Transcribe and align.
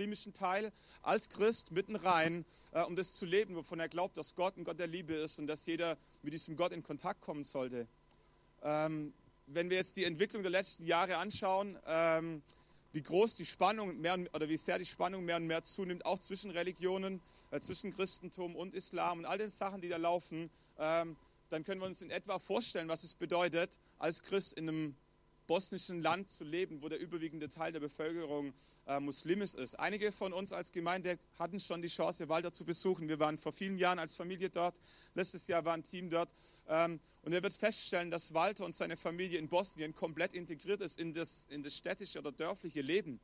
muslimischen 0.00 0.32
Teil 0.32 0.72
als 1.02 1.28
Christ 1.28 1.72
mitten 1.72 1.94
rein, 1.94 2.46
äh, 2.72 2.80
um 2.82 2.96
das 2.96 3.12
zu 3.12 3.26
leben, 3.26 3.54
wovon 3.54 3.80
er 3.80 3.88
glaubt, 3.90 4.16
dass 4.16 4.34
Gott 4.34 4.56
ein 4.56 4.64
Gott 4.64 4.78
der 4.78 4.86
Liebe 4.86 5.12
ist 5.12 5.38
und 5.38 5.46
dass 5.46 5.66
jeder 5.66 5.98
mit 6.22 6.32
diesem 6.32 6.56
Gott 6.56 6.72
in 6.72 6.82
Kontakt 6.82 7.20
kommen 7.20 7.44
sollte. 7.44 7.86
Ähm, 8.62 9.12
wenn 9.46 9.68
wir 9.68 9.76
jetzt 9.76 9.98
die 9.98 10.04
Entwicklung 10.04 10.42
der 10.42 10.52
letzten 10.52 10.86
Jahre 10.86 11.18
anschauen, 11.18 11.78
ähm, 11.86 12.42
wie 12.92 13.02
groß 13.02 13.34
die 13.34 13.44
Spannung 13.44 14.00
mehr 14.00 14.14
und, 14.14 14.34
oder 14.34 14.48
wie 14.48 14.56
sehr 14.56 14.78
die 14.78 14.86
Spannung 14.86 15.26
mehr 15.26 15.36
und 15.36 15.46
mehr 15.46 15.64
zunimmt, 15.64 16.06
auch 16.06 16.18
zwischen 16.18 16.50
Religionen, 16.50 17.20
äh, 17.50 17.60
zwischen 17.60 17.92
Christentum 17.92 18.56
und 18.56 18.74
Islam 18.74 19.18
und 19.18 19.26
all 19.26 19.36
den 19.36 19.50
Sachen, 19.50 19.82
die 19.82 19.90
da 19.90 19.98
laufen, 19.98 20.50
ähm, 20.78 21.14
dann 21.50 21.62
können 21.62 21.82
wir 21.82 21.86
uns 21.86 22.00
in 22.00 22.10
etwa 22.10 22.38
vorstellen, 22.38 22.88
was 22.88 23.04
es 23.04 23.14
bedeutet, 23.14 23.78
als 23.98 24.22
Christ 24.22 24.54
in 24.54 24.66
einem 24.66 24.96
bosnischen 25.50 26.00
Land 26.00 26.30
zu 26.30 26.44
leben, 26.44 26.80
wo 26.80 26.88
der 26.88 27.00
überwiegende 27.00 27.48
Teil 27.48 27.72
der 27.72 27.80
Bevölkerung 27.80 28.54
äh, 28.86 29.00
muslimisch 29.00 29.54
ist. 29.54 29.74
Einige 29.74 30.12
von 30.12 30.32
uns 30.32 30.52
als 30.52 30.70
Gemeinde 30.70 31.18
hatten 31.40 31.58
schon 31.58 31.82
die 31.82 31.88
Chance, 31.88 32.28
Walter 32.28 32.52
zu 32.52 32.64
besuchen. 32.64 33.08
Wir 33.08 33.18
waren 33.18 33.36
vor 33.36 33.50
vielen 33.50 33.76
Jahren 33.76 33.98
als 33.98 34.14
Familie 34.14 34.48
dort. 34.48 34.80
Letztes 35.14 35.48
Jahr 35.48 35.64
war 35.64 35.74
ein 35.74 35.82
Team 35.82 36.08
dort. 36.08 36.32
Ähm, 36.68 37.00
und 37.22 37.32
er 37.32 37.42
wird 37.42 37.52
feststellen, 37.52 38.12
dass 38.12 38.32
Walter 38.32 38.64
und 38.64 38.76
seine 38.76 38.96
Familie 38.96 39.40
in 39.40 39.48
Bosnien 39.48 39.92
komplett 39.92 40.34
integriert 40.34 40.82
ist 40.82 41.00
in 41.00 41.14
das, 41.14 41.46
in 41.50 41.64
das 41.64 41.76
städtische 41.76 42.20
oder 42.20 42.30
dörfliche 42.30 42.82
Leben. 42.82 43.18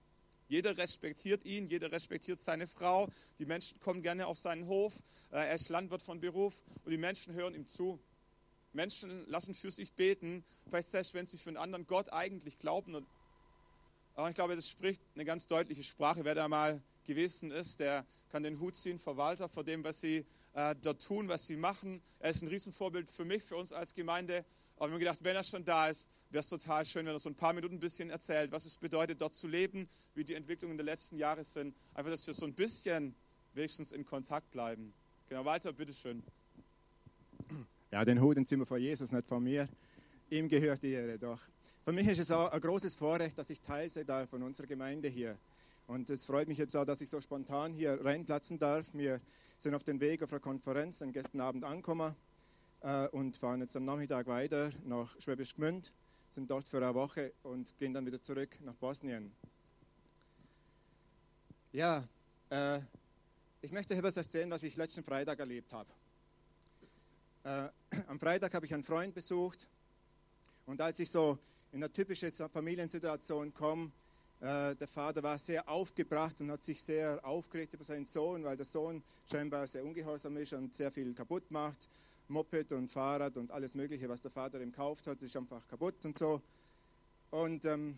Jeder 0.48 0.76
respektiert 0.76 1.44
ihn, 1.44 1.68
jeder 1.68 1.92
respektiert 1.92 2.40
seine 2.40 2.66
Frau. 2.66 3.08
Die 3.38 3.46
Menschen 3.46 3.78
kommen 3.78 4.02
gerne 4.02 4.26
auf 4.26 4.40
seinen 4.40 4.66
Hof. 4.66 4.94
Äh, 5.30 5.46
er 5.46 5.54
ist 5.54 5.68
Landwirt 5.68 6.02
von 6.02 6.18
Beruf 6.18 6.64
und 6.82 6.90
die 6.90 6.98
Menschen 6.98 7.34
hören 7.34 7.54
ihm 7.54 7.66
zu. 7.66 8.00
Menschen 8.76 9.26
lassen 9.28 9.54
für 9.54 9.70
sich 9.70 9.92
beten, 9.92 10.44
vielleicht 10.68 10.88
selbst 10.88 11.14
wenn 11.14 11.26
sie 11.26 11.36
für 11.36 11.50
einen 11.50 11.56
anderen 11.56 11.86
Gott 11.86 12.12
eigentlich 12.12 12.58
glauben. 12.58 13.06
Aber 14.14 14.28
ich 14.28 14.34
glaube, 14.34 14.54
das 14.54 14.68
spricht 14.68 15.02
eine 15.14 15.24
ganz 15.24 15.46
deutliche 15.46 15.82
Sprache. 15.82 16.24
Wer 16.24 16.34
da 16.34 16.48
mal 16.48 16.80
gewesen 17.04 17.50
ist, 17.50 17.80
der 17.80 18.06
kann 18.30 18.42
den 18.42 18.60
Hut 18.60 18.76
ziehen 18.76 18.98
vor 18.98 19.16
Walter, 19.16 19.48
vor 19.48 19.64
dem, 19.64 19.82
was 19.84 20.00
sie 20.00 20.24
äh, 20.54 20.74
dort 20.80 21.02
tun, 21.04 21.28
was 21.28 21.46
sie 21.46 21.56
machen. 21.56 22.00
Er 22.18 22.30
ist 22.30 22.42
ein 22.42 22.48
Riesenvorbild 22.48 23.10
für 23.10 23.24
mich, 23.24 23.42
für 23.42 23.56
uns 23.56 23.72
als 23.72 23.94
Gemeinde. 23.94 24.44
Aber 24.76 24.88
wir 24.88 24.92
haben 24.92 25.00
gedacht, 25.00 25.24
wenn 25.24 25.36
er 25.36 25.44
schon 25.44 25.64
da 25.64 25.88
ist, 25.88 26.08
wäre 26.30 26.40
es 26.40 26.48
total 26.48 26.84
schön, 26.84 27.06
wenn 27.06 27.14
er 27.14 27.18
so 27.18 27.28
ein 27.28 27.34
paar 27.34 27.52
Minuten 27.52 27.76
ein 27.76 27.80
bisschen 27.80 28.10
erzählt, 28.10 28.52
was 28.52 28.64
es 28.64 28.76
bedeutet, 28.76 29.20
dort 29.20 29.34
zu 29.34 29.48
leben, 29.48 29.88
wie 30.14 30.24
die 30.24 30.34
Entwicklungen 30.34 30.76
der 30.76 30.84
letzten 30.84 31.16
Jahre 31.16 31.44
sind. 31.44 31.76
Einfach, 31.94 32.10
dass 32.10 32.26
wir 32.26 32.34
so 32.34 32.46
ein 32.46 32.54
bisschen 32.54 33.14
wenigstens 33.54 33.92
in 33.92 34.04
Kontakt 34.04 34.50
bleiben. 34.50 34.92
Genau, 35.28 35.44
Walter, 35.44 35.72
bitteschön. 35.72 36.22
Ja, 37.92 38.04
den 38.04 38.20
Hut 38.20 38.36
sind 38.48 38.58
wir 38.58 38.66
von 38.66 38.80
Jesus, 38.80 39.12
nicht 39.12 39.28
von 39.28 39.42
mir. 39.42 39.68
Ihm 40.28 40.48
gehört 40.48 40.82
die 40.82 40.90
Ehre 40.90 41.18
doch. 41.18 41.40
Für 41.84 41.92
mich 41.92 42.08
ist 42.08 42.18
es 42.18 42.32
auch 42.32 42.50
ein 42.50 42.60
großes 42.60 42.96
Vorrecht, 42.96 43.38
dass 43.38 43.48
ich 43.48 43.60
Teil 43.60 43.88
sein 43.88 44.04
darf 44.04 44.28
von 44.28 44.42
unserer 44.42 44.66
Gemeinde 44.66 45.08
hier. 45.08 45.36
Und 45.86 46.10
es 46.10 46.26
freut 46.26 46.48
mich 46.48 46.58
jetzt 46.58 46.74
auch, 46.74 46.84
dass 46.84 47.00
ich 47.00 47.08
so 47.08 47.20
spontan 47.20 47.72
hier 47.72 48.04
reinplatzen 48.04 48.58
darf. 48.58 48.92
Wir 48.92 49.20
sind 49.58 49.72
auf 49.72 49.84
dem 49.84 50.00
Weg 50.00 50.20
auf 50.24 50.32
eine 50.32 50.40
Konferenz 50.40 51.00
am 51.00 51.12
gestern 51.12 51.40
Abend 51.40 51.62
angekommen 51.62 52.16
äh, 52.80 53.06
und 53.08 53.36
fahren 53.36 53.60
jetzt 53.60 53.76
am 53.76 53.84
Nachmittag 53.84 54.26
weiter 54.26 54.70
nach 54.84 55.14
Schwäbisch 55.20 55.54
Gmünd, 55.54 55.92
sind 56.30 56.50
dort 56.50 56.66
für 56.66 56.78
eine 56.78 56.92
Woche 56.92 57.32
und 57.44 57.78
gehen 57.78 57.94
dann 57.94 58.04
wieder 58.04 58.20
zurück 58.20 58.58
nach 58.64 58.74
Bosnien. 58.74 59.30
Ja, 61.72 62.02
äh, 62.50 62.80
ich 63.62 63.70
möchte 63.70 63.94
etwas 63.94 64.16
erzählen, 64.16 64.50
was 64.50 64.64
ich 64.64 64.76
letzten 64.76 65.04
Freitag 65.04 65.38
erlebt 65.38 65.72
habe. 65.72 65.88
Äh, 67.46 67.68
am 68.08 68.18
Freitag 68.18 68.52
habe 68.54 68.66
ich 68.66 68.74
einen 68.74 68.82
Freund 68.82 69.14
besucht 69.14 69.68
und 70.66 70.80
als 70.80 70.98
ich 70.98 71.08
so 71.08 71.38
in 71.70 71.80
eine 71.80 71.92
typische 71.92 72.28
Familiensituation 72.28 73.54
komme, 73.54 73.92
äh, 74.40 74.74
der 74.74 74.88
Vater 74.88 75.22
war 75.22 75.38
sehr 75.38 75.68
aufgebracht 75.68 76.40
und 76.40 76.50
hat 76.50 76.64
sich 76.64 76.82
sehr 76.82 77.24
aufgeregt 77.24 77.72
über 77.74 77.84
seinen 77.84 78.04
Sohn, 78.04 78.42
weil 78.42 78.56
der 78.56 78.66
Sohn 78.66 79.00
scheinbar 79.30 79.68
sehr 79.68 79.84
ungehorsam 79.84 80.36
ist 80.38 80.54
und 80.54 80.74
sehr 80.74 80.90
viel 80.90 81.14
kaputt 81.14 81.48
macht. 81.52 81.88
Moped 82.26 82.72
und 82.72 82.90
Fahrrad 82.90 83.36
und 83.36 83.52
alles 83.52 83.76
Mögliche, 83.76 84.08
was 84.08 84.20
der 84.20 84.32
Vater 84.32 84.60
ihm 84.60 84.72
kauft 84.72 85.06
hat, 85.06 85.22
ist 85.22 85.36
einfach 85.36 85.68
kaputt 85.68 86.04
und 86.04 86.18
so. 86.18 86.42
Und 87.30 87.64
ähm, 87.64 87.96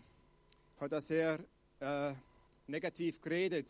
hat 0.79 0.91
er 0.91 1.01
sehr 1.01 1.39
äh, 1.79 2.13
negativ 2.67 3.19
geredet 3.19 3.67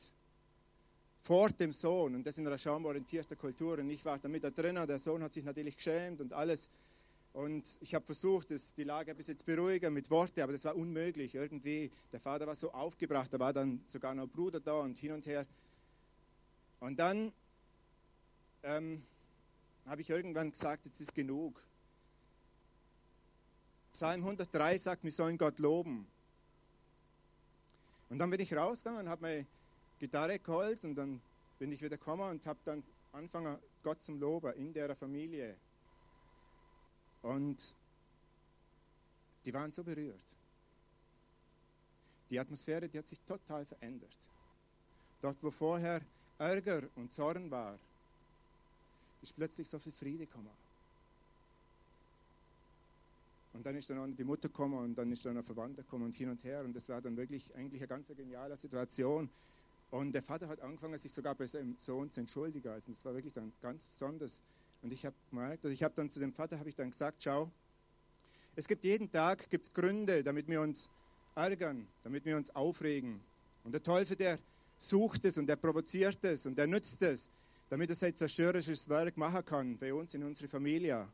vor 1.22 1.50
dem 1.50 1.72
Sohn 1.72 2.16
und 2.16 2.26
das 2.26 2.38
in 2.38 2.48
einer 2.48 2.58
schaumorientierten 2.58 3.38
Kultur. 3.38 3.80
Und 3.80 3.90
ich 3.90 4.04
war 4.06 4.18
da 4.20 4.28
mit 4.28 4.44
da 4.44 4.50
drinnen, 4.50 4.88
der 4.88 5.00
Sohn 5.00 5.22
hat 5.22 5.34
sich 5.34 5.44
natürlich 5.44 5.76
geschämt 5.76 6.22
und 6.22 6.34
alles. 6.34 6.70
Und 7.34 7.78
ich 7.82 7.94
habe 7.94 8.06
versucht, 8.06 8.50
das, 8.52 8.74
die 8.74 8.84
Lage 8.84 9.14
bis 9.14 9.28
jetzt 9.28 9.46
beruhigen 9.46 9.94
mit 9.94 10.10
Worten, 10.10 10.42
aber 10.42 10.54
das 10.54 10.66
war 10.66 10.76
unmöglich. 10.76 11.36
Irgendwie, 11.36 11.92
der 12.12 12.20
Vater 12.20 12.48
war 12.48 12.56
so 12.56 12.72
aufgebracht, 12.72 13.32
da 13.32 13.40
war 13.40 13.54
dann 13.54 13.82
sogar 13.86 14.16
noch 14.16 14.28
Bruder 14.28 14.60
da 14.60 14.80
und 14.80 14.98
hin 14.98 15.12
und 15.12 15.26
her. 15.26 15.46
Und 16.80 16.98
dann 16.98 17.32
ähm, 18.64 19.04
habe 19.86 20.02
ich 20.02 20.10
irgendwann 20.10 20.52
gesagt, 20.52 20.86
jetzt 20.86 21.00
ist 21.02 21.14
genug. 21.14 21.62
Psalm 23.94 24.22
103 24.22 24.78
sagt, 24.78 25.04
wir 25.04 25.12
sollen 25.12 25.38
Gott 25.38 25.60
loben. 25.60 26.08
Und 28.10 28.18
dann 28.18 28.30
bin 28.30 28.40
ich 28.40 28.54
rausgegangen 28.56 29.06
und 29.06 29.10
habe 29.10 29.22
meine 29.22 29.46
Gitarre 30.00 30.40
geholt 30.40 30.84
und 30.86 30.96
dann 30.96 31.22
bin 31.60 31.72
ich 31.72 31.82
wieder 31.82 31.98
gekommen 31.98 32.30
und 32.30 32.46
habe 32.46 32.60
dann 32.66 32.84
angefangen, 33.12 33.58
Gott 33.84 34.02
zum 34.02 34.20
Loben 34.20 34.54
in 34.54 34.74
der 34.74 34.96
Familie. 34.96 35.56
Und 37.22 37.76
die 39.46 39.54
waren 39.54 39.72
so 39.72 39.84
berührt. 39.84 40.16
Die 42.30 42.40
Atmosphäre, 42.40 42.88
die 42.88 42.98
hat 42.98 43.08
sich 43.08 43.20
total 43.22 43.66
verändert. 43.66 44.16
Dort, 45.22 45.38
wo 45.42 45.52
vorher 45.52 46.02
Ärger 46.38 46.84
und 46.96 47.12
Zorn 47.12 47.50
war, 47.52 47.78
ist 49.22 49.36
plötzlich 49.36 49.68
so 49.68 49.80
viel 49.80 49.92
Friede 49.92 50.26
gekommen. 50.26 50.52
Und 53.52 53.66
dann 53.66 53.76
ist 53.76 53.90
dann 53.90 54.00
auch 54.00 54.16
die 54.16 54.24
Mutter 54.24 54.48
gekommen 54.48 54.78
und 54.78 54.96
dann 54.96 55.12
ist 55.12 55.26
dann 55.26 55.36
ein 55.36 55.44
Verwandter 55.44 55.82
gekommen 55.82 56.06
und 56.06 56.16
hin 56.16 56.30
und 56.30 56.44
her. 56.44 56.64
Und 56.64 56.74
das 56.74 56.88
war 56.88 57.02
dann 57.02 57.18
wirklich 57.18 57.54
eigentlich 57.56 57.82
eine 57.82 57.88
ganz 57.88 58.08
geniale 58.08 58.56
Situation. 58.56 59.30
Und 59.92 60.12
der 60.12 60.22
Vater 60.22 60.48
hat 60.48 60.62
angefangen, 60.62 60.98
sich 61.00 61.12
sogar 61.12 61.36
bei 61.36 61.48
seinem 61.48 61.76
Sohn 61.80 62.12
zu 62.12 62.20
entschuldigen. 62.20 62.70
Also 62.70 62.92
das 62.92 63.04
war 63.06 63.14
wirklich 63.14 63.34
dann 63.34 63.52
ganz 63.62 63.88
besonders. 63.88 64.42
Und 64.82 64.94
ich 64.94 65.06
habe 65.06 65.16
gemerkt, 65.30 65.66
also 65.66 65.74
ich 65.74 65.84
habe 65.84 65.96
dann 65.96 66.10
zu 66.10 66.20
dem 66.20 66.32
Vater 66.32 66.60
ich 66.66 66.76
dann 66.76 66.92
gesagt, 66.92 67.24
schau, 67.24 67.52
es 68.56 68.68
gibt 68.68 68.84
jeden 68.84 69.12
Tag 69.12 69.50
gibt's 69.50 69.74
Gründe, 69.74 70.24
damit 70.24 70.48
wir 70.48 70.62
uns 70.62 70.90
ärgern, 71.36 71.88
damit 72.04 72.26
wir 72.26 72.38
uns 72.38 72.56
aufregen. 72.56 73.20
Und 73.64 73.74
der 73.74 73.84
Teufel, 73.84 74.16
der 74.16 74.38
sucht 74.78 75.26
es 75.26 75.38
und 75.38 75.48
der 75.48 75.56
provoziert 75.56 76.24
es 76.24 76.46
und 76.46 76.58
der 76.58 76.68
nützt 76.68 77.02
es, 77.02 77.30
damit 77.70 77.90
er 77.90 77.96
sein 77.96 78.16
zerstörerisches 78.16 78.88
Werk 78.90 79.18
machen 79.18 79.46
kann 79.46 79.78
bei 79.78 79.94
uns 79.94 80.14
in 80.14 80.24
unserer 80.24 80.48
Familie. 80.48 81.08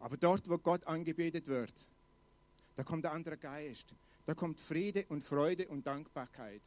Aber 0.00 0.16
dort, 0.16 0.48
wo 0.48 0.58
Gott 0.58 0.86
angebetet 0.86 1.46
wird, 1.46 1.72
da 2.74 2.82
kommt 2.82 3.04
der 3.04 3.12
andere 3.12 3.36
Geist. 3.36 3.94
Da 4.26 4.34
kommt 4.34 4.60
Friede 4.60 5.04
und 5.08 5.22
Freude 5.22 5.68
und 5.68 5.86
Dankbarkeit. 5.86 6.62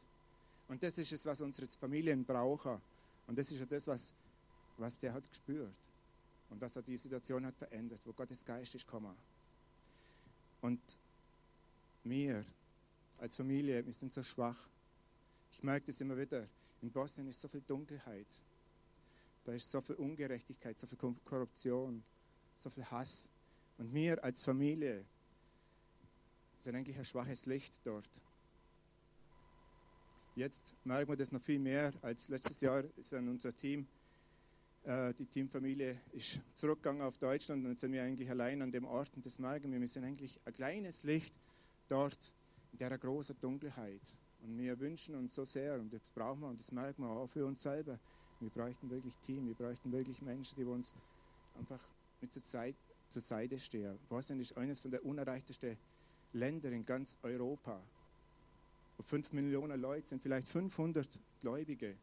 Und 0.68 0.82
das 0.82 0.98
ist 0.98 1.12
es, 1.12 1.24
was 1.24 1.40
unsere 1.40 1.66
Familien 1.66 2.24
brauchen. 2.24 2.80
Und 3.26 3.38
das 3.38 3.50
ist 3.50 3.58
ja 3.58 3.66
das, 3.66 3.86
was, 3.86 4.12
was 4.76 4.98
der 5.00 5.12
hat 5.12 5.28
gespürt. 5.28 5.74
Und 6.50 6.60
was 6.60 6.76
er 6.76 6.82
die 6.82 6.96
Situation 6.96 7.44
hat 7.44 7.56
verändert, 7.56 8.00
wo 8.04 8.12
Gottes 8.12 8.44
Geist 8.44 8.74
ist 8.74 8.86
gekommen. 8.86 9.14
Und 10.60 10.80
wir 12.04 12.44
als 13.18 13.36
Familie, 13.36 13.84
wir 13.84 13.92
sind 13.92 14.12
so 14.12 14.22
schwach. 14.22 14.68
Ich 15.52 15.62
merke 15.62 15.86
das 15.86 16.00
immer 16.00 16.16
wieder. 16.16 16.46
In 16.80 16.90
Bosnien 16.90 17.28
ist 17.28 17.40
so 17.40 17.48
viel 17.48 17.60
Dunkelheit. 17.60 18.26
Da 19.44 19.52
ist 19.52 19.70
so 19.70 19.80
viel 19.80 19.96
Ungerechtigkeit, 19.96 20.78
so 20.78 20.86
viel 20.86 20.98
Korruption, 21.24 22.02
so 22.56 22.70
viel 22.70 22.84
Hass. 22.84 23.30
Und 23.78 23.92
wir 23.92 24.22
als 24.22 24.42
Familie 24.42 25.04
sind 26.58 26.74
eigentlich 26.74 26.98
ein 26.98 27.04
schwaches 27.04 27.46
Licht 27.46 27.80
dort. 27.84 28.08
Jetzt 30.38 30.76
merken 30.84 31.10
wir 31.10 31.16
das 31.16 31.32
noch 31.32 31.42
viel 31.42 31.58
mehr 31.58 31.92
als 32.00 32.28
letztes 32.28 32.60
Jahr 32.60 32.84
ist 32.96 33.12
dann 33.12 33.28
unser 33.28 33.52
Team, 33.56 33.88
äh, 34.84 35.12
die 35.12 35.26
Teamfamilie 35.26 36.00
ist 36.12 36.40
zurückgegangen 36.54 37.02
auf 37.02 37.18
Deutschland 37.18 37.64
und 37.64 37.72
jetzt 37.72 37.80
sind 37.80 37.90
wir 37.90 38.04
eigentlich 38.04 38.30
allein 38.30 38.62
an 38.62 38.70
dem 38.70 38.84
Ort 38.84 39.10
und 39.16 39.26
das 39.26 39.40
merken 39.40 39.72
wir. 39.72 39.80
Wir 39.80 39.88
sind 39.88 40.04
eigentlich 40.04 40.38
ein 40.44 40.52
kleines 40.52 41.02
Licht 41.02 41.34
dort 41.88 42.32
in 42.70 42.78
der 42.78 42.96
großen 42.96 43.34
Dunkelheit. 43.40 44.00
Und 44.44 44.56
wir 44.56 44.78
wünschen 44.78 45.16
uns 45.16 45.34
so 45.34 45.44
sehr 45.44 45.80
und 45.80 45.92
das 45.92 46.08
brauchen 46.14 46.38
wir 46.42 46.48
und 46.50 46.60
das 46.60 46.70
merken 46.70 47.02
wir 47.02 47.10
auch 47.10 47.28
für 47.28 47.44
uns 47.44 47.60
selber. 47.60 47.98
Wir 48.38 48.50
bräuchten 48.50 48.88
wirklich 48.90 49.16
Team, 49.16 49.44
wir 49.48 49.54
bräuchten 49.54 49.90
wirklich 49.90 50.22
Menschen, 50.22 50.54
die 50.54 50.64
uns 50.64 50.94
einfach 51.58 51.82
mit 52.20 52.32
zur, 52.32 52.44
Zeit, 52.44 52.76
zur 53.08 53.22
Seite 53.22 53.58
stehen. 53.58 53.98
Bosnien 54.08 54.38
ist 54.38 54.56
eines 54.56 54.78
von 54.78 54.92
der 54.92 55.04
unerreichtesten 55.04 55.76
Länder 56.32 56.70
in 56.70 56.86
ganz 56.86 57.18
Europa. 57.24 57.82
Und 58.98 59.04
5 59.04 59.32
Millionen 59.32 59.80
Leute 59.80 60.08
sind 60.08 60.22
vielleicht 60.22 60.48
500 60.48 61.20
Gläubige. 61.40 61.96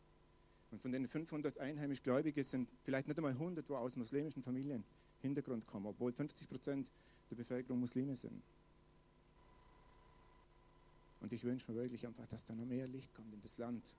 Und 0.71 0.81
von 0.81 0.91
den 0.91 1.07
500 1.07 1.59
einheimisch 1.59 2.01
Gläubigen 2.01 2.43
sind 2.43 2.69
vielleicht 2.83 3.07
nicht 3.07 3.17
einmal 3.17 3.33
100, 3.33 3.69
die 3.69 3.73
aus 3.73 3.95
muslimischen 3.95 4.41
Familien 4.41 4.83
Hintergrund 5.19 5.67
kommen, 5.67 5.85
obwohl 5.85 6.11
50 6.11 6.49
Prozent 6.49 6.91
der 7.29 7.35
Bevölkerung 7.35 7.79
Muslime 7.79 8.15
sind. 8.15 8.43
Und 11.19 11.33
ich 11.33 11.43
wünsche 11.43 11.71
mir 11.71 11.77
wirklich 11.77 12.05
einfach, 12.05 12.27
dass 12.27 12.43
da 12.43 12.53
noch 12.53 12.65
mehr 12.65 12.87
Licht 12.87 13.13
kommt 13.13 13.33
in 13.33 13.41
das 13.41 13.57
Land. 13.57 13.95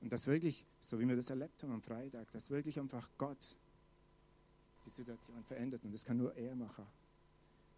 Und 0.00 0.12
dass 0.12 0.26
wirklich, 0.26 0.64
so 0.80 0.98
wie 0.98 1.06
wir 1.06 1.16
das 1.16 1.28
erlebt 1.28 1.62
haben 1.62 1.72
am 1.72 1.82
Freitag, 1.82 2.30
dass 2.32 2.50
wirklich 2.50 2.78
einfach 2.78 3.10
Gott 3.18 3.56
die 4.86 4.90
Situation 4.90 5.42
verändert. 5.44 5.84
Und 5.84 5.92
das 5.92 6.04
kann 6.04 6.16
nur 6.16 6.34
er 6.36 6.54
machen. 6.54 6.86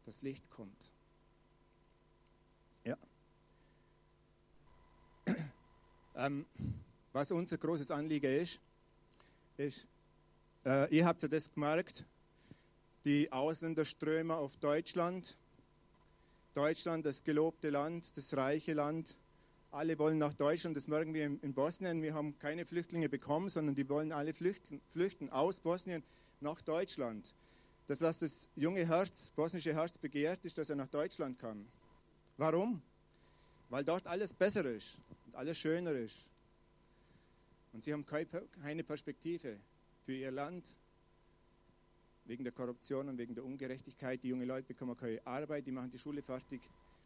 Das 0.04 0.22
Licht 0.22 0.50
kommt. 0.50 0.92
Ja. 2.84 2.96
Ähm, 6.14 6.44
was 7.12 7.32
unser 7.32 7.56
großes 7.56 7.90
Anliegen 7.90 8.30
ist, 8.30 8.60
ist, 9.56 9.86
äh, 10.64 10.94
ihr 10.94 11.06
habt 11.06 11.22
ja 11.22 11.28
das 11.28 11.52
gemerkt, 11.52 12.04
die 13.04 13.32
Ausländerströme 13.32 14.36
auf 14.36 14.56
Deutschland. 14.56 15.38
Deutschland, 16.54 17.06
das 17.06 17.24
gelobte 17.24 17.70
Land, 17.70 18.16
das 18.16 18.36
reiche 18.36 18.74
Land. 18.74 19.16
Alle 19.70 19.98
wollen 19.98 20.18
nach 20.18 20.34
Deutschland, 20.34 20.76
das 20.76 20.86
merken 20.86 21.14
wir 21.14 21.24
in 21.24 21.54
Bosnien. 21.54 22.02
Wir 22.02 22.12
haben 22.12 22.38
keine 22.38 22.66
Flüchtlinge 22.66 23.08
bekommen, 23.08 23.48
sondern 23.48 23.74
die 23.74 23.88
wollen 23.88 24.12
alle 24.12 24.34
flüchten, 24.34 24.82
flüchten 24.92 25.30
aus 25.30 25.60
Bosnien 25.60 26.02
nach 26.40 26.60
Deutschland. 26.60 27.34
Das, 27.86 28.02
was 28.02 28.18
das 28.18 28.48
junge 28.54 28.86
Herz, 28.86 29.30
bosnische 29.34 29.72
Herz 29.72 29.96
begehrt, 29.96 30.44
ist, 30.44 30.58
dass 30.58 30.68
er 30.68 30.76
nach 30.76 30.88
Deutschland 30.88 31.38
kann. 31.38 31.66
Warum? 32.36 32.82
Weil 33.70 33.84
dort 33.84 34.06
alles 34.06 34.34
besser 34.34 34.66
ist 34.66 35.00
und 35.32 35.38
alles 35.38 35.58
schöner 35.58 35.92
ist. 35.92 36.30
Und 37.72 37.82
sie 37.82 37.92
haben 37.92 38.04
keine 38.04 38.84
Perspektive 38.84 39.58
für 40.04 40.12
ihr 40.12 40.30
Land, 40.30 40.76
wegen 42.26 42.44
der 42.44 42.52
Korruption 42.52 43.08
und 43.08 43.18
wegen 43.18 43.34
der 43.34 43.44
Ungerechtigkeit. 43.44 44.22
Die 44.22 44.28
jungen 44.28 44.46
Leute 44.46 44.68
bekommen 44.68 44.96
keine 44.96 45.26
Arbeit, 45.26 45.66
die 45.66 45.72
machen 45.72 45.90
die 45.90 45.98
Schule 45.98 46.22
fertig 46.22 46.60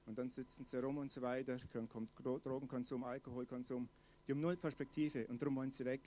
und 0.06 0.19
dann 0.19 0.31
sitzen 0.31 0.64
sie 0.64 0.76
rum 0.82 0.99
und 0.99 1.12
so 1.12 1.23
weiter. 1.23 1.56
Dann 1.73 1.88
kommt 1.88 2.11
Drogenkonsum, 2.23 3.05
Alkoholkonsum. 3.05 3.88
Die 4.26 4.32
haben 4.32 4.40
null 4.40 4.56
Perspektive 4.56 5.26
und 5.29 5.40
darum 5.40 5.56
wollen 5.56 5.70
sie 5.70 5.84
weg. 5.84 6.02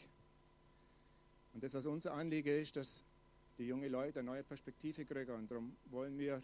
Und 1.54 1.64
das, 1.64 1.74
was 1.74 1.86
unser 1.86 2.14
Anliegen 2.14 2.62
ist, 2.62 2.76
dass 2.76 3.04
die 3.58 3.66
jungen 3.66 3.92
Leute 3.92 4.20
eine 4.20 4.28
neue 4.28 4.44
Perspektive 4.44 5.06
kriegen. 5.06 5.32
Und 5.32 5.50
darum 5.50 5.76
wollen 5.86 6.18
wir, 6.20 6.44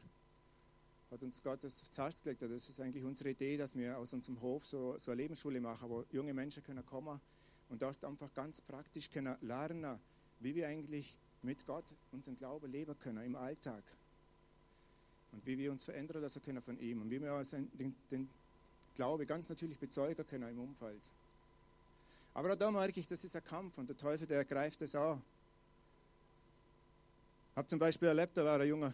hat 1.12 1.22
uns 1.22 1.42
Gott 1.42 1.63
das 1.63 1.81
aufs 1.81 1.98
Herz 1.98 2.22
gelegt. 2.22 2.42
Das 2.42 2.69
ist 2.69 2.80
eigentlich 2.80 3.04
unsere 3.04 3.30
Idee, 3.30 3.57
dass 3.57 3.75
wir 3.75 3.98
aus 3.98 4.13
unserem 4.13 4.42
Hof 4.42 4.66
so, 4.66 4.98
so 4.98 5.12
eine 5.12 5.22
Lebensschule 5.22 5.62
machen, 5.62 5.90
wo 5.90 6.04
junge 6.12 6.34
Menschen 6.34 6.63
können 6.63 6.86
kommen 6.86 7.19
und 7.69 7.81
dort 7.81 8.04
einfach 8.04 8.34
ganz 8.34 8.62
praktisch 8.62 9.10
können 9.10 9.36
lernen, 9.42 10.00
wie 10.40 10.56
wir 10.56 10.68
eigentlich 10.68 11.18
mit 11.42 11.66
Gott 11.66 11.86
unseren 12.12 12.38
Glauben 12.38 12.72
leben 12.72 12.98
können 13.00 13.24
im 13.24 13.36
Alltag. 13.36 13.84
Und 15.31 15.46
wie 15.46 15.57
wir 15.57 15.72
uns 15.72 15.86
verändern 15.86 16.22
lassen 16.22 16.42
können 16.42 16.62
von 16.62 16.80
ihm. 16.80 17.02
Und 17.02 17.10
wie 17.10 17.22
wir 17.22 17.42
den, 17.52 17.96
den 18.10 18.30
Glaube 18.96 19.25
ganz 19.25 19.50
natürlich 19.50 19.78
bezeugen 19.78 20.25
können 20.25 20.50
im 20.50 20.60
Umfeld. 20.60 21.12
Aber 22.34 22.54
auch 22.54 22.57
da 22.57 22.72
merke 22.72 23.00
ich, 23.00 23.07
das 23.07 23.24
ist 23.24 23.36
ein 23.36 23.44
Kampf 23.44 23.78
und 23.78 23.90
der 23.90 23.98
Teufel, 23.98 24.28
der 24.28 24.38
ergreift 24.38 24.81
es 24.81 24.96
auch. 24.96 25.19
Ich 27.52 27.57
habe 27.57 27.68
zum 27.68 27.80
Beispiel 27.80 28.07
erlebt, 28.10 28.36
da 28.36 28.44
war 28.44 28.60
ein 28.60 28.68
junger 28.68 28.94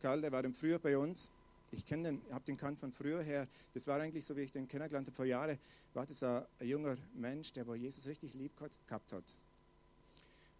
Kerl, 0.00 0.20
der 0.20 0.32
war 0.32 0.44
im 0.44 0.54
Frühjahr 0.54 0.78
bei 0.78 0.96
uns. 0.96 1.30
Ich 1.72 1.86
kenne 1.86 2.10
den, 2.10 2.22
habe 2.32 2.44
den 2.44 2.56
kannt 2.56 2.80
von 2.80 2.90
früher 2.90 3.22
her. 3.22 3.46
Das 3.74 3.86
war 3.86 4.00
eigentlich 4.00 4.24
so, 4.24 4.36
wie 4.36 4.40
ich 4.40 4.50
den 4.50 4.66
kennengelernt 4.66 5.06
habe 5.06 5.14
vor 5.14 5.24
Jahren, 5.24 5.56
war 5.94 6.04
das 6.04 6.22
ein, 6.22 6.44
junger 6.60 6.96
Mensch, 7.14 7.52
der 7.52 7.64
Jesus 7.76 8.06
richtig 8.06 8.34
lieb 8.34 8.52
gehabt 8.86 9.12
hat. 9.12 9.24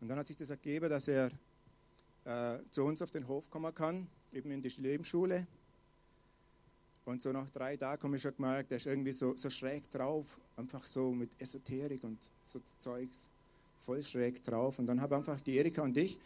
Und 0.01 0.09
dann 0.09 0.19
hat 0.19 0.27
sich 0.27 0.37
das 0.37 0.51
ergeben, 0.51 0.89
dass 0.89 1.09
er 1.09 1.31
äh, 2.25 2.59
zu 2.71 2.85
uns 2.85 3.03
auf 3.03 3.11
den 3.11 3.27
Hof 3.27 3.51
kommen 3.51 3.75
kann, 3.75 4.07
eben 4.33 4.51
in 4.53 4.63
die 4.63 4.69
Lebensschule. 4.69 5.47
Und 7.05 7.23
so 7.23 7.33
nach 7.33 7.51
drei 7.51 7.77
Tagen 7.77 8.03
habe 8.03 8.17
ich 8.17 8.23
schon 8.23 8.37
gemerkt, 8.37 8.71
der 8.71 8.77
ist 8.77 8.87
irgendwie 8.87 9.13
so, 9.13 9.35
so 9.37 9.51
schräg 9.51 9.91
drauf, 9.91 10.39
einfach 10.57 10.87
so 10.87 11.11
mit 11.11 11.31
Esoterik 11.41 12.05
und 12.05 12.19
so 12.45 12.61
Zeugs, 12.79 13.29
voll 13.81 14.03
schräg 14.03 14.45
drauf. 14.45 14.79
Und 14.79 14.87
dann 14.87 15.01
haben 15.01 15.13
einfach 15.13 15.41
die 15.41 15.57
Erika 15.57 15.83
und 15.83 15.97
ich 15.97 16.19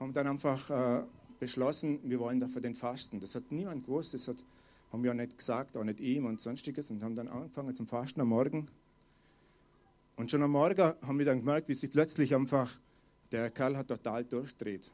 haben 0.00 0.12
dann 0.12 0.26
einfach 0.26 0.70
äh, 0.70 1.04
beschlossen, 1.38 2.00
wir 2.04 2.18
wollen 2.20 2.40
dafür 2.40 2.60
den 2.60 2.74
Fasten. 2.74 3.20
Das 3.20 3.34
hat 3.34 3.50
niemand 3.50 3.84
gewusst, 3.84 4.14
das 4.14 4.28
hat, 4.28 4.42
haben 4.92 5.02
wir 5.02 5.10
auch 5.10 5.16
nicht 5.16 5.38
gesagt, 5.38 5.76
auch 5.76 5.84
nicht 5.84 6.00
ihm 6.00 6.26
und 6.26 6.40
sonstiges. 6.40 6.90
Und 6.90 7.02
haben 7.02 7.14
dann 7.14 7.28
angefangen 7.28 7.74
zum 7.74 7.86
Fasten 7.86 8.20
am 8.20 8.28
Morgen. 8.28 8.66
Und 10.16 10.30
schon 10.30 10.42
am 10.42 10.52
Morgen 10.52 10.94
haben 11.02 11.18
wir 11.18 11.26
dann 11.26 11.40
gemerkt, 11.40 11.68
wie 11.68 11.74
sich 11.74 11.90
plötzlich 11.90 12.34
einfach 12.34 12.78
der 13.32 13.50
Kerl 13.50 13.76
hat 13.76 13.88
total 13.88 14.24
durchdreht. 14.24 14.92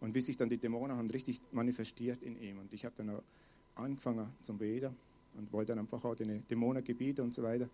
Und 0.00 0.14
wie 0.14 0.20
sich 0.20 0.36
dann 0.36 0.48
die 0.48 0.58
Dämonen 0.58 0.96
haben 0.96 1.10
richtig 1.10 1.40
manifestiert 1.52 2.22
in 2.22 2.40
ihm. 2.40 2.58
Und 2.58 2.72
ich 2.72 2.84
habe 2.84 2.94
dann 2.96 3.10
auch 3.10 3.22
angefangen 3.74 4.28
zum 4.40 4.58
Beten 4.58 4.96
und 5.36 5.52
wollte 5.52 5.72
dann 5.72 5.80
einfach 5.80 6.04
auch 6.04 6.14
die 6.14 6.40
Dämonen 6.40 6.82
gebieten 6.82 7.22
und 7.22 7.34
so 7.34 7.42
weiter. 7.42 7.68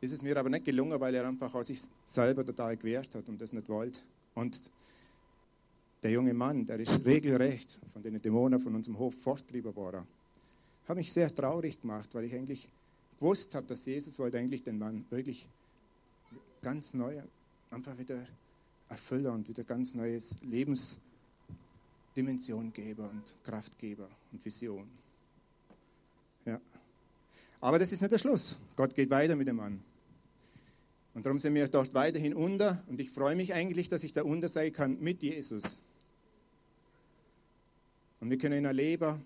Ist 0.00 0.12
es 0.12 0.22
mir 0.22 0.36
aber 0.36 0.50
nicht 0.50 0.64
gelungen, 0.64 1.00
weil 1.00 1.14
er 1.14 1.26
einfach 1.26 1.54
auch 1.54 1.62
sich 1.62 1.80
selber 2.04 2.44
total 2.44 2.76
gewehrt 2.76 3.14
hat 3.14 3.28
und 3.28 3.40
das 3.40 3.52
nicht 3.52 3.68
wollte. 3.68 4.02
Und 4.34 4.70
der 6.06 6.12
junge 6.12 6.34
Mann, 6.34 6.64
der 6.64 6.78
ist 6.78 7.04
regelrecht 7.04 7.80
von 7.92 8.00
den 8.00 8.22
Dämonen 8.22 8.60
von 8.60 8.76
unserem 8.76 8.96
Hof 8.96 9.12
fortgetrieben 9.12 9.74
worden. 9.74 10.06
Hat 10.86 10.96
mich 10.96 11.12
sehr 11.12 11.34
traurig 11.34 11.80
gemacht, 11.80 12.14
weil 12.14 12.26
ich 12.26 12.32
eigentlich 12.32 12.68
gewusst 13.18 13.56
habe, 13.56 13.66
dass 13.66 13.84
Jesus 13.86 14.16
wollte 14.20 14.38
eigentlich 14.38 14.62
den 14.62 14.78
Mann 14.78 15.04
wirklich 15.10 15.48
ganz 16.62 16.94
neu 16.94 17.20
einfach 17.72 17.98
wieder 17.98 18.24
Erfüller 18.88 19.32
und 19.32 19.48
wieder 19.48 19.64
ganz 19.64 19.94
neues 19.94 20.36
Lebensdimension 20.42 22.72
geben 22.72 23.08
und 23.08 23.36
Kraftgeber 23.42 24.08
und 24.30 24.44
Vision. 24.44 24.88
Ja. 26.44 26.60
Aber 27.60 27.80
das 27.80 27.90
ist 27.90 28.00
nicht 28.00 28.12
der 28.12 28.18
Schluss. 28.18 28.60
Gott 28.76 28.94
geht 28.94 29.10
weiter 29.10 29.34
mit 29.34 29.48
dem 29.48 29.56
Mann. 29.56 29.82
Und 31.14 31.26
darum 31.26 31.40
sind 31.40 31.52
wir 31.54 31.66
dort 31.66 31.94
weiterhin 31.94 32.32
unter. 32.32 32.84
Und 32.86 33.00
ich 33.00 33.10
freue 33.10 33.34
mich 33.34 33.54
eigentlich, 33.54 33.88
dass 33.88 34.04
ich 34.04 34.12
da 34.12 34.22
unter 34.22 34.46
sein 34.46 34.72
kann 34.72 35.00
mit 35.00 35.24
Jesus. 35.24 35.80
Und 38.26 38.30
wir 38.30 38.38
können 38.38 38.58
ihn 38.58 38.64
erleben, 38.64 39.24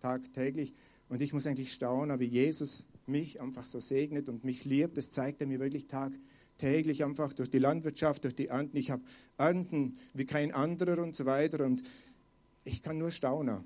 tagtäglich. 0.00 0.74
Und 1.08 1.22
ich 1.22 1.32
muss 1.32 1.46
eigentlich 1.46 1.72
staunen, 1.72 2.18
wie 2.18 2.24
Jesus 2.24 2.84
mich 3.06 3.40
einfach 3.40 3.66
so 3.66 3.78
segnet 3.78 4.28
und 4.28 4.42
mich 4.42 4.64
liebt. 4.64 4.96
Das 4.96 5.12
zeigt 5.12 5.40
er 5.42 5.46
mir 5.46 5.60
wirklich 5.60 5.86
tagtäglich 5.86 6.26
täglich 6.58 7.04
einfach 7.04 7.32
durch 7.34 7.50
die 7.50 7.60
Landwirtschaft, 7.60 8.24
durch 8.24 8.34
die 8.34 8.48
Ernten. 8.48 8.76
Ich 8.78 8.90
habe 8.90 9.02
Ernten 9.36 9.96
wie 10.12 10.24
kein 10.24 10.52
anderer 10.52 11.00
und 11.00 11.14
so 11.14 11.24
weiter. 11.24 11.64
Und 11.64 11.84
ich 12.64 12.82
kann 12.82 12.98
nur 12.98 13.12
staunen. 13.12 13.64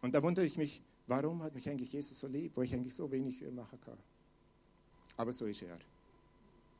Und 0.00 0.14
da 0.14 0.22
wundere 0.22 0.46
ich 0.46 0.58
mich, 0.58 0.80
warum 1.08 1.42
hat 1.42 1.56
mich 1.56 1.68
eigentlich 1.68 1.92
Jesus 1.92 2.20
so 2.20 2.28
lieb, 2.28 2.52
wo 2.54 2.62
ich 2.62 2.72
eigentlich 2.72 2.94
so 2.94 3.10
wenig 3.10 3.38
für 3.38 3.46
ihn 3.46 3.56
machen 3.56 3.80
kann. 3.80 3.98
Aber 5.16 5.32
so 5.32 5.46
ist 5.46 5.62
er. 5.62 5.76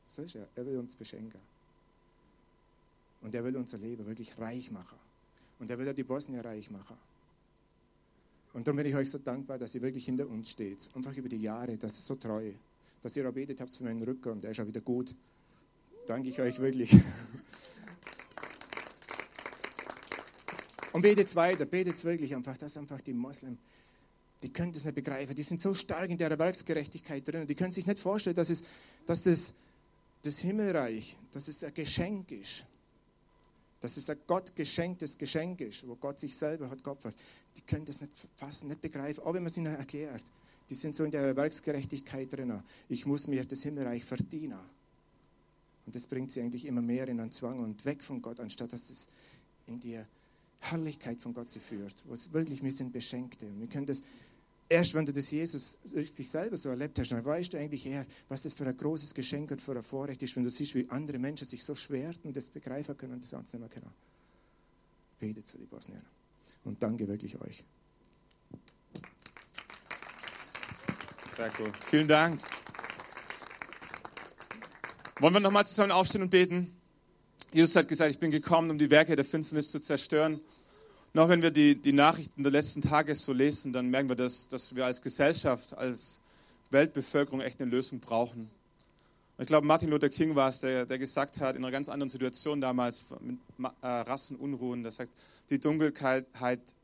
So 0.07 0.21
ist 0.21 0.35
er. 0.35 0.47
Er 0.55 0.65
will 0.65 0.77
uns 0.77 0.95
beschenken. 0.95 1.41
Und 3.21 3.35
er 3.35 3.43
will 3.43 3.55
unser 3.55 3.77
Leben 3.77 4.05
wirklich 4.05 4.37
reich 4.37 4.71
machen. 4.71 4.97
Und 5.59 5.69
er 5.69 5.77
will 5.77 5.87
auch 5.87 5.93
die 5.93 6.03
Bosnier 6.03 6.43
reich 6.43 6.71
machen. 6.71 6.97
Und 8.53 8.67
darum 8.67 8.77
bin 8.77 8.87
ich 8.87 8.95
euch 8.95 9.09
so 9.09 9.19
dankbar, 9.19 9.57
dass 9.57 9.73
ihr 9.75 9.81
wirklich 9.81 10.05
hinter 10.05 10.27
uns 10.27 10.49
steht. 10.49 10.89
Einfach 10.95 11.15
über 11.15 11.29
die 11.29 11.41
Jahre, 11.41 11.77
das 11.77 11.93
ist 11.93 12.07
so 12.07 12.15
treu. 12.15 12.51
Dass 13.01 13.15
ihr 13.15 13.27
auch 13.29 13.33
betet 13.33 13.61
habt 13.61 13.75
für 13.75 13.83
meinen 13.83 14.03
Rücken 14.03 14.29
und 14.29 14.43
der 14.43 14.51
ist 14.51 14.59
auch 14.59 14.67
wieder 14.67 14.81
gut. 14.81 15.15
Danke 16.07 16.29
ich 16.29 16.41
euch 16.41 16.59
wirklich. 16.59 16.95
Und 20.93 21.03
betet 21.03 21.33
weiter, 21.35 21.65
betet 21.65 22.03
wirklich 22.03 22.35
einfach, 22.35 22.57
dass 22.57 22.75
einfach 22.75 22.99
die 22.99 23.13
Moslem, 23.13 23.57
die 24.43 24.51
können 24.51 24.73
das 24.73 24.83
nicht 24.83 24.95
begreifen. 24.95 25.33
Die 25.35 25.43
sind 25.43 25.61
so 25.61 25.73
stark 25.73 26.09
in 26.09 26.17
der 26.17 26.37
Werksgerechtigkeit 26.37 27.25
drin. 27.25 27.47
Die 27.47 27.55
können 27.55 27.71
sich 27.71 27.85
nicht 27.85 27.99
vorstellen, 27.99 28.35
dass, 28.35 28.49
es, 28.49 28.63
dass 29.05 29.23
das, 29.23 29.53
das 30.23 30.39
Himmelreich, 30.39 31.15
dass 31.31 31.47
es 31.47 31.63
ein 31.63 31.73
Geschenk 31.73 32.31
ist 32.31 32.65
dass 33.81 33.97
es 33.97 34.09
ein 34.09 34.17
Gott 34.27 34.55
geschenktes 34.55 35.17
Geschenk 35.17 35.59
ist, 35.59 35.85
wo 35.87 35.95
Gott 35.95 36.19
sich 36.19 36.37
selber 36.37 36.69
hat 36.69 36.83
geopfert. 36.83 37.15
Die 37.57 37.61
können 37.61 37.83
das 37.83 37.99
nicht 37.99 38.13
fassen, 38.35 38.69
nicht 38.69 38.81
begreifen, 38.81 39.23
auch 39.23 39.33
wenn 39.33 39.43
man 39.43 39.49
es 39.49 39.57
ihnen 39.57 39.75
erklärt. 39.75 40.23
Die 40.69 40.75
sind 40.75 40.95
so 40.95 41.03
in 41.03 41.11
der 41.11 41.35
Werksgerechtigkeit 41.35 42.31
drin. 42.31 42.63
Ich 42.87 43.05
muss 43.05 43.27
mir 43.27 43.43
das 43.43 43.63
Himmelreich 43.63 44.05
verdienen. 44.05 44.59
Und 45.85 45.95
das 45.95 46.07
bringt 46.07 46.31
sie 46.31 46.41
eigentlich 46.41 46.65
immer 46.65 46.81
mehr 46.81 47.07
in 47.07 47.19
einen 47.19 47.31
Zwang 47.31 47.59
und 47.59 47.83
weg 47.83 48.03
von 48.03 48.21
Gott, 48.21 48.39
anstatt 48.39 48.71
dass 48.71 48.89
es 48.89 49.07
in 49.65 49.79
die 49.79 49.99
Herrlichkeit 50.61 51.19
von 51.19 51.33
Gott 51.33 51.49
sie 51.49 51.59
führt. 51.59 51.95
Wo 52.05 52.13
es 52.13 52.31
wirklich, 52.31 52.63
wir 52.63 52.71
sind 52.71 52.93
Beschenkte. 52.93 53.47
Wir 53.59 53.67
können 53.67 53.87
das 53.87 54.03
Erst 54.71 54.93
wenn 54.93 55.05
du 55.05 55.11
das 55.11 55.29
Jesus 55.29 55.77
dich 55.83 56.29
selber 56.29 56.55
so 56.55 56.69
erlebt 56.69 56.97
hast, 56.97 57.11
dann 57.11 57.25
weißt 57.25 57.51
du 57.51 57.57
eigentlich 57.57 57.85
eher, 57.85 58.05
was 58.29 58.43
das 58.43 58.53
für 58.53 58.65
ein 58.65 58.77
großes 58.77 59.13
Geschenk 59.13 59.51
und 59.51 59.61
für 59.61 59.73
ein 59.73 59.83
Vorrecht 59.83 60.23
ist, 60.23 60.33
wenn 60.37 60.45
du 60.45 60.49
siehst, 60.49 60.75
wie 60.75 60.89
andere 60.89 61.19
Menschen 61.19 61.45
sich 61.45 61.61
so 61.61 61.75
schwer 61.75 62.13
und 62.23 62.37
das 62.37 62.47
begreifen 62.47 62.95
können 62.95 63.15
und 63.15 63.21
das 63.21 63.31
sonst 63.31 63.53
nicht 63.53 63.59
mehr 63.59 63.67
können. 63.67 63.91
Betet 65.19 65.45
zu 65.45 65.57
die 65.57 65.65
Bosnier. 65.65 66.01
Und 66.63 66.81
danke 66.81 67.05
wirklich 67.05 67.37
euch. 67.41 67.65
Sehr 71.35 71.51
cool. 71.59 71.71
Vielen 71.85 72.07
Dank. 72.07 72.39
Wollen 75.19 75.33
wir 75.33 75.41
nochmal 75.41 75.65
zusammen 75.65 75.91
aufstehen 75.91 76.21
und 76.21 76.29
beten? 76.29 76.73
Jesus 77.51 77.75
hat 77.75 77.89
gesagt, 77.89 78.11
ich 78.11 78.19
bin 78.19 78.31
gekommen, 78.31 78.71
um 78.71 78.77
die 78.77 78.89
Werke 78.89 79.17
der 79.17 79.25
Finsternis 79.25 79.69
zu 79.69 79.81
zerstören. 79.81 80.39
Noch 81.13 81.27
wenn 81.27 81.41
wir 81.41 81.51
die, 81.51 81.75
die 81.75 81.91
Nachrichten 81.91 82.41
der 82.41 82.53
letzten 82.53 82.81
Tage 82.81 83.15
so 83.15 83.33
lesen, 83.33 83.73
dann 83.73 83.89
merken 83.89 84.07
wir, 84.07 84.15
dass, 84.15 84.47
dass 84.47 84.73
wir 84.75 84.85
als 84.85 85.01
Gesellschaft, 85.01 85.77
als 85.77 86.21
Weltbevölkerung 86.69 87.41
echt 87.41 87.61
eine 87.61 87.69
Lösung 87.69 87.99
brauchen. 87.99 88.49
Ich 89.37 89.47
glaube, 89.47 89.67
Martin 89.67 89.89
Luther 89.89 90.07
King 90.07 90.35
war 90.35 90.49
es, 90.49 90.61
der, 90.61 90.85
der 90.85 90.99
gesagt 90.99 91.41
hat, 91.41 91.55
in 91.55 91.63
einer 91.63 91.71
ganz 91.71 91.89
anderen 91.89 92.09
Situation 92.09 92.61
damals 92.61 93.03
mit 93.19 93.37
äh, 93.81 93.87
Rassenunruhen, 93.87 94.83
der 94.83 94.91
sagt, 94.93 95.11
die 95.49 95.59
Dunkelheit 95.59 96.27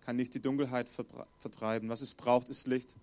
kann 0.05 0.15
nicht 0.15 0.33
die 0.33 0.41
Dunkelheit 0.41 0.89
vertreiben. 1.37 1.87
Was 1.87 2.01
es 2.01 2.13
braucht, 2.13 2.49
ist 2.49 2.67
Licht. 2.67 2.95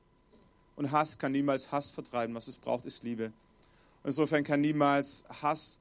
Und 0.76 0.90
Hass 0.90 1.16
kann 1.16 1.32
niemals 1.32 1.72
Hass 1.72 1.90
vertreiben. 1.90 2.34
Was 2.34 2.48
es 2.48 2.58
braucht, 2.58 2.84
ist 2.84 3.02
Liebe. 3.02 3.26
Und 3.26 4.08
insofern 4.08 4.44
kann 4.44 4.60
niemals 4.60 5.24
Hass, 5.40 5.78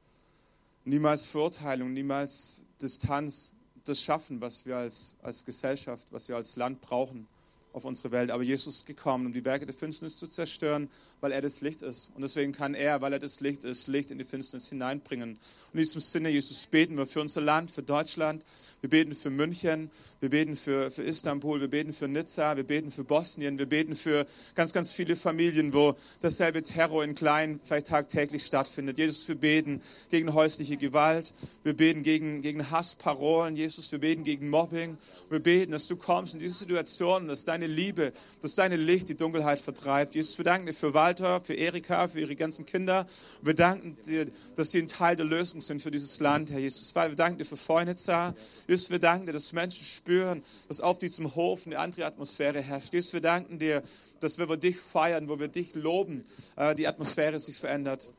niemals 0.86 1.26
Verurteilung, 1.26 1.92
niemals 1.92 2.62
Distanz 2.82 3.52
das 3.84 4.02
schaffen, 4.02 4.42
was 4.42 4.66
wir 4.66 4.78
als, 4.78 5.16
als 5.22 5.46
Gesellschaft, 5.46 6.08
was 6.12 6.28
wir 6.28 6.36
als 6.36 6.56
Land 6.56 6.82
brauchen 6.82 7.28
auf 7.74 7.86
unsere 7.86 8.12
Welt. 8.12 8.32
Aber 8.32 8.44
Jesus 8.44 8.78
ist 8.78 8.86
gekommen, 8.86 9.26
um 9.26 9.34
die 9.34 9.44
Werke 9.44 9.66
der 9.66 9.74
Finsternis 9.74 10.18
zu 10.18 10.28
zerstören, 10.28 10.90
weil 11.22 11.32
er 11.32 11.42
das 11.42 11.62
Licht 11.62 11.82
ist. 11.82 12.12
Und 12.14 12.22
deswegen 12.22 12.54
kann 12.54 12.76
er, 12.76 13.02
weil 13.02 13.14
er 13.14 13.20
das 13.20 13.40
Licht 13.42 13.64
ist, 13.64 13.88
Licht 13.88 14.12
in 14.12 14.20
die 14.20 14.24
Finsternis 14.24 14.70
hineinbringen. 14.70 15.32
Und 15.32 15.40
in 15.74 15.80
diesem 15.80 16.00
Sinne, 16.00 16.30
Jesus, 16.30 16.66
beten 16.68 16.98
wir 16.98 17.08
für 17.08 17.22
unser 17.22 17.42
Land, 17.42 17.72
für 17.72 17.84
Deutschland. 17.84 18.46
Wir 18.82 18.90
beten 18.90 19.16
für 19.16 19.30
München. 19.30 19.90
Wir 20.20 20.30
beten 20.30 20.56
für, 20.56 20.92
für 20.92 21.04
Istanbul. 21.04 21.62
Wir 21.62 21.68
beten 21.68 21.94
für 21.94 22.08
Nizza. 22.08 22.56
Wir 22.56 22.64
beten 22.64 22.92
für 22.92 23.04
Bosnien. 23.04 23.58
Wir 23.58 23.66
beten 23.66 23.96
für 23.96 24.28
ganz, 24.56 24.72
ganz 24.72 24.92
viele 24.92 25.16
Familien, 25.16 25.74
wo 25.74 25.96
dasselbe 26.22 26.62
Terror 26.62 27.04
in 27.04 27.16
klein 27.16 27.60
vielleicht 27.64 27.88
tagtäglich 27.88 28.46
stattfindet. 28.46 28.98
Jesus, 28.98 29.28
wir 29.28 29.36
beten 29.36 29.82
gegen 30.12 30.34
häusliche 30.34 30.78
Gewalt. 30.78 31.34
Wir 31.64 31.74
beten 31.74 32.04
gegen, 32.04 32.42
gegen 32.42 32.70
Hassparolen. 32.70 33.56
Jesus, 33.56 33.92
wir 33.92 34.00
beten 34.00 34.24
gegen 34.24 34.50
Mobbing. 34.50 34.98
Wir 35.30 35.40
beten, 35.40 35.72
dass 35.72 35.88
du 35.88 35.96
kommst 35.96 36.34
in 36.34 36.40
diese 36.40 36.56
Situation, 36.56 37.28
dass 37.28 37.46
deine 37.46 37.63
Liebe, 37.68 38.14
dass 38.42 38.56
deine 38.56 38.76
Licht 38.76 39.10
die 39.10 39.18
Dunkelheit 39.18 39.60
vertreibt. 39.60 40.16
Jesus, 40.16 40.38
wir 40.38 40.46
danken 40.46 40.68
dir 40.68 40.74
für 40.74 40.94
Walter, 40.94 41.42
für 41.42 41.54
Erika, 41.54 42.08
für 42.08 42.20
ihre 42.20 42.36
ganzen 42.36 42.66
Kinder. 42.66 43.08
Wir 43.42 43.54
danken 43.54 43.98
dir, 44.06 44.28
dass 44.56 44.72
sie 44.72 44.80
ein 44.80 44.88
Teil 44.88 45.16
der 45.16 45.26
Lösung 45.26 45.62
sind 45.62 45.82
für 45.82 45.92
dieses 45.92 46.20
Land, 46.20 46.52
Herr 46.52 46.60
Jesus. 46.60 46.94
Wir 46.96 47.10
danken 47.16 47.38
dir 47.38 47.46
für 47.46 47.58
Freunitzer. 47.58 48.36
Jesus, 48.68 48.90
wir 48.90 49.00
danken 49.00 49.26
dir, 49.26 49.34
dass 49.34 49.54
Menschen 49.54 49.86
spüren, 49.86 50.44
dass 50.68 50.82
auf 50.82 50.98
diesem 50.98 51.36
Hof 51.36 51.66
eine 51.66 51.80
andere 51.80 52.06
Atmosphäre 52.06 52.62
herrscht. 52.62 52.94
Jesus, 52.94 53.14
wir 53.14 53.22
danken 53.22 53.60
dir, 53.60 53.84
dass 54.20 54.38
wir 54.38 54.48
dich 54.58 54.78
feiern, 54.78 55.28
wo 55.28 55.40
wir 55.40 55.48
dich 55.50 55.76
loben, 55.76 56.26
äh, 56.56 56.76
die 56.76 56.88
Atmosphäre 56.88 57.40
sich 57.40 57.58
verändert. 57.58 58.10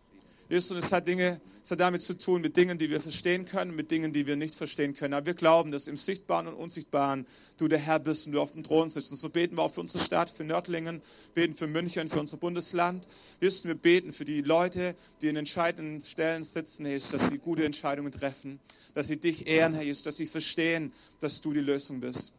Jesus, 0.49 0.73
und 0.73 0.79
es 0.79 0.93
hat 0.93 1.09
Dinge, 1.09 1.41
es 1.63 1.71
hat 1.71 1.81
damit 1.81 2.03
zu 2.03 2.19
tun 2.19 2.43
mit 2.43 2.57
Dingen, 2.57 2.77
die 2.77 2.91
wir 2.91 3.01
verstehen 3.01 3.47
können, 3.47 3.75
mit 3.75 3.91
Dingen, 3.91 4.13
die 4.13 4.27
wir 4.27 4.37
nicht 4.37 4.55
verstehen 4.55 4.95
können. 4.95 5.15
Aber 5.15 5.27
wir 5.27 5.35
glauben, 5.35 5.73
dass 5.73 5.89
im 5.89 5.97
Sichtbaren 5.97 6.47
und 6.47 6.55
Unsichtbaren 6.55 7.27
du 7.57 7.69
der 7.69 7.79
Herr 7.79 7.99
bist 7.99 8.27
und 8.27 8.33
du 8.33 8.41
auf 8.41 8.53
dem 8.53 8.63
Thron 8.63 8.91
sitzt. 8.91 9.11
Und 9.11 9.17
so 9.17 9.31
beten 9.31 9.57
wir 9.57 9.63
auch 9.63 9.73
für 9.73 9.81
unsere 9.81 10.05
Stadt, 10.05 10.31
für 10.31 10.45
Nördlingen, 10.45 11.01
beten 11.33 11.55
für 11.55 11.67
München, 11.67 12.09
für 12.09 12.21
unser 12.21 12.37
Bundesland. 12.37 13.09
Jesus, 13.41 13.65
wir 13.65 13.75
beten 13.75 14.13
für 14.13 14.27
die 14.27 14.43
Leute, 14.43 14.95
die 15.23 15.29
in 15.29 15.37
entscheidenden 15.37 16.01
Stellen 16.01 16.45
sitzen, 16.45 16.87
Jesus, 16.87 17.11
dass 17.11 17.29
sie 17.29 17.39
gute 17.39 17.65
Entscheidungen 17.65 18.13
treffen, 18.13 18.61
dass 18.93 19.07
sie 19.07 19.17
dich 19.17 19.47
ehren, 19.47 19.75
Herr 19.75 19.83
Jesus, 19.83 20.03
dass 20.03 20.19
sie 20.19 20.27
verstehen, 20.27 20.93
dass 21.21 21.41
du 21.41 21.53
die 21.53 21.61
Lösung 21.61 22.01
bist. 22.01 22.35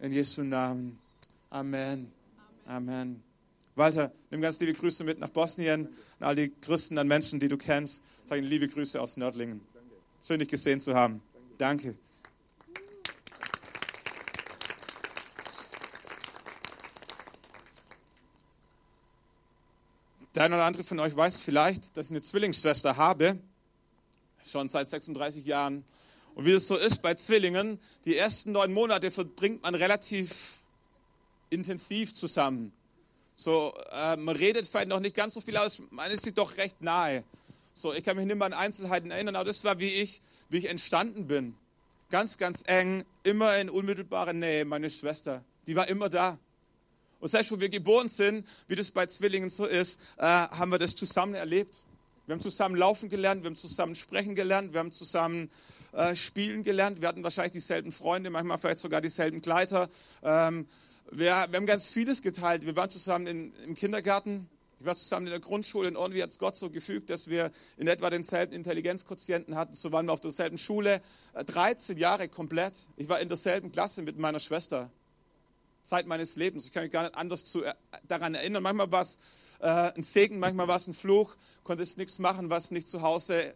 In 0.00 0.12
Jesu 0.12 0.42
Namen. 0.42 0.98
Amen. 1.50 2.10
Amen. 2.66 3.31
Walter, 3.74 4.12
nimm 4.30 4.42
ganz 4.42 4.60
liebe 4.60 4.74
Grüße 4.74 5.02
mit 5.02 5.18
nach 5.18 5.30
Bosnien 5.30 5.88
an 6.18 6.26
all 6.26 6.36
die 6.36 6.50
Christen, 6.50 6.98
an 6.98 7.08
Menschen, 7.08 7.40
die 7.40 7.48
du 7.48 7.56
kennst. 7.56 8.02
Sag 8.26 8.38
ihnen 8.38 8.46
liebe 8.46 8.68
Grüße 8.68 9.00
aus 9.00 9.16
Nördlingen. 9.16 9.62
Schön, 10.26 10.38
dich 10.38 10.48
gesehen 10.48 10.78
zu 10.78 10.94
haben. 10.94 11.22
Danke. 11.56 11.96
Der 20.34 20.44
eine 20.44 20.56
oder 20.56 20.64
andere 20.64 20.84
von 20.84 20.98
euch 21.00 21.16
weiß 21.16 21.38
vielleicht, 21.38 21.96
dass 21.96 22.06
ich 22.06 22.12
eine 22.12 22.22
Zwillingsschwester 22.22 22.96
habe, 22.96 23.38
schon 24.46 24.68
seit 24.68 24.88
36 24.88 25.46
Jahren. 25.46 25.84
Und 26.34 26.44
wie 26.44 26.52
es 26.52 26.66
so 26.66 26.76
ist 26.76 27.00
bei 27.00 27.14
Zwillingen, 27.14 27.78
die 28.04 28.16
ersten 28.16 28.52
neun 28.52 28.72
Monate 28.72 29.10
verbringt 29.10 29.62
man 29.62 29.74
relativ 29.74 30.58
intensiv 31.50 32.14
zusammen. 32.14 32.72
So, 33.42 33.74
äh, 33.90 34.14
man 34.16 34.36
redet 34.36 34.68
vielleicht 34.68 34.86
noch 34.86 35.00
nicht 35.00 35.16
ganz 35.16 35.34
so 35.34 35.40
viel 35.40 35.56
aus, 35.56 35.82
man 35.90 36.08
ist 36.12 36.22
sich 36.22 36.32
doch 36.32 36.56
recht 36.58 36.80
nahe. 36.80 37.24
So, 37.74 37.92
ich 37.92 38.04
kann 38.04 38.16
mich 38.16 38.24
nicht 38.24 38.36
mehr 38.36 38.46
an 38.46 38.52
Einzelheiten 38.52 39.10
erinnern, 39.10 39.34
aber 39.34 39.46
das 39.46 39.64
war, 39.64 39.80
wie 39.80 39.88
ich, 39.88 40.22
wie 40.48 40.58
ich 40.58 40.66
entstanden 40.66 41.26
bin. 41.26 41.56
Ganz, 42.08 42.38
ganz 42.38 42.62
eng, 42.66 43.04
immer 43.24 43.58
in 43.58 43.68
unmittelbarer 43.68 44.32
Nähe, 44.32 44.64
meine 44.64 44.90
Schwester. 44.90 45.42
Die 45.66 45.74
war 45.74 45.88
immer 45.88 46.08
da. 46.08 46.38
Und 47.18 47.28
selbst 47.30 47.50
wo 47.50 47.58
wir 47.58 47.68
geboren 47.68 48.08
sind, 48.08 48.46
wie 48.68 48.76
das 48.76 48.92
bei 48.92 49.06
Zwillingen 49.06 49.50
so 49.50 49.66
ist, 49.66 49.98
äh, 50.18 50.22
haben 50.22 50.70
wir 50.70 50.78
das 50.78 50.94
zusammen 50.94 51.34
erlebt. 51.34 51.82
Wir 52.26 52.34
haben 52.34 52.40
zusammen 52.40 52.76
laufen 52.76 53.08
gelernt, 53.08 53.42
wir 53.42 53.50
haben 53.50 53.56
zusammen 53.56 53.96
sprechen 53.96 54.36
gelernt, 54.36 54.72
wir 54.72 54.78
haben 54.78 54.92
zusammen 54.92 55.50
äh, 55.90 56.14
spielen 56.14 56.62
gelernt. 56.62 57.00
Wir 57.00 57.08
hatten 57.08 57.24
wahrscheinlich 57.24 57.52
dieselben 57.52 57.90
Freunde, 57.90 58.30
manchmal 58.30 58.58
vielleicht 58.58 58.78
sogar 58.78 59.00
dieselben 59.00 59.42
Gleiter. 59.42 59.90
Ähm, 60.22 60.68
wir, 61.10 61.48
wir, 61.50 61.56
haben 61.56 61.66
ganz 61.66 61.88
vieles 61.88 62.22
geteilt. 62.22 62.64
Wir 62.64 62.76
waren 62.76 62.90
zusammen 62.90 63.26
in, 63.26 63.52
im 63.66 63.74
Kindergarten, 63.74 64.48
ich 64.78 64.86
war 64.86 64.94
zusammen 64.94 65.26
in 65.26 65.32
der 65.32 65.40
Grundschule 65.40 65.88
und 65.88 65.96
irgendwie 65.96 66.22
hat 66.22 66.30
es 66.30 66.38
Gott 66.38 66.56
so 66.56 66.70
gefügt, 66.70 67.10
dass 67.10 67.28
wir 67.28 67.50
in 67.76 67.88
etwa 67.88 68.08
denselben 68.08 68.52
Intelligenzquotienten 68.52 69.56
hatten. 69.56 69.74
So 69.74 69.90
waren 69.90 70.06
wir 70.06 70.12
auf 70.12 70.20
derselben 70.20 70.58
Schule. 70.58 71.02
13 71.34 71.96
äh, 71.96 72.00
Jahre 72.00 72.28
komplett. 72.28 72.86
Ich 72.96 73.08
war 73.08 73.18
in 73.18 73.28
derselben 73.28 73.72
Klasse 73.72 74.02
mit 74.02 74.16
meiner 74.16 74.38
Schwester. 74.38 74.90
Zeit 75.82 76.06
meines 76.06 76.36
Lebens. 76.36 76.66
Ich 76.66 76.72
kann 76.72 76.84
mich 76.84 76.92
gar 76.92 77.02
nicht 77.02 77.16
anders 77.16 77.44
zu, 77.44 77.64
äh, 77.64 77.74
daran 78.06 78.36
erinnern. 78.36 78.62
Manchmal 78.62 78.92
war 78.92 79.02
es 79.02 79.18
äh, 79.62 79.92
ein 79.94 80.02
Segen, 80.02 80.40
manchmal 80.40 80.66
war 80.66 80.76
es 80.76 80.88
ein 80.88 80.92
Fluch. 80.92 81.36
Konntest 81.62 81.96
nichts 81.96 82.18
machen, 82.18 82.50
was 82.50 82.72
nicht 82.72 82.88
zu 82.88 83.00
Hause 83.00 83.54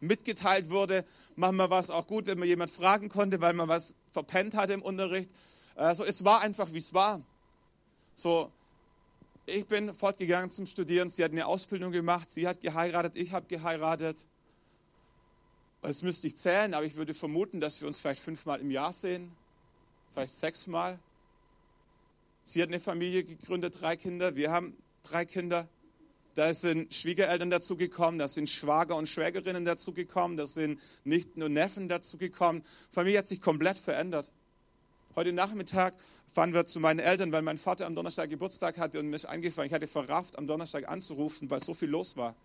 mitgeteilt 0.00 0.70
wurde. 0.70 1.04
Manchmal 1.36 1.68
war 1.68 1.80
es 1.80 1.90
auch 1.90 2.06
gut, 2.06 2.26
wenn 2.26 2.38
man 2.38 2.48
jemand 2.48 2.70
fragen 2.70 3.10
konnte, 3.10 3.40
weil 3.40 3.52
man 3.52 3.68
was 3.68 3.94
verpennt 4.10 4.54
hatte 4.54 4.72
im 4.72 4.82
Unterricht. 4.82 5.30
Also 5.74 6.04
es 6.04 6.24
war 6.24 6.40
einfach, 6.40 6.72
wie 6.72 6.78
es 6.78 6.94
war. 6.94 7.20
So, 8.14 8.50
ich 9.44 9.66
bin 9.66 9.92
fortgegangen 9.92 10.50
zum 10.50 10.66
Studieren. 10.66 11.10
Sie 11.10 11.22
hat 11.22 11.32
eine 11.32 11.46
Ausbildung 11.46 11.92
gemacht. 11.92 12.30
Sie 12.30 12.48
hat 12.48 12.62
geheiratet. 12.62 13.16
Ich 13.16 13.32
habe 13.32 13.46
geheiratet. 13.46 14.26
Das 15.82 16.02
müsste 16.02 16.26
ich 16.26 16.36
zählen, 16.36 16.72
aber 16.72 16.86
ich 16.86 16.96
würde 16.96 17.12
vermuten, 17.12 17.60
dass 17.60 17.80
wir 17.80 17.86
uns 17.86 17.98
vielleicht 17.98 18.22
fünfmal 18.22 18.60
im 18.60 18.70
Jahr 18.70 18.94
sehen. 18.94 19.30
Vielleicht 20.12 20.34
sechsmal. 20.34 20.98
Sie 22.44 22.62
hat 22.62 22.70
eine 22.70 22.80
Familie 22.80 23.24
gegründet, 23.24 23.80
drei 23.80 23.96
Kinder. 23.96 24.34
Wir 24.34 24.50
haben 24.50 24.74
drei 25.10 25.24
Kinder. 25.24 25.68
Da 26.34 26.54
sind 26.54 26.94
Schwiegereltern 26.94 27.50
dazugekommen, 27.50 28.18
da 28.18 28.28
sind 28.28 28.48
Schwager 28.48 28.94
und 28.96 29.08
Schwägerinnen 29.08 29.64
dazugekommen, 29.64 30.36
da 30.36 30.46
sind 30.46 30.80
Nichten 31.02 31.42
und 31.42 31.52
Neffen 31.52 31.88
dazugekommen. 31.88 32.62
Familie 32.92 33.18
hat 33.18 33.28
sich 33.28 33.40
komplett 33.40 33.78
verändert. 33.78 34.30
Heute 35.16 35.32
Nachmittag 35.32 35.94
fahren 36.32 36.54
wir 36.54 36.64
zu 36.64 36.78
meinen 36.78 37.00
Eltern, 37.00 37.32
weil 37.32 37.42
mein 37.42 37.58
Vater 37.58 37.86
am 37.86 37.96
Donnerstag 37.96 38.30
Geburtstag 38.30 38.78
hatte 38.78 39.00
und 39.00 39.12
ist 39.12 39.24
eingefallen, 39.24 39.66
ich 39.66 39.74
hatte 39.74 39.88
verrafft, 39.88 40.38
am 40.38 40.46
Donnerstag 40.46 40.88
anzurufen, 40.88 41.50
weil 41.50 41.60
so 41.60 41.74
viel 41.74 41.88
los 41.88 42.16
war. 42.16 42.36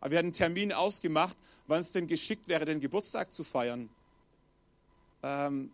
Aber 0.00 0.12
wir 0.12 0.18
hatten 0.18 0.28
einen 0.28 0.32
Termin 0.32 0.72
ausgemacht, 0.72 1.36
wann 1.66 1.80
es 1.80 1.92
denn 1.92 2.06
geschickt 2.06 2.48
wäre, 2.48 2.64
den 2.64 2.80
Geburtstag 2.80 3.32
zu 3.32 3.44
feiern. 3.44 3.90
Ähm, 5.22 5.70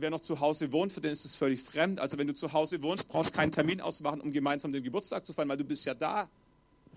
wer 0.00 0.10
noch 0.10 0.20
zu 0.20 0.40
Hause 0.40 0.72
wohnt, 0.72 0.92
für 0.92 1.00
den 1.00 1.12
ist 1.12 1.24
es 1.24 1.34
völlig 1.34 1.62
fremd. 1.62 2.00
Also 2.00 2.18
wenn 2.18 2.26
du 2.26 2.34
zu 2.34 2.52
Hause 2.52 2.82
wohnst, 2.82 3.08
brauchst 3.08 3.30
du 3.30 3.36
keinen 3.36 3.52
Termin 3.52 3.80
ausmachen, 3.80 4.20
um 4.20 4.32
gemeinsam 4.32 4.72
den 4.72 4.82
Geburtstag 4.82 5.26
zu 5.26 5.32
feiern, 5.32 5.48
weil 5.48 5.56
du 5.56 5.64
bist 5.64 5.84
ja 5.84 5.94
da. 5.94 6.28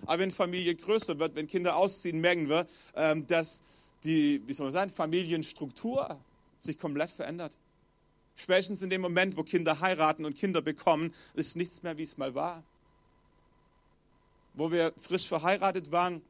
Aber 0.06 0.20
wenn 0.20 0.32
Familie 0.32 0.76
größer 0.76 1.20
wird, 1.20 1.36
wenn 1.36 1.48
Kinder 1.48 1.76
ausziehen, 1.76 2.20
merken 2.20 2.50
wir, 2.50 2.68
ähm, 2.96 3.28
dass 3.28 3.62
die, 4.04 4.42
wie 4.48 4.54
soll 4.54 4.66
man 4.68 4.74
sagen, 4.74 4.92
Familienstruktur 4.92 6.20
sich 6.60 6.80
komplett 6.80 7.12
verändert. 7.12 7.54
Spätestens 8.36 8.82
in 8.82 8.90
dem 8.90 9.02
Moment, 9.02 9.38
wo 9.38 9.44
Kinder 9.44 9.80
heiraten 9.80 10.26
und 10.26 10.36
Kinder 10.36 10.62
bekommen, 10.62 11.14
ist 11.34 11.56
nichts 11.56 11.84
mehr, 11.84 11.98
wie 11.98 12.04
es 12.04 12.18
mal 12.18 12.34
war. 12.34 12.64
Wo 14.54 14.72
wir 14.72 14.94
frisch 15.00 15.28
verheiratet 15.28 15.92
waren, 15.92 16.22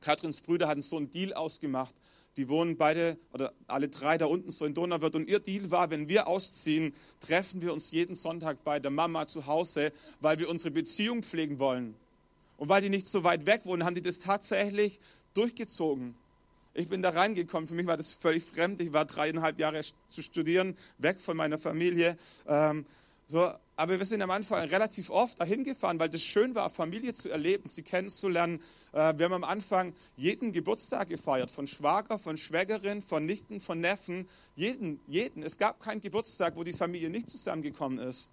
Katrins 0.00 0.40
Brüder 0.40 0.68
hatten 0.68 0.82
so 0.82 0.96
einen 0.96 1.10
Deal 1.10 1.32
ausgemacht. 1.32 1.94
Die 2.38 2.48
wohnen 2.48 2.76
beide 2.76 3.18
oder 3.32 3.52
alle 3.66 3.88
drei 3.88 4.16
da 4.16 4.26
unten 4.26 4.52
so 4.52 4.64
in 4.64 4.72
Donauwörth. 4.72 5.16
Und 5.16 5.28
ihr 5.28 5.40
Deal 5.40 5.72
war, 5.72 5.90
wenn 5.90 6.08
wir 6.08 6.28
ausziehen, 6.28 6.94
treffen 7.20 7.60
wir 7.60 7.72
uns 7.72 7.90
jeden 7.90 8.14
Sonntag 8.14 8.62
bei 8.62 8.78
der 8.78 8.92
Mama 8.92 9.26
zu 9.26 9.46
Hause, 9.46 9.92
weil 10.20 10.38
wir 10.38 10.48
unsere 10.48 10.70
Beziehung 10.70 11.24
pflegen 11.24 11.58
wollen. 11.58 11.96
Und 12.56 12.68
weil 12.68 12.80
die 12.80 12.90
nicht 12.90 13.08
so 13.08 13.24
weit 13.24 13.44
weg 13.44 13.62
wohnen, 13.64 13.84
haben 13.84 13.96
die 13.96 14.02
das 14.02 14.20
tatsächlich 14.20 15.00
durchgezogen. 15.34 16.14
Ich 16.74 16.88
bin 16.88 17.02
da 17.02 17.10
reingekommen, 17.10 17.68
für 17.68 17.74
mich 17.74 17.88
war 17.88 17.96
das 17.96 18.14
völlig 18.14 18.44
fremd. 18.44 18.80
Ich 18.80 18.92
war 18.92 19.04
dreieinhalb 19.04 19.58
Jahre 19.58 19.82
zu 20.08 20.22
studieren, 20.22 20.76
weg 20.98 21.20
von 21.20 21.36
meiner 21.36 21.58
Familie. 21.58 22.16
Ähm, 22.46 22.86
so, 23.26 23.50
aber 23.78 23.96
wir 23.96 24.06
sind 24.06 24.22
am 24.22 24.32
Anfang 24.32 24.68
relativ 24.68 25.08
oft 25.08 25.38
dahin 25.38 25.62
gefahren, 25.62 26.00
weil 26.00 26.08
das 26.08 26.24
schön 26.24 26.56
war, 26.56 26.68
Familie 26.68 27.14
zu 27.14 27.28
erleben, 27.30 27.68
sie 27.68 27.84
kennenzulernen. 27.84 28.60
Äh, 28.92 29.16
wir 29.16 29.26
haben 29.26 29.34
am 29.34 29.44
Anfang 29.44 29.94
jeden 30.16 30.50
Geburtstag 30.50 31.08
gefeiert, 31.08 31.48
von 31.48 31.68
Schwager, 31.68 32.18
von 32.18 32.36
Schwägerin, 32.36 33.02
von 33.02 33.24
Nichten, 33.24 33.60
von 33.60 33.80
Neffen, 33.80 34.28
jeden, 34.56 34.98
jeden. 35.06 35.44
Es 35.44 35.58
gab 35.58 35.80
keinen 35.80 36.00
Geburtstag, 36.00 36.56
wo 36.56 36.64
die 36.64 36.72
Familie 36.72 37.08
nicht 37.08 37.30
zusammengekommen 37.30 38.00
ist. 38.00 38.30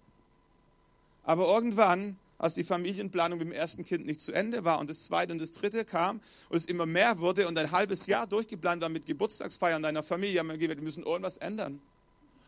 Aber 1.22 1.46
irgendwann, 1.46 2.18
als 2.38 2.54
die 2.54 2.64
Familienplanung 2.64 3.38
mit 3.38 3.46
dem 3.46 3.54
ersten 3.54 3.84
Kind 3.84 4.04
nicht 4.04 4.22
zu 4.22 4.32
Ende 4.32 4.64
war 4.64 4.80
und 4.80 4.90
das 4.90 5.06
zweite 5.06 5.32
und 5.32 5.38
das 5.38 5.52
dritte 5.52 5.84
kam 5.84 6.20
und 6.48 6.56
es 6.56 6.66
immer 6.66 6.86
mehr 6.86 7.20
wurde 7.20 7.46
und 7.46 7.56
ein 7.56 7.70
halbes 7.70 8.06
Jahr 8.06 8.26
durchgeplant 8.26 8.82
war 8.82 8.88
mit 8.88 9.06
Geburtstagsfeiern 9.06 9.80
deiner 9.80 10.02
Familie, 10.02 10.40
haben 10.40 10.48
wir 10.48 10.58
gesagt, 10.58 10.80
wir 10.80 10.84
müssen 10.84 11.04
irgendwas 11.04 11.36
ändern. 11.36 11.80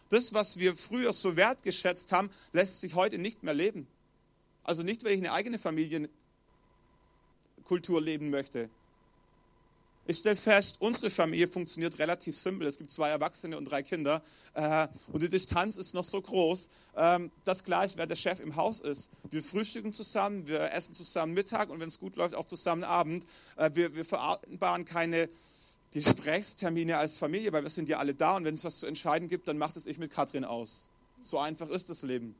Das, 0.08 0.32
was 0.32 0.58
wir 0.58 0.74
früher 0.74 1.12
so 1.12 1.36
wertgeschätzt 1.36 2.12
haben, 2.12 2.30
lässt 2.52 2.80
sich 2.80 2.94
heute 2.94 3.18
nicht 3.18 3.42
mehr 3.42 3.54
leben. 3.54 3.86
Also 4.64 4.82
nicht, 4.82 5.04
weil 5.04 5.12
ich 5.12 5.18
eine 5.18 5.32
eigene 5.32 5.58
Familienkultur 5.58 6.10
leben 8.00 8.30
möchte. 8.30 8.70
Ich 10.10 10.18
stelle 10.18 10.36
fest, 10.36 10.76
unsere 10.80 11.10
Familie 11.10 11.46
funktioniert 11.48 11.98
relativ 11.98 12.34
simpel. 12.34 12.66
Es 12.66 12.78
gibt 12.78 12.90
zwei 12.90 13.10
Erwachsene 13.10 13.58
und 13.58 13.66
drei 13.66 13.82
Kinder. 13.82 14.22
Äh, 14.54 14.88
und 15.12 15.22
die 15.22 15.28
Distanz 15.28 15.76
ist 15.76 15.92
noch 15.92 16.04
so 16.04 16.22
groß, 16.22 16.70
ähm, 16.96 17.30
dass 17.44 17.60
ist, 17.60 17.98
wer 17.98 18.06
der 18.06 18.16
Chef 18.16 18.40
im 18.40 18.56
Haus 18.56 18.80
ist. 18.80 19.10
Wir 19.30 19.42
frühstücken 19.42 19.92
zusammen, 19.92 20.48
wir 20.48 20.72
essen 20.72 20.94
zusammen 20.94 21.34
Mittag 21.34 21.68
und 21.68 21.78
wenn 21.78 21.88
es 21.88 22.00
gut 22.00 22.16
läuft, 22.16 22.34
auch 22.34 22.46
zusammen 22.46 22.84
Abend. 22.84 23.26
Äh, 23.56 23.70
wir, 23.74 23.94
wir 23.94 24.06
vereinbaren 24.06 24.86
keine 24.86 25.28
Gesprächstermine 25.92 26.99
als 26.99 27.16
Familie, 27.16 27.52
weil 27.52 27.62
wir 27.62 27.71
sind 27.71 27.88
ja 27.88 27.99
alle 27.99 28.14
da 28.14 28.37
und 28.37 28.45
wenn 28.45 28.54
es 28.54 28.64
was 28.64 28.78
zu 28.78 28.87
entscheiden 28.87 29.28
gibt, 29.28 29.49
dann 29.49 29.59
macht 29.59 29.76
es 29.76 29.87
ich 29.87 29.99
mit 29.99 30.11
Katrin 30.11 30.45
aus. 30.45 30.88
So 31.23 31.38
einfach 31.38 31.68
ist 31.68 31.88
das 31.88 32.02
Leben. 32.02 32.35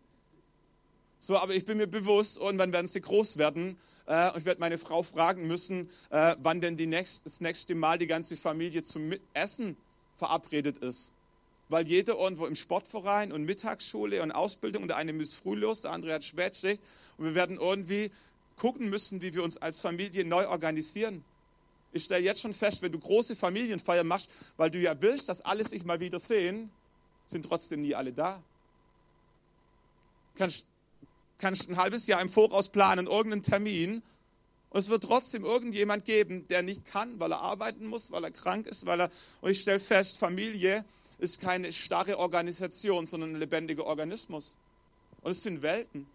So, 1.21 1.37
aber 1.37 1.55
ich 1.55 1.65
bin 1.65 1.79
mir 1.79 1.89
bewusst, 1.89 2.39
irgendwann 2.39 2.73
werden 2.73 2.87
sie 2.87 3.01
groß 3.01 3.39
werden 3.39 3.77
äh, 4.07 4.31
und 4.31 4.39
ich 4.39 4.45
werde 4.45 4.61
meine 4.61 4.79
Frau 4.79 5.03
fragen 5.03 5.49
müssen, 5.49 5.91
äh, 6.11 6.37
wann 6.39 6.61
denn 6.61 6.77
die 6.77 6.87
nächst, 6.87 7.27
das 7.27 7.41
nächste 7.41 7.75
Mal 7.75 7.99
die 7.99 8.07
ganze 8.07 8.37
Familie 8.37 8.85
zum 8.85 9.13
Essen 9.35 9.77
verabredet 10.17 10.79
ist. 10.79 11.13
Weil 11.69 11.87
jeder 11.87 12.17
irgendwo 12.19 12.47
im 12.47 12.55
Sportverein 12.55 13.33
und 13.33 13.45
Mittagsschule 13.45 14.23
und 14.23 14.31
Ausbildung, 14.31 14.87
der 14.87 14.97
eine 14.97 15.13
muss 15.13 15.35
früh 15.35 15.57
los, 15.57 15.81
der 15.81 15.91
andere 15.91 16.15
hat 16.15 16.25
Spätschicht 16.25 16.81
und 17.17 17.25
wir 17.25 17.35
werden 17.35 17.59
irgendwie 17.59 18.13
gucken 18.57 18.89
müssen, 18.89 19.21
wie 19.21 19.35
wir 19.35 19.43
uns 19.43 19.57
als 19.57 19.81
Familie 19.81 20.25
neu 20.25 20.49
organisieren. 20.49 21.25
Ich 21.93 22.05
stelle 22.05 22.25
jetzt 22.25 22.41
schon 22.41 22.53
fest, 22.53 22.83
wenn 22.83 22.93
du 22.93 22.99
große 22.99 23.35
Familienfeiern 23.35 24.07
machst, 24.07 24.31
weil 24.57 24.71
du 24.71 24.79
ja 24.79 25.01
willst, 25.01 25.29
dass 25.29 25.41
alle 25.41 25.65
sich 25.65 25.85
mal 25.85 26.01
wieder 26.01 26.19
sehen, 26.19 26.71
sind 27.27 27.45
trotzdem 27.45 27.83
nie 27.83 27.95
alle 27.95 28.13
da. 28.13 28.43
Kannst, 30.37 30.67
kannst 31.39 31.69
ein 31.69 31.77
halbes 31.77 32.07
Jahr 32.07 32.21
im 32.21 32.29
Voraus 32.29 32.69
planen, 32.69 33.07
irgendeinen 33.07 33.43
Termin, 33.43 34.03
und 34.71 34.81
es 34.81 34.89
wird 34.89 35.05
trotzdem 35.05 35.45
irgendjemand 35.45 36.05
geben, 36.05 36.47
der 36.49 36.63
nicht 36.63 36.85
kann, 36.85 37.19
weil 37.19 37.33
er 37.33 37.41
arbeiten 37.41 37.87
muss, 37.87 38.11
weil 38.11 38.25
er 38.25 38.31
krank 38.31 38.67
ist, 38.67 38.85
weil 38.85 39.01
er. 39.01 39.11
Und 39.41 39.51
ich 39.51 39.61
stelle 39.61 39.81
fest, 39.81 40.19
Familie 40.19 40.85
ist 41.19 41.41
keine 41.41 41.73
starre 41.73 42.19
Organisation, 42.19 43.07
sondern 43.07 43.35
ein 43.35 43.41
lebendiger 43.41 43.87
Organismus. 43.87 44.57
Und 45.23 45.33
es 45.33 45.43
sind 45.43 45.63
Welten. 45.63 46.07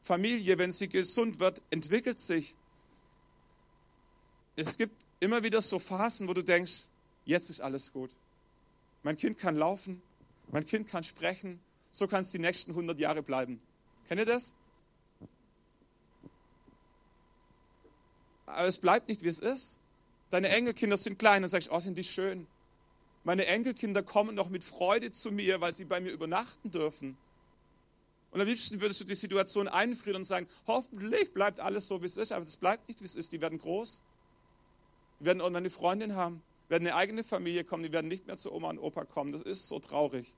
Familie, 0.00 0.58
wenn 0.58 0.70
sie 0.70 0.88
gesund 0.88 1.40
wird, 1.40 1.60
entwickelt 1.70 2.20
sich 2.20 2.54
es 4.56 4.76
gibt 4.76 5.04
immer 5.20 5.42
wieder 5.42 5.62
so 5.62 5.78
Phasen, 5.78 6.28
wo 6.28 6.34
du 6.34 6.42
denkst, 6.42 6.84
jetzt 7.24 7.50
ist 7.50 7.60
alles 7.60 7.92
gut. 7.92 8.10
Mein 9.02 9.16
Kind 9.16 9.38
kann 9.38 9.56
laufen, 9.56 10.02
mein 10.50 10.64
Kind 10.64 10.88
kann 10.88 11.04
sprechen, 11.04 11.60
so 11.92 12.06
kann 12.06 12.22
es 12.22 12.30
die 12.30 12.38
nächsten 12.38 12.72
100 12.72 12.98
Jahre 12.98 13.22
bleiben. 13.22 13.60
Kennt 14.08 14.20
ihr 14.20 14.26
das? 14.26 14.54
Aber 18.46 18.66
es 18.66 18.78
bleibt 18.78 19.08
nicht, 19.08 19.22
wie 19.22 19.28
es 19.28 19.38
ist. 19.38 19.76
Deine 20.30 20.48
Enkelkinder 20.48 20.96
sind 20.96 21.18
klein 21.18 21.42
und 21.42 21.48
sagst, 21.48 21.70
oh, 21.70 21.80
sind 21.80 21.96
die 21.96 22.04
schön. 22.04 22.46
Meine 23.24 23.46
Enkelkinder 23.46 24.02
kommen 24.02 24.34
noch 24.34 24.50
mit 24.50 24.64
Freude 24.64 25.12
zu 25.12 25.32
mir, 25.32 25.60
weil 25.60 25.74
sie 25.74 25.84
bei 25.84 26.00
mir 26.00 26.12
übernachten 26.12 26.70
dürfen. 26.70 27.16
Und 28.30 28.40
am 28.40 28.46
liebsten 28.46 28.80
würdest 28.80 29.00
du 29.00 29.04
die 29.04 29.14
Situation 29.14 29.68
einfrieren 29.68 30.16
und 30.16 30.24
sagen, 30.24 30.48
hoffentlich 30.66 31.32
bleibt 31.32 31.60
alles 31.60 31.86
so, 31.86 32.02
wie 32.02 32.06
es 32.06 32.16
ist, 32.16 32.32
aber 32.32 32.44
es 32.44 32.56
bleibt 32.56 32.88
nicht, 32.88 33.00
wie 33.00 33.04
es 33.04 33.14
ist. 33.14 33.32
Die 33.32 33.40
werden 33.40 33.58
groß, 33.58 34.00
die 35.20 35.26
werden 35.26 35.40
irgendwann 35.40 35.62
eine 35.62 35.70
Freundin 35.70 36.14
haben, 36.14 36.42
werden 36.68 36.86
eine 36.86 36.96
eigene 36.96 37.24
Familie 37.24 37.64
kommen, 37.64 37.82
die 37.82 37.92
werden 37.92 38.08
nicht 38.08 38.26
mehr 38.26 38.36
zu 38.36 38.52
Oma 38.52 38.70
und 38.70 38.78
Opa 38.78 39.04
kommen. 39.04 39.32
Das 39.32 39.42
ist 39.42 39.68
so 39.68 39.78
traurig. 39.78 40.34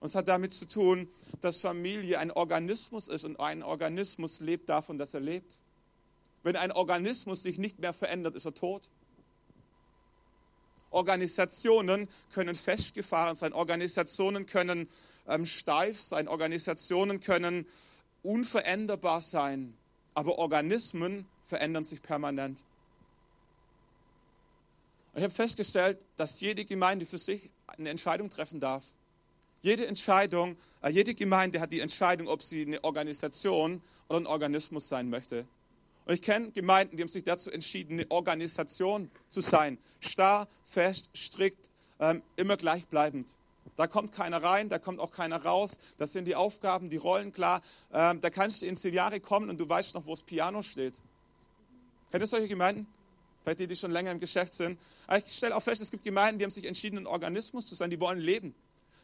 Und 0.00 0.06
es 0.06 0.14
hat 0.14 0.28
damit 0.28 0.52
zu 0.52 0.66
tun, 0.66 1.08
dass 1.40 1.60
Familie 1.60 2.18
ein 2.18 2.32
Organismus 2.32 3.08
ist 3.08 3.24
und 3.24 3.38
ein 3.38 3.62
Organismus 3.62 4.40
lebt 4.40 4.68
davon, 4.68 4.98
dass 4.98 5.14
er 5.14 5.20
lebt. 5.20 5.58
Wenn 6.42 6.56
ein 6.56 6.72
Organismus 6.72 7.42
sich 7.42 7.58
nicht 7.58 7.78
mehr 7.78 7.92
verändert, 7.92 8.34
ist 8.34 8.44
er 8.44 8.54
tot. 8.54 8.88
Organisationen 10.90 12.08
können 12.32 12.54
festgefahren 12.54 13.36
sein, 13.36 13.52
Organisationen 13.52 14.46
können 14.46 14.88
ähm, 15.26 15.46
steif 15.46 16.00
sein, 16.00 16.28
Organisationen 16.28 17.20
können 17.20 17.66
unveränderbar 18.22 19.20
sein, 19.20 19.76
aber 20.14 20.38
Organismen 20.38 21.26
verändern 21.44 21.84
sich 21.84 22.02
permanent. 22.02 22.62
Und 25.12 25.18
ich 25.18 25.24
habe 25.24 25.34
festgestellt, 25.34 25.98
dass 26.16 26.40
jede 26.40 26.64
Gemeinde 26.64 27.04
für 27.04 27.18
sich 27.18 27.50
eine 27.66 27.90
Entscheidung 27.90 28.30
treffen 28.30 28.60
darf. 28.60 28.84
Jede 29.60 29.86
Entscheidung, 29.86 30.56
äh, 30.82 30.90
jede 30.90 31.14
Gemeinde 31.14 31.60
hat 31.60 31.72
die 31.72 31.80
Entscheidung, 31.80 32.28
ob 32.28 32.42
sie 32.42 32.62
eine 32.62 32.82
Organisation 32.82 33.82
oder 34.08 34.20
ein 34.20 34.26
Organismus 34.26 34.88
sein 34.88 35.08
möchte. 35.10 35.46
Und 36.04 36.14
ich 36.14 36.22
kenne 36.22 36.50
Gemeinden, 36.50 36.96
die 36.96 37.02
haben 37.02 37.08
sich 37.08 37.22
dazu 37.24 37.50
entschieden, 37.50 38.00
eine 38.00 38.10
Organisation 38.10 39.10
zu 39.28 39.40
sein. 39.40 39.78
Starr, 40.00 40.48
fest, 40.64 41.10
strikt, 41.14 41.70
ähm, 42.00 42.22
immer 42.36 42.56
gleichbleibend. 42.56 43.28
Da 43.76 43.86
kommt 43.86 44.12
keiner 44.12 44.42
rein, 44.42 44.68
da 44.68 44.78
kommt 44.78 44.98
auch 44.98 45.12
keiner 45.12 45.42
raus. 45.42 45.78
Das 45.96 46.12
sind 46.12 46.24
die 46.24 46.34
Aufgaben, 46.34 46.90
die 46.90 46.96
Rollen 46.96 47.32
klar. 47.32 47.62
Ähm, 47.92 48.20
da 48.20 48.30
kannst 48.30 48.62
du 48.62 48.66
in 48.66 48.76
zehn 48.76 48.92
Jahre 48.92 49.20
kommen 49.20 49.48
und 49.48 49.58
du 49.58 49.68
weißt 49.68 49.94
noch, 49.94 50.04
wo 50.06 50.10
das 50.10 50.22
Piano 50.22 50.62
steht. 50.62 50.94
Kennt 52.10 52.24
ihr 52.24 52.26
solche 52.26 52.48
Gemeinden? 52.48 52.86
Vielleicht 53.42 53.60
die, 53.60 53.66
die 53.66 53.76
schon 53.76 53.90
länger 53.90 54.10
im 54.10 54.20
Geschäft 54.20 54.52
sind. 54.52 54.78
Aber 55.06 55.18
ich 55.18 55.32
stelle 55.32 55.56
auch 55.56 55.62
fest, 55.62 55.82
es 55.82 55.90
gibt 55.90 56.04
Gemeinden, 56.04 56.38
die 56.38 56.44
haben 56.44 56.50
sich 56.50 56.64
entschieden, 56.64 56.98
ein 56.98 57.06
Organismus 57.06 57.66
zu 57.66 57.74
sein, 57.74 57.90
die 57.90 58.00
wollen 58.00 58.18
leben. 58.18 58.54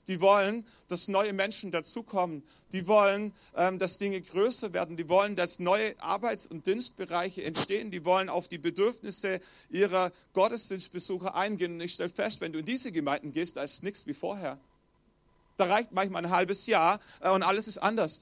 Die 0.09 0.22
wollen, 0.22 0.66
dass 0.88 1.07
neue 1.07 1.35
Menschen 1.35 1.70
dazukommen. 1.70 2.42
Die 2.72 2.87
wollen, 2.87 3.35
ähm, 3.55 3.79
dass 3.79 3.98
Dinge 3.98 4.22
größer 4.22 4.72
werden. 4.72 4.96
Die 4.96 5.09
wollen, 5.11 5.37
dass 5.37 5.59
neue 5.59 6.01
Arbeits- 6.01 6.46
und 6.46 6.66
Dienstbereiche 6.66 7.44
entstehen. 7.44 7.90
Die 7.90 8.07
wollen 8.07 8.31
auf 8.31 8.48
die 8.48 8.57
Bedürfnisse 8.57 9.40
ihrer 9.68 10.11
Gottesdienstbesucher 10.33 11.35
eingehen. 11.35 11.74
Und 11.74 11.81
ich 11.83 11.92
stelle 11.92 12.09
fest, 12.09 12.40
wenn 12.40 12.55
du 12.55 12.61
in 12.61 12.64
diese 12.64 12.90
Gemeinden 12.90 13.33
gehst, 13.33 13.57
da 13.57 13.62
ist 13.62 13.83
nichts 13.83 14.07
wie 14.07 14.14
vorher. 14.14 14.59
Da 15.59 15.64
reicht 15.64 15.92
manchmal 15.92 16.24
ein 16.24 16.31
halbes 16.31 16.66
Jahr 16.66 17.01
äh, 17.20 17.29
und 17.29 17.42
alles 17.42 17.68
ist 17.68 17.79
anders. 17.79 18.20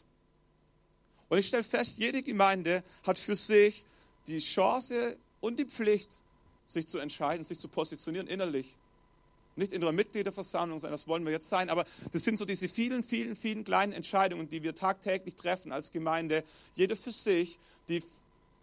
Und 1.28 1.38
ich 1.38 1.46
stelle 1.46 1.62
fest, 1.62 1.98
jede 1.98 2.22
Gemeinde 2.22 2.82
hat 3.04 3.18
für 3.18 3.36
sich 3.36 3.84
die 4.26 4.38
Chance, 4.40 5.16
und 5.40 5.58
die 5.58 5.64
Pflicht, 5.64 6.10
sich 6.66 6.86
zu 6.86 6.98
entscheiden, 6.98 7.44
sich 7.44 7.58
zu 7.58 7.68
positionieren 7.68 8.26
innerlich. 8.26 8.74
Nicht 9.54 9.72
in 9.72 9.80
der 9.80 9.92
Mitgliederversammlung 9.92 10.80
sein, 10.80 10.90
das 10.90 11.08
wollen 11.08 11.24
wir 11.24 11.32
jetzt 11.32 11.48
sein, 11.48 11.70
aber 11.70 11.86
das 12.12 12.24
sind 12.24 12.38
so 12.38 12.44
diese 12.44 12.68
vielen, 12.68 13.02
vielen, 13.02 13.36
vielen 13.36 13.64
kleinen 13.64 13.92
Entscheidungen, 13.92 14.48
die 14.48 14.62
wir 14.62 14.74
tagtäglich 14.74 15.34
treffen 15.34 15.72
als 15.72 15.92
Gemeinde, 15.92 16.44
jeder 16.74 16.96
für 16.96 17.12
sich, 17.12 17.58
die 17.88 18.02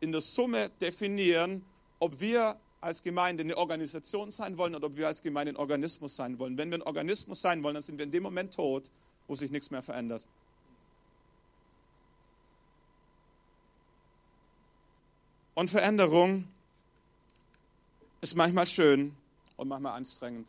in 0.01 0.12
der 0.12 0.21
Summe 0.21 0.69
definieren, 0.81 1.63
ob 1.99 2.19
wir 2.19 2.57
als 2.81 3.01
Gemeinde 3.01 3.43
eine 3.43 3.57
Organisation 3.57 4.29
sein 4.29 4.57
wollen 4.57 4.75
oder 4.75 4.88
ob 4.88 4.97
wir 4.97 5.07
als 5.07 5.23
Gemeinde 5.23 5.53
ein 5.53 5.57
Organismus 5.57 6.15
sein 6.15 6.38
wollen. 6.38 6.57
Wenn 6.57 6.69
wir 6.69 6.77
ein 6.77 6.83
Organismus 6.83 7.41
sein 7.41 7.63
wollen, 7.63 7.75
dann 7.75 7.83
sind 7.83 7.97
wir 7.97 8.03
in 8.03 8.12
dem 8.12 8.23
Moment 8.23 8.53
tot, 8.53 8.91
wo 9.27 9.36
sich 9.36 9.49
nichts 9.49 9.71
mehr 9.71 9.81
verändert. 9.81 10.23
Und 15.55 15.69
Veränderung 15.69 16.47
ist 18.23 18.36
manchmal 18.36 18.65
schön 18.65 19.13
und 19.57 19.67
manchmal 19.67 19.97
anstrengend. 19.97 20.47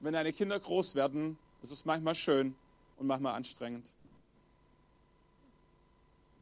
Wenn 0.00 0.12
deine 0.12 0.30
Kinder 0.30 0.60
groß 0.60 0.94
werden, 0.94 1.38
ist 1.62 1.72
es 1.72 1.86
manchmal 1.86 2.14
schön 2.14 2.54
und 2.98 3.06
manchmal 3.06 3.34
anstrengend. 3.34 3.90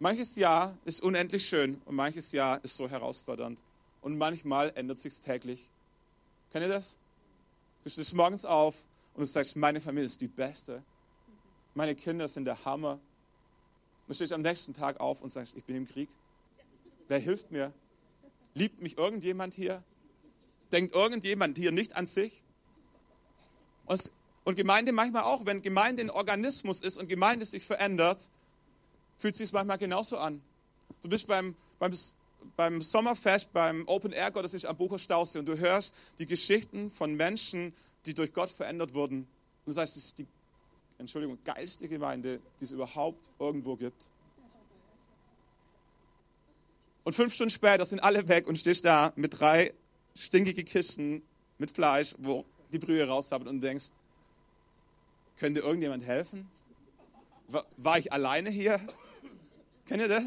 Manches 0.00 0.34
Jahr 0.34 0.76
ist 0.84 1.00
unendlich 1.00 1.48
schön 1.48 1.80
und 1.84 1.94
manches 1.94 2.32
Jahr 2.32 2.62
ist 2.64 2.76
so 2.76 2.90
herausfordernd. 2.90 3.60
Und 4.02 4.18
manchmal 4.18 4.72
ändert 4.74 4.98
sich 4.98 5.20
täglich. 5.20 5.70
Kennt 6.50 6.64
ihr 6.64 6.68
das? 6.68 6.98
Du 7.84 7.90
stehst 7.90 8.12
morgens 8.12 8.44
auf 8.44 8.84
und 9.14 9.20
du 9.20 9.26
sagst, 9.26 9.54
meine 9.54 9.80
Familie 9.80 10.06
ist 10.06 10.20
die 10.20 10.26
beste. 10.26 10.82
Meine 11.74 11.94
Kinder 11.94 12.26
sind 12.26 12.44
der 12.44 12.64
Hammer. 12.64 12.98
Du 14.08 14.14
stehst 14.14 14.32
am 14.32 14.42
nächsten 14.42 14.74
Tag 14.74 14.98
auf 14.98 15.22
und 15.22 15.28
sagst, 15.28 15.56
ich 15.56 15.62
bin 15.62 15.76
im 15.76 15.86
Krieg. 15.86 16.08
Wer 17.06 17.20
hilft 17.20 17.52
mir? 17.52 17.72
Liebt 18.56 18.80
mich 18.80 18.96
irgendjemand 18.96 19.52
hier? 19.52 19.84
Denkt 20.72 20.94
irgendjemand 20.94 21.58
hier 21.58 21.72
nicht 21.72 21.94
an 21.94 22.06
sich? 22.06 22.42
Und 24.44 24.56
Gemeinde 24.56 24.92
manchmal 24.92 25.24
auch, 25.24 25.44
wenn 25.44 25.60
Gemeinde 25.60 26.02
ein 26.02 26.08
Organismus 26.08 26.80
ist 26.80 26.96
und 26.96 27.06
Gemeinde 27.06 27.44
sich 27.44 27.62
verändert, 27.62 28.30
fühlt 29.18 29.36
sich 29.36 29.48
es 29.48 29.52
manchmal 29.52 29.76
genauso 29.76 30.16
an. 30.16 30.40
Du 31.02 31.10
bist 31.10 31.26
beim, 31.26 31.54
beim, 31.78 31.92
beim 32.56 32.80
Sommerfest, 32.80 33.52
beim 33.52 33.86
Open 33.88 34.12
Air 34.12 34.30
Gottesdienst 34.30 34.64
am 34.64 34.78
Bucher 34.78 34.98
Stausee 34.98 35.38
und 35.38 35.46
du 35.46 35.58
hörst 35.58 35.94
die 36.18 36.26
Geschichten 36.26 36.88
von 36.88 37.14
Menschen, 37.14 37.74
die 38.06 38.14
durch 38.14 38.32
Gott 38.32 38.50
verändert 38.50 38.94
wurden. 38.94 39.18
Und 39.18 39.66
du 39.66 39.72
sagst, 39.72 39.96
das 39.96 40.04
ist 40.06 40.18
die, 40.18 40.26
Entschuldigung, 40.96 41.36
geilste 41.44 41.88
Gemeinde, 41.88 42.40
die 42.58 42.64
es 42.64 42.70
überhaupt 42.70 43.30
irgendwo 43.38 43.76
gibt. 43.76 44.08
Und 47.06 47.12
fünf 47.12 47.32
Stunden 47.32 47.50
später 47.50 47.86
sind 47.86 48.00
alle 48.00 48.26
weg 48.26 48.48
und 48.48 48.58
stehst 48.58 48.84
da 48.84 49.12
mit 49.14 49.38
drei 49.38 49.72
stinkige 50.16 50.64
Kisten 50.64 51.22
mit 51.56 51.70
Fleisch, 51.70 52.16
wo 52.18 52.44
die 52.72 52.80
Brühe 52.80 53.06
raus 53.06 53.30
haben 53.30 53.46
und 53.46 53.60
denkst, 53.60 53.92
könnte 55.36 55.60
irgendjemand 55.60 56.04
helfen? 56.04 56.50
War, 57.46 57.64
war 57.76 57.96
ich 57.96 58.12
alleine 58.12 58.50
hier? 58.50 58.80
Kennt 59.86 60.02
ihr 60.02 60.08
das? 60.08 60.24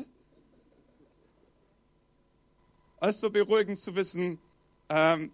Es 3.02 3.15
ist 3.15 3.20
so 3.20 3.30
beruhigend 3.30 3.78
zu 3.78 3.94
wissen, 3.98 4.39
ähm, 4.88 5.34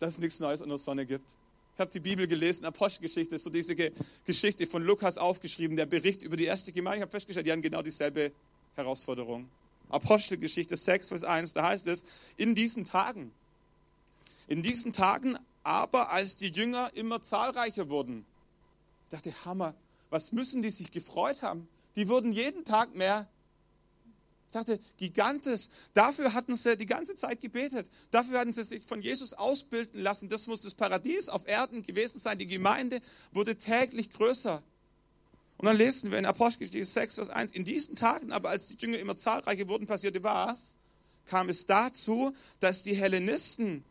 dass 0.00 0.14
es 0.14 0.18
nichts 0.18 0.40
Neues 0.40 0.60
unter 0.60 0.74
der 0.74 0.78
Sonne 0.80 1.06
gibt. 1.06 1.36
Ich 1.74 1.80
habe 1.80 1.92
die 1.92 2.00
Bibel 2.00 2.26
gelesen, 2.26 2.64
Apostelgeschichte, 2.64 3.38
so 3.38 3.48
diese 3.48 3.76
Ge 3.76 3.92
Geschichte 4.24 4.66
von 4.66 4.82
Lukas 4.82 5.18
aufgeschrieben, 5.18 5.76
der 5.76 5.86
Bericht 5.86 6.24
über 6.24 6.36
die 6.36 6.46
erste 6.46 6.72
Gemeinde. 6.72 6.96
Ich 6.96 7.02
habe 7.02 7.12
festgestellt, 7.12 7.46
die 7.46 7.52
haben 7.52 7.62
genau 7.62 7.80
dieselbe 7.80 8.32
Herausforderung. 8.74 9.48
Apostelgeschichte 9.94 10.76
6, 10.76 11.08
Vers 11.08 11.24
1, 11.24 11.52
da 11.54 11.68
heißt 11.68 11.86
es, 11.86 12.04
in 12.36 12.54
diesen 12.54 12.84
Tagen, 12.84 13.32
in 14.48 14.62
diesen 14.62 14.92
Tagen 14.92 15.38
aber, 15.62 16.10
als 16.10 16.36
die 16.36 16.48
Jünger 16.48 16.90
immer 16.94 17.22
zahlreicher 17.22 17.88
wurden, 17.88 18.26
dachte, 19.08 19.32
Hammer, 19.44 19.74
was 20.10 20.32
müssen 20.32 20.62
die 20.62 20.70
sich 20.70 20.92
gefreut 20.92 21.42
haben? 21.42 21.66
Die 21.96 22.08
wurden 22.08 22.32
jeden 22.32 22.64
Tag 22.64 22.94
mehr. 22.94 23.28
Ich 24.48 24.52
dachte, 24.52 24.78
gigantisch. 24.98 25.68
Dafür 25.94 26.34
hatten 26.34 26.54
sie 26.54 26.76
die 26.76 26.86
ganze 26.86 27.16
Zeit 27.16 27.40
gebetet. 27.40 27.88
Dafür 28.10 28.38
hatten 28.38 28.52
sie 28.52 28.62
sich 28.62 28.84
von 28.84 29.00
Jesus 29.00 29.32
ausbilden 29.32 30.00
lassen. 30.00 30.28
Das 30.28 30.46
muss 30.46 30.62
das 30.62 30.74
Paradies 30.74 31.28
auf 31.28 31.48
Erden 31.48 31.82
gewesen 31.82 32.20
sein. 32.20 32.38
Die 32.38 32.46
Gemeinde 32.46 33.00
wurde 33.32 33.56
täglich 33.56 34.10
größer. 34.10 34.62
Und 35.64 35.68
dann 35.68 35.76
lesen 35.78 36.10
wir 36.10 36.18
in 36.18 36.26
Apostelgeschichte 36.26 36.84
6, 36.84 37.14
Vers 37.14 37.30
1, 37.30 37.52
in 37.52 37.64
diesen 37.64 37.96
Tagen 37.96 38.32
aber, 38.32 38.50
als 38.50 38.66
die 38.66 38.76
Jünger 38.76 38.98
immer 38.98 39.16
zahlreicher 39.16 39.66
wurden, 39.66 39.86
passierte 39.86 40.22
was? 40.22 40.74
Kam 41.24 41.48
es 41.48 41.64
dazu, 41.64 42.36
dass 42.60 42.82
die 42.82 42.94
Hellenisten 42.94 43.82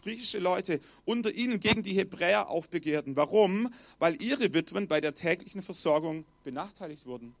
griechische 0.00 0.38
Leute 0.38 0.80
unter 1.04 1.30
ihnen 1.30 1.60
gegen 1.60 1.82
die 1.82 1.92
Hebräer 1.92 2.48
aufbegehrten. 2.48 3.14
Warum? 3.14 3.70
Weil 3.98 4.22
ihre 4.22 4.54
Witwen 4.54 4.88
bei 4.88 5.02
der 5.02 5.14
täglichen 5.14 5.60
Versorgung 5.60 6.24
benachteiligt 6.44 7.04
wurden. 7.04 7.34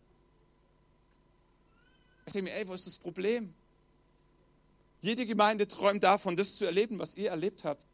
Ich 2.26 2.34
denke 2.34 2.50
mir, 2.50 2.56
ey, 2.58 2.68
wo 2.68 2.74
ist 2.74 2.86
das 2.86 2.98
Problem? 2.98 3.54
Jede 5.00 5.24
Gemeinde 5.24 5.66
träumt 5.66 6.04
davon, 6.04 6.36
das 6.36 6.56
zu 6.56 6.66
erleben, 6.66 6.98
was 6.98 7.14
ihr 7.14 7.30
erlebt 7.30 7.64
habt. 7.64 7.87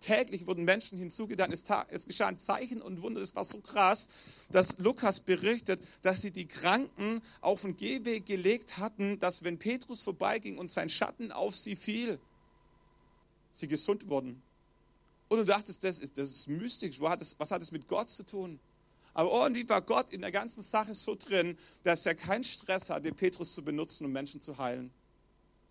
Täglich 0.00 0.46
wurden 0.46 0.64
Menschen 0.64 0.98
hinzugetan. 0.98 1.52
Es, 1.52 1.64
es 1.88 2.06
geschah 2.06 2.36
Zeichen 2.36 2.82
und 2.82 3.02
Wunder. 3.02 3.20
Es 3.20 3.34
war 3.34 3.44
so 3.44 3.60
krass, 3.60 4.08
dass 4.50 4.78
Lukas 4.78 5.20
berichtet, 5.20 5.80
dass 6.02 6.22
sie 6.22 6.30
die 6.30 6.46
Kranken 6.46 7.22
auf 7.40 7.62
den 7.62 7.76
Gehweg 7.76 8.26
gelegt 8.26 8.78
hatten, 8.78 9.18
dass 9.18 9.42
wenn 9.42 9.58
Petrus 9.58 10.02
vorbeiging 10.02 10.58
und 10.58 10.70
sein 10.70 10.88
Schatten 10.88 11.32
auf 11.32 11.54
sie 11.54 11.76
fiel, 11.76 12.18
sie 13.52 13.68
gesund 13.68 14.08
wurden. 14.08 14.42
Und 15.28 15.38
du 15.38 15.44
dachtest, 15.44 15.82
das 15.82 15.98
ist, 15.98 16.18
das 16.18 16.30
ist 16.30 16.48
mystisch. 16.48 17.00
Hat 17.00 17.20
das, 17.20 17.38
was 17.38 17.50
hat 17.50 17.62
es 17.62 17.72
mit 17.72 17.88
Gott 17.88 18.10
zu 18.10 18.24
tun? 18.24 18.60
Aber 19.14 19.32
irgendwie 19.44 19.66
war 19.68 19.80
Gott 19.80 20.12
in 20.12 20.20
der 20.20 20.30
ganzen 20.30 20.62
Sache 20.62 20.94
so 20.94 21.14
drin, 21.14 21.56
dass 21.82 22.04
er 22.04 22.14
keinen 22.14 22.44
Stress 22.44 22.90
hatte, 22.90 23.12
Petrus 23.12 23.54
zu 23.54 23.62
benutzen, 23.62 24.04
um 24.04 24.12
Menschen 24.12 24.42
zu 24.42 24.58
heilen. 24.58 24.92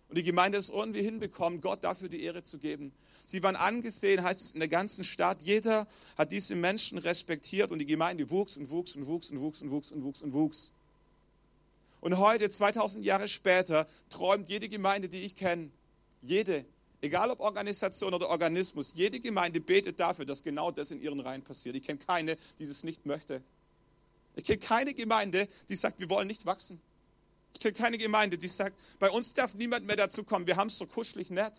Und 0.08 0.18
die 0.18 0.22
Gemeinde 0.22 0.58
ist 0.58 0.70
irgendwie 0.70 1.02
hinbekommen, 1.02 1.60
Gott 1.60 1.82
dafür 1.82 2.08
die 2.08 2.22
Ehre 2.22 2.44
zu 2.44 2.58
geben. 2.58 2.92
Sie 3.24 3.42
waren 3.42 3.56
angesehen, 3.56 4.22
heißt 4.22 4.40
es 4.40 4.52
in 4.52 4.60
der 4.60 4.68
ganzen 4.68 5.02
Stadt. 5.02 5.42
Jeder 5.42 5.88
hat 6.16 6.30
diese 6.30 6.54
Menschen 6.54 6.98
respektiert 6.98 7.72
und 7.72 7.80
die 7.80 7.86
Gemeinde 7.86 8.30
wuchs 8.30 8.56
und 8.56 8.70
wuchs 8.70 8.94
und 8.94 9.06
wuchs 9.06 9.30
und 9.30 9.40
wuchs 9.40 9.62
und 9.62 9.70
wuchs 9.70 9.92
und 9.92 10.04
wuchs 10.04 10.22
und 10.22 10.32
wuchs. 10.32 10.72
Und 12.00 12.18
heute, 12.18 12.48
2000 12.48 13.04
Jahre 13.04 13.26
später, 13.26 13.88
träumt 14.10 14.48
jede 14.48 14.68
Gemeinde, 14.68 15.08
die 15.08 15.22
ich 15.22 15.34
kenne, 15.34 15.70
jede, 16.22 16.64
Egal 17.00 17.30
ob 17.30 17.40
Organisation 17.40 18.14
oder 18.14 18.28
Organismus, 18.30 18.92
jede 18.94 19.20
Gemeinde 19.20 19.60
betet 19.60 20.00
dafür, 20.00 20.24
dass 20.24 20.42
genau 20.42 20.70
das 20.70 20.90
in 20.90 21.00
ihren 21.00 21.20
Reihen 21.20 21.42
passiert. 21.42 21.76
Ich 21.76 21.84
kenne 21.84 21.98
keine, 21.98 22.36
die 22.58 22.66
das 22.66 22.84
nicht 22.84 23.04
möchte. 23.04 23.42
Ich 24.34 24.44
kenne 24.44 24.58
keine 24.58 24.94
Gemeinde, 24.94 25.48
die 25.68 25.76
sagt, 25.76 26.00
wir 26.00 26.08
wollen 26.10 26.26
nicht 26.26 26.46
wachsen. 26.46 26.80
Ich 27.56 27.60
kenne 27.60 27.72
keine 27.72 27.96
Gemeinde, 27.96 28.36
die 28.36 28.48
sagt, 28.48 28.76
bei 28.98 29.10
uns 29.10 29.32
darf 29.32 29.54
niemand 29.54 29.86
mehr 29.86 29.96
dazu 29.96 30.24
kommen, 30.24 30.46
wir 30.46 30.56
haben 30.56 30.68
es 30.68 30.76
so 30.76 30.86
kuschelig 30.86 31.30
nett. 31.30 31.54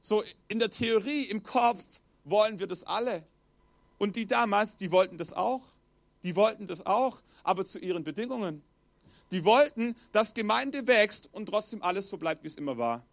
So 0.00 0.24
in 0.48 0.58
der 0.58 0.70
Theorie, 0.70 1.24
im 1.24 1.42
Kopf 1.42 1.84
wollen 2.24 2.58
wir 2.58 2.66
das 2.66 2.82
alle. 2.84 3.22
Und 3.98 4.16
die 4.16 4.24
damals, 4.24 4.78
die 4.78 4.90
wollten 4.90 5.18
das 5.18 5.34
auch. 5.34 5.60
Die 6.22 6.34
wollten 6.34 6.66
das 6.66 6.86
auch, 6.86 7.20
aber 7.42 7.66
zu 7.66 7.78
ihren 7.78 8.04
Bedingungen. 8.04 8.62
Die 9.32 9.44
wollten, 9.44 9.96
dass 10.12 10.32
Gemeinde 10.32 10.86
wächst 10.86 11.28
und 11.34 11.46
trotzdem 11.46 11.82
alles 11.82 12.08
so 12.08 12.16
bleibt, 12.16 12.44
wie 12.44 12.48
es 12.48 12.54
immer 12.54 12.78
war. 12.78 13.04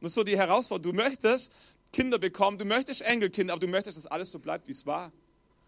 Das 0.00 0.12
ist 0.12 0.14
so 0.14 0.24
die 0.24 0.38
Herausforderung. 0.38 0.96
Du 0.96 1.02
möchtest 1.02 1.52
Kinder 1.92 2.18
bekommen, 2.18 2.56
du 2.56 2.64
möchtest 2.64 3.02
Enkelkinder, 3.02 3.52
aber 3.52 3.60
du 3.60 3.68
möchtest, 3.68 3.98
dass 3.98 4.06
alles 4.06 4.32
so 4.32 4.38
bleibt, 4.38 4.66
wie 4.68 4.72
es 4.72 4.86
war. 4.86 5.12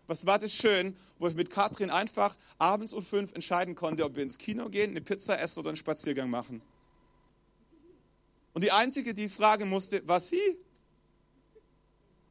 Was 0.07 0.27
war 0.27 0.39
das 0.39 0.53
schön, 0.53 0.97
wo 1.19 1.29
ich 1.29 1.35
mit 1.35 1.51
Katrin 1.51 1.91
einfach 1.91 2.37
abends 2.59 2.93
um 2.93 3.03
fünf 3.03 3.33
entscheiden 3.33 3.75
konnte, 3.75 4.05
ob 4.05 4.17
wir 4.17 4.23
ins 4.23 4.39
Kino 4.39 4.69
gehen, 4.69 4.91
eine 4.91 5.01
Pizza 5.01 5.41
essen 5.41 5.61
oder 5.61 5.71
einen 5.71 5.77
Spaziergang 5.77 6.31
machen. 6.31 6.63
Und 8.53 8.63
die 8.63 8.73
einzige, 8.73 9.15
die 9.15 9.29
fragen 9.29 9.69
musste, 9.69 10.07
war 10.07 10.21
sie. 10.21 10.57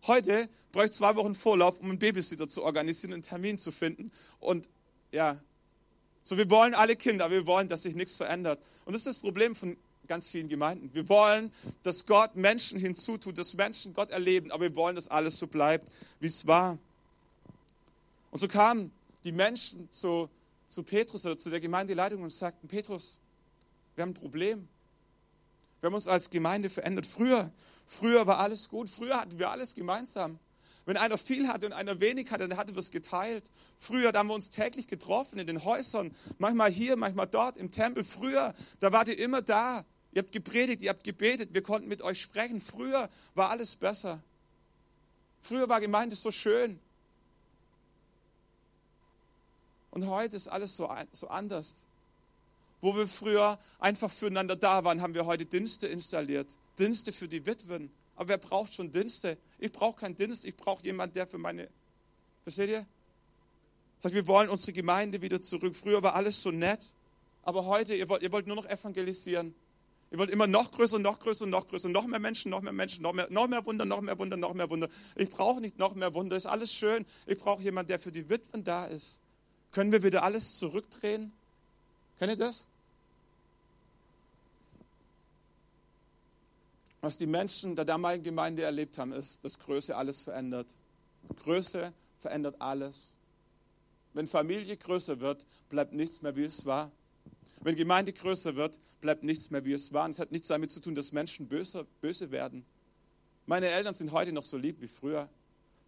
Heute 0.08 0.50
bräuchte 0.72 0.92
ich 0.92 0.98
zwei 0.98 1.16
Wochen 1.16 1.36
Vorlauf, 1.36 1.80
um 1.80 1.90
einen 1.90 2.00
Babysitter 2.00 2.48
zu 2.48 2.64
organisieren, 2.64 3.14
einen 3.14 3.22
Termin 3.22 3.58
zu 3.58 3.72
finden. 3.72 4.12
Und 4.40 4.70
ja, 5.12 5.40
so, 6.24 6.38
wir 6.38 6.50
wollen 6.50 6.74
alle 6.74 6.96
Kinder, 6.96 7.30
wir 7.30 7.46
wollen, 7.46 7.68
dass 7.68 7.84
sich 7.84 7.96
nichts 7.96 8.16
verändert. 8.16 8.60
Und 8.86 8.94
das 8.94 9.02
ist 9.02 9.08
das 9.08 9.20
Problem 9.20 9.56
von 9.56 9.78
ganz 10.08 10.28
vielen 10.28 10.50
Gemeinden. 10.50 10.90
Wir 10.94 11.08
wollen, 11.10 11.52
dass 11.84 12.06
Gott 12.06 12.36
Menschen 12.36 12.80
hinzutut, 12.80 13.38
dass 13.38 13.54
Menschen 13.54 13.94
Gott 13.94 14.12
erleben, 14.12 14.52
aber 14.52 14.64
wir 14.64 14.76
wollen, 14.76 14.96
dass 14.96 15.08
alles 15.08 15.38
so 15.38 15.48
bleibt, 15.48 15.92
wie 16.20 16.28
es 16.28 16.48
war. 16.48 16.80
Und 18.36 18.40
so 18.40 18.50
kamen 18.50 18.92
die 19.24 19.32
Menschen 19.32 19.90
zu, 19.94 20.30
zu 20.68 20.84
Petrus 20.84 21.26
oder 21.26 21.38
zu 21.38 21.50
der 21.50 21.62
Gemeindeleitung 21.62 22.22
und 22.22 22.34
sagten, 22.34 22.68
Petrus, 22.68 23.18
wir 23.96 24.02
haben 24.02 24.10
ein 24.10 24.14
Problem. 24.14 24.68
Wir 25.80 25.88
haben 25.88 25.94
uns 25.94 26.10
als 26.10 26.30
Gemeinde 26.30 26.70
verändert. 26.70 27.06
Früher, 27.06 27.50
früher 27.88 28.28
war 28.28 28.40
alles 28.40 28.68
gut. 28.68 28.90
Früher 28.90 29.22
hatten 29.22 29.40
wir 29.40 29.52
alles 29.52 29.74
gemeinsam. 29.74 30.38
Wenn 30.86 30.98
einer 30.98 31.18
viel 31.18 31.48
hatte 31.48 31.68
und 31.68 31.72
einer 31.72 32.02
wenig 32.02 32.30
hatte, 32.30 32.46
dann 32.50 32.58
hatten 32.58 32.76
wir 32.76 32.82
es 32.82 32.92
geteilt. 32.92 33.46
Früher, 33.78 34.12
da 34.12 34.20
haben 34.20 34.28
wir 34.28 34.36
uns 34.36 34.50
täglich 34.50 34.88
getroffen 34.88 35.40
in 35.40 35.48
den 35.48 35.64
Häusern, 35.64 36.14
manchmal 36.38 36.70
hier, 36.70 36.98
manchmal 36.98 37.28
dort 37.28 37.56
im 37.58 37.72
Tempel. 37.72 38.04
Früher, 38.04 38.54
da 38.82 38.92
wart 38.92 39.08
ihr 39.08 39.18
immer 39.18 39.44
da. 39.44 39.86
Ihr 40.12 40.22
habt 40.22 40.34
gepredigt, 40.34 40.82
ihr 40.82 40.90
habt 40.90 41.06
gebetet, 41.06 41.54
wir 41.54 41.64
konnten 41.64 41.88
mit 41.88 42.02
euch 42.02 42.20
sprechen. 42.20 42.60
Früher 42.60 43.10
war 43.34 43.50
alles 43.50 43.78
besser. 43.78 44.22
Früher 45.40 45.70
war 45.70 45.80
Gemeinde 45.80 46.18
so 46.18 46.32
schön. 46.32 46.82
Und 49.96 50.10
heute 50.10 50.36
ist 50.36 50.50
alles 50.50 50.76
so, 50.76 50.94
so 51.14 51.30
anders. 51.30 51.76
Wo 52.82 52.94
wir 52.98 53.08
früher 53.08 53.58
einfach 53.80 54.12
füreinander 54.12 54.58
da 54.58 54.84
waren, 54.84 55.02
haben 55.02 55.14
wir 55.14 55.26
heute 55.26 55.46
Dienste 55.46 55.88
installiert. 55.88 56.58
Dienste 56.78 57.14
für 57.14 57.30
die 57.30 57.46
Witwen, 57.46 57.90
aber 58.18 58.30
wer 58.30 58.38
braucht 58.38 58.74
schon 58.74 58.92
Dienste? 58.92 59.38
Ich 59.58 59.72
brauche 59.72 60.02
keinen 60.02 60.18
Dienst, 60.18 60.44
ich 60.44 60.58
brauche 60.58 60.84
jemanden, 60.84 61.14
der 61.14 61.26
für 61.26 61.38
meine. 61.38 61.70
Versteht 62.44 62.70
ihr? 62.72 62.86
Das 63.98 64.06
heißt, 64.06 64.16
wir 64.16 64.28
wollen 64.28 64.50
unsere 64.50 64.74
Gemeinde 64.74 65.22
wieder 65.22 65.42
zurück. 65.42 65.74
Früher 65.74 66.04
war 66.04 66.14
alles 66.14 66.42
so 66.42 66.52
nett, 66.52 66.92
aber 67.44 67.66
heute, 67.66 67.96
ihr 67.96 68.10
wollt, 68.10 68.22
ihr 68.22 68.34
wollt 68.34 68.48
nur 68.48 68.58
noch 68.58 68.66
evangelisieren. 68.66 69.56
Ihr 70.12 70.18
wollt 70.18 70.30
immer 70.30 70.46
noch 70.46 70.72
größer, 70.72 71.00
noch 71.00 71.22
größer, 71.22 71.46
noch 71.46 71.68
größer, 71.68 71.88
noch 71.88 72.06
mehr 72.06 72.20
Menschen, 72.20 72.52
noch 72.52 72.62
mehr 72.62 72.74
Menschen, 72.74 73.02
noch 73.02 73.14
mehr, 73.14 73.28
noch 73.30 73.48
mehr 73.48 73.66
Wunder, 73.66 73.86
noch 73.86 74.02
mehr 74.02 74.20
Wunder, 74.20 74.36
noch 74.36 74.54
mehr 74.54 74.70
Wunder. 74.70 74.90
Ich 75.16 75.30
brauche 75.30 75.62
nicht 75.62 75.80
noch 75.80 75.96
mehr 75.96 76.14
Wunder, 76.14 76.36
ist 76.36 76.48
alles 76.48 76.74
schön. 76.74 77.06
Ich 77.26 77.38
brauche 77.38 77.64
jemanden, 77.64 77.88
der 77.88 78.00
für 78.00 78.12
die 78.12 78.30
Witwen 78.30 78.62
da 78.62 78.86
ist. 78.88 79.22
Können 79.76 79.92
wir 79.92 80.04
wieder 80.04 80.24
alles 80.24 80.58
zurückdrehen? 80.58 81.34
Kennt 82.18 82.32
ihr 82.32 82.38
das? 82.38 82.64
Was 87.02 87.18
die 87.18 87.28
Menschen 87.28 87.76
der 87.76 87.84
damaligen 87.84 88.24
Gemeinde 88.24 88.62
erlebt 88.62 88.98
haben, 88.98 89.12
ist, 89.12 89.44
dass 89.44 89.60
Größe 89.60 89.94
alles 89.94 90.22
verändert. 90.22 90.68
Größe 91.44 91.92
verändert 92.22 92.56
alles. 92.60 93.12
Wenn 94.14 94.28
Familie 94.28 94.78
größer 94.78 95.20
wird, 95.20 95.46
bleibt 95.68 95.92
nichts 95.92 96.22
mehr, 96.22 96.38
wie 96.38 96.46
es 96.46 96.66
war. 96.66 96.90
Wenn 97.60 97.76
Gemeinde 97.76 98.14
größer 98.14 98.56
wird, 98.56 98.80
bleibt 99.02 99.24
nichts 99.24 99.52
mehr, 99.52 99.66
wie 99.66 99.74
es 99.74 99.92
war. 99.92 100.06
Und 100.06 100.12
es 100.12 100.20
hat 100.20 100.32
nichts 100.32 100.48
damit 100.48 100.72
zu 100.72 100.80
tun, 100.80 100.96
dass 100.96 101.12
Menschen 101.12 101.50
böse, 101.50 101.86
böse 102.00 102.32
werden. 102.32 102.66
Meine 103.46 103.68
Eltern 103.68 103.94
sind 103.94 104.14
heute 104.14 104.32
noch 104.32 104.44
so 104.44 104.56
lieb 104.56 104.80
wie 104.80 104.88
früher. 104.88 105.28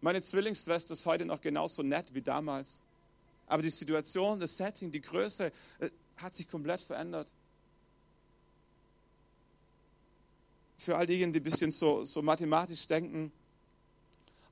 Meine 0.02 0.20
Zwillingsschwester 0.20 0.92
ist 0.92 1.06
heute 1.06 1.24
noch 1.24 1.40
genauso 1.40 1.82
nett 1.82 2.12
wie 2.12 2.20
damals. 2.20 2.82
Aber 3.48 3.62
die 3.62 3.70
Situation, 3.70 4.38
das 4.38 4.56
Setting, 4.56 4.90
die 4.90 5.00
Größe 5.00 5.52
äh, 5.80 5.90
hat 6.16 6.34
sich 6.34 6.48
komplett 6.48 6.82
verändert. 6.82 7.28
Für 10.76 10.96
all 10.96 11.06
diejenigen, 11.06 11.32
die 11.32 11.40
ein 11.40 11.44
bisschen 11.44 11.72
so, 11.72 12.04
so 12.04 12.22
mathematisch 12.22 12.86
denken, 12.86 13.32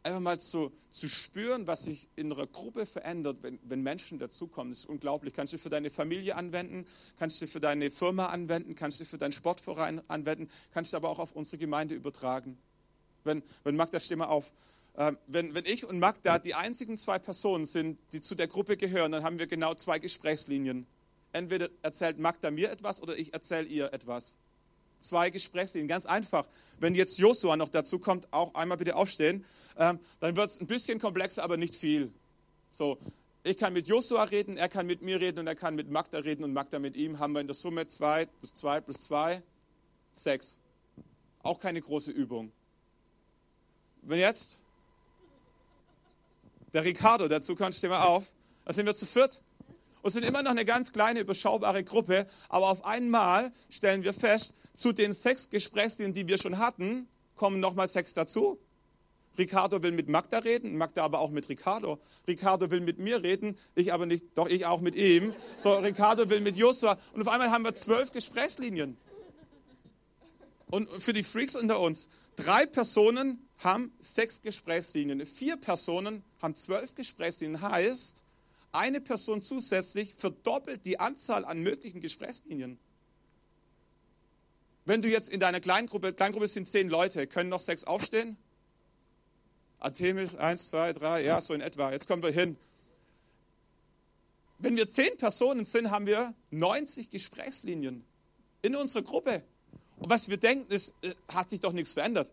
einfach 0.07 0.21
mal 0.21 0.41
zu, 0.41 0.73
zu 0.91 1.09
spüren, 1.09 1.67
was 1.67 1.83
sich 1.83 2.09
in 2.17 2.33
einer 2.33 2.47
Gruppe 2.47 2.87
verändert, 2.87 3.39
wenn, 3.43 3.59
wenn 3.65 3.83
Menschen 3.83 4.19
dazukommen, 4.19 4.73
das 4.73 4.81
ist 4.81 4.87
unglaublich. 4.87 5.35
Kannst 5.35 5.53
du 5.53 5.59
für 5.59 5.69
deine 5.69 5.91
Familie 5.91 6.37
anwenden, 6.37 6.87
kannst 7.19 7.43
du 7.43 7.47
für 7.47 7.61
deine 7.61 7.91
Firma 7.91 8.27
anwenden, 8.27 8.75
kannst 8.75 9.01
du 9.01 9.05
für 9.05 9.19
deinen 9.19 9.33
Sportverein 9.33 10.01
anwenden, 10.09 10.49
kannst 10.73 10.93
du 10.93 10.97
aber 10.97 11.11
auch 11.11 11.19
auf 11.19 11.33
unsere 11.33 11.59
Gemeinde 11.59 11.95
übertragen. 11.95 12.57
Wenn, 13.25 13.43
wenn 13.65 13.77
Magda, 13.77 13.99
steh 13.99 14.17
mal 14.17 14.27
auf. 14.27 14.53
Ähm, 14.99 15.19
wenn, 15.27 15.55
wenn 15.55 15.65
ich 15.67 15.85
und 15.85 15.99
Magda 15.99 16.39
die 16.39 16.55
einzigen 16.55 16.97
zwei 16.97 17.19
Personen 17.19 17.67
sind, 17.67 17.99
die 18.13 18.21
zu 18.21 18.35
der 18.35 18.49
Gruppe 18.49 18.77
gehören, 18.77 19.13
dann 19.13 19.25
haben 19.25 19.39
wir 19.39 19.47
genau 19.47 19.75
zwei 19.75 19.99
Gesprächslinien. 19.99 20.87
Entweder 21.33 21.69
erzählt 21.83 22.19
Magda 22.19 22.51
mir 22.51 22.71
etwas 22.71 23.03
oder 23.03 23.17
ich 23.17 23.35
erzähle 23.35 23.67
ihr 23.67 23.93
etwas 23.93 24.37
zwei 25.01 25.31
Gesprächslinien. 25.31 25.89
Ganz 25.89 26.07
einfach. 26.07 26.47
Wenn 26.79 26.95
jetzt 26.95 27.19
Josua 27.19 27.57
noch 27.57 27.69
dazu 27.69 27.99
kommt, 27.99 28.33
auch 28.33 28.55
einmal 28.55 28.77
bitte 28.77 28.97
aufstehen, 28.97 29.45
ähm, 29.79 29.99
dann 30.21 30.37
wird 30.37 30.51
es 30.51 30.61
ein 30.61 30.67
bisschen 30.67 30.99
komplexer, 30.99 31.43
aber 31.43 31.57
nicht 31.57 31.75
viel. 31.75 32.13
So, 32.71 32.99
ich 33.43 33.57
kann 33.57 33.73
mit 33.73 33.89
Josua 33.89 34.25
reden, 34.25 34.57
er 34.57 34.69
kann 34.69 34.87
mit 34.87 35.03
mir 35.03 35.21
reden 35.21 35.41
und 35.41 35.47
er 35.47 35.55
kann 35.55 35.75
mit 35.75 35.91
Magda 35.91 36.19
reden 36.19 36.45
und 36.45 36.53
Magda 36.53 36.79
mit 36.79 36.97
ihm. 36.97 37.19
Haben 37.19 37.33
wir 37.33 37.41
in 37.41 37.47
der 37.47 37.55
Summe 37.55 37.87
2 37.87 38.27
plus 38.27 38.55
2 38.55 38.81
plus 38.81 39.01
2, 39.03 39.43
6. 40.13 40.59
Auch 41.43 41.61
keine 41.61 41.81
große 41.81 42.11
Übung. 42.11 42.51
Wenn 44.03 44.19
jetzt 44.19 44.61
der 46.73 46.85
Ricardo 46.85 47.29
dazu 47.29 47.55
kommt, 47.55 47.75
stehen 47.75 47.91
wir 47.91 48.07
auf, 48.07 48.33
dann 48.65 48.75
sind 48.75 48.87
wir 48.87 48.95
zu 48.95 49.07
viert 49.07 49.43
und 50.03 50.11
sind 50.11 50.25
immer 50.25 50.43
noch 50.43 50.51
eine 50.51 50.65
ganz 50.65 50.93
kleine, 50.93 51.21
überschaubare 51.21 51.83
Gruppe. 51.83 52.27
Aber 52.49 52.71
auf 52.71 52.85
einmal 52.85 53.53
stellen 53.71 54.05
wir 54.05 54.13
fest, 54.13 54.55
zu 54.75 54.93
den 54.93 55.13
sechs 55.13 55.51
Gesprächslinien, 55.51 56.13
die 56.13 56.29
wir 56.29 56.39
schon 56.39 56.59
hatten, 56.59 57.09
kommen 57.35 57.61
nochmal 57.61 57.89
sechs 57.89 58.15
dazu. 58.15 58.59
Ricardo 59.39 59.83
will 59.83 59.93
mit 59.93 60.09
Magda 60.09 60.39
reden, 60.39 60.77
Magda 60.77 61.03
aber 61.03 61.21
auch 61.21 61.31
mit 61.31 61.49
Ricardo. 61.49 61.99
Ricardo 62.27 62.71
will 62.71 62.81
mit 62.81 62.99
mir 62.99 63.23
reden, 63.23 63.59
ich 63.75 63.93
aber 63.93 64.07
nicht, 64.07 64.25
doch 64.35 64.49
ich 64.49 64.65
auch 64.65 64.81
mit 64.81 64.95
ihm. 64.95 65.35
So, 65.61 65.75
Ricardo 65.75 66.31
will 66.31 66.41
mit 66.41 66.57
Joshua. 66.57 66.99
Und 67.13 67.23
auf 67.23 67.29
einmal 67.29 67.51
haben 67.51 67.65
wir 67.65 67.75
zwölf 67.75 68.13
Gesprächslinien. 68.13 68.97
Und 70.67 70.89
für 71.03 71.13
die 71.13 71.23
Freaks 71.23 71.55
unter 71.55 71.81
uns, 71.81 72.09
drei 72.35 72.67
Personen 72.67 73.46
haben 73.59 73.93
sechs 74.01 74.41
Gesprächslinien, 74.43 75.25
vier 75.27 75.57
Personen 75.57 76.23
haben 76.43 76.55
zwölf 76.55 76.95
Gesprächslinien. 76.95 77.61
Heißt, 77.63 78.23
eine 78.73 79.01
Person 79.01 79.41
zusätzlich 79.41 80.15
verdoppelt 80.17 80.85
die 80.85 81.01
Anzahl 81.01 81.45
an 81.45 81.63
möglichen 81.63 82.01
Gesprächslinien. 82.01 82.79
Wenn 84.85 85.03
du 85.03 85.09
jetzt 85.09 85.31
in 85.31 85.41
deiner 85.41 85.61
Kleingruppe, 85.61 86.13
Kleingruppe 86.13 86.47
sind 86.47 86.69
zehn 86.69 86.89
Leute, 86.89 87.27
können 87.27 87.49
noch 87.49 87.61
sechs 87.61 87.85
aufstehen? 87.85 88.37
Artemis, 89.79 90.35
eins, 90.37 90.69
zwei, 90.69 90.93
drei, 90.93 91.25
ja, 91.25 91.41
so 91.41 91.55
in 91.55 91.61
etwa. 91.61 91.91
Jetzt 91.91 92.07
kommen 92.07 92.23
wir 92.23 92.31
hin. 92.31 92.57
Wenn 94.59 94.77
wir 94.77 94.89
zehn 94.89 95.17
Personen 95.17 95.65
sind, 95.65 95.91
haben 95.91 96.07
wir 96.07 96.35
90 96.51 97.11
Gesprächslinien 97.11 98.05
in 98.63 98.77
unserer 98.77 99.03
Gruppe. 99.03 99.43
Und 99.97 100.09
was 100.09 100.29
wir 100.29 100.37
denken, 100.37 100.73
ist, 100.73 100.93
äh, 101.03 101.15
hat 101.33 101.51
sich 101.51 101.61
doch 101.61 101.73
nichts 101.73 101.95
verändert. 101.95 102.31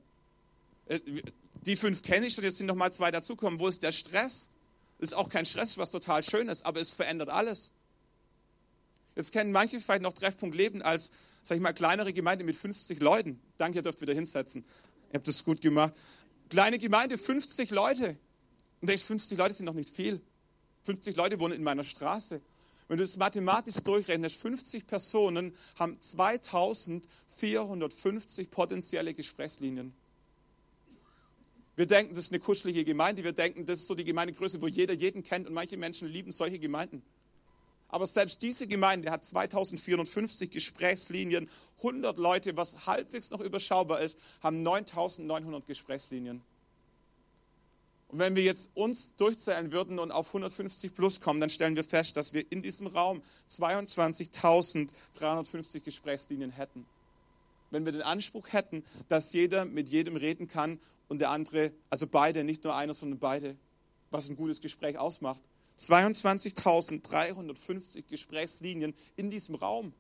Äh, 0.88 1.00
die 1.66 1.76
fünf 1.76 2.02
kenne 2.02 2.26
ich 2.26 2.38
und 2.38 2.44
jetzt 2.44 2.58
sind 2.58 2.68
noch 2.68 2.76
mal 2.76 2.92
zwei 2.92 3.12
dazukommen. 3.12 3.60
Wo 3.60 3.68
ist 3.68 3.84
der 3.84 3.92
Stress? 3.92 4.50
Ist 5.00 5.16
auch 5.16 5.30
kein 5.30 5.46
Stress, 5.46 5.78
was 5.78 5.92
total 5.92 6.24
schön 6.24 6.50
ist, 6.50 6.66
aber 6.66 6.82
es 6.82 6.92
verändert 6.92 7.30
alles. 7.30 7.72
Jetzt 9.16 9.32
kennen 9.32 9.52
manche 9.52 9.80
vielleicht 9.80 10.02
noch 10.02 10.14
Treffpunkt 10.14 10.56
Leben 10.56 10.82
als, 10.82 11.12
sag 11.44 11.56
ich 11.56 11.62
mal, 11.62 11.74
kleinere 11.74 12.14
Gemeinde 12.14 12.44
mit 12.44 12.56
50 12.56 13.00
Leuten. 13.00 13.40
Danke, 13.58 13.78
ihr 13.80 13.84
dürft 13.84 14.02
wieder 14.02 14.14
hinsetzen. 14.14 14.64
Ihr 15.10 15.16
habt 15.16 15.28
das 15.28 15.44
gut 15.44 15.62
gemacht. 15.62 15.94
Kleine 16.50 16.80
Gemeinde, 16.80 17.18
50 17.18 17.72
Leute. 17.72 18.18
Und 18.82 18.90
denkst, 18.90 19.04
50 19.04 19.38
Leute 19.38 19.54
sind 19.54 19.66
noch 19.66 19.74
nicht 19.74 19.90
viel. 19.90 20.22
50 20.84 21.16
Leute 21.16 21.40
wohnen 21.40 21.54
in 21.54 21.64
meiner 21.64 21.84
Straße. 21.84 22.42
Wenn 22.88 22.98
du 22.98 23.04
das 23.04 23.18
mathematisch 23.18 23.76
durchrechnest, 23.76 24.36
50 24.36 24.88
Personen 24.88 25.56
haben 25.78 26.02
2450 26.02 28.50
potenzielle 28.50 29.14
Gesprächslinien. 29.14 29.94
Wir 31.76 31.88
denken, 31.88 32.14
das 32.14 32.26
ist 32.26 32.32
eine 32.32 32.40
kuschelige 32.40 32.86
Gemeinde. 32.86 33.24
Wir 33.24 33.34
denken, 33.34 33.66
das 33.66 33.80
ist 33.80 33.88
so 33.88 33.96
die 33.96 34.04
Gemeindegröße, 34.04 34.62
wo 34.62 34.68
jeder 34.68 34.94
jeden 34.94 35.24
kennt. 35.24 35.48
Und 35.48 35.54
manche 35.54 35.78
Menschen 35.78 36.08
lieben 36.08 36.32
solche 36.32 36.60
Gemeinden. 36.60 37.02
Aber 37.88 38.06
selbst 38.08 38.42
diese 38.42 38.68
Gemeinde 38.68 39.12
hat 39.12 39.24
2450 39.24 40.50
Gesprächslinien, 40.50 41.48
100 41.78 42.18
Leute, 42.18 42.58
was 42.58 42.88
halbwegs 42.88 43.30
noch 43.30 43.40
überschaubar 43.40 44.02
ist, 44.02 44.18
haben 44.42 44.64
9900 44.64 45.68
Gesprächslinien. 45.68 46.42
Und 48.08 48.18
wenn 48.20 48.36
wir 48.36 48.44
jetzt 48.44 48.70
uns 48.76 49.16
durchzählen 49.16 49.72
würden 49.72 49.98
und 49.98 50.12
auf 50.12 50.28
150 50.28 50.94
plus 50.94 51.22
kommen, 51.22 51.40
dann 51.40 51.50
stellen 51.50 51.76
wir 51.76 51.84
fest, 51.84 52.16
dass 52.16 52.34
wir 52.34 52.46
in 52.52 52.62
diesem 52.62 52.86
Raum 52.88 53.24
22.350 53.52 55.80
Gesprächslinien 55.82 56.52
hätten. 56.52 56.86
Wenn 57.72 57.86
wir 57.86 57.92
den 57.92 58.04
Anspruch 58.04 58.54
hätten, 58.54 58.86
dass 59.10 59.34
jeder 59.34 59.66
mit 59.66 59.90
jedem 59.90 60.16
reden 60.16 60.48
kann 60.48 60.80
und 61.14 61.20
der 61.20 61.30
andere, 61.30 61.72
also 61.92 62.08
beide, 62.08 62.44
nicht 62.44 62.64
nur 62.64 62.76
einer, 62.76 62.96
sondern 62.96 63.20
beide, 63.20 63.56
was 64.10 64.30
ein 64.30 64.36
gutes 64.36 64.62
Gespräch 64.62 64.98
ausmacht. 64.98 65.44
22.350 65.80 68.06
Gesprächslinien 68.10 68.96
in 69.16 69.30
diesem 69.30 69.54
Raum. 69.54 69.94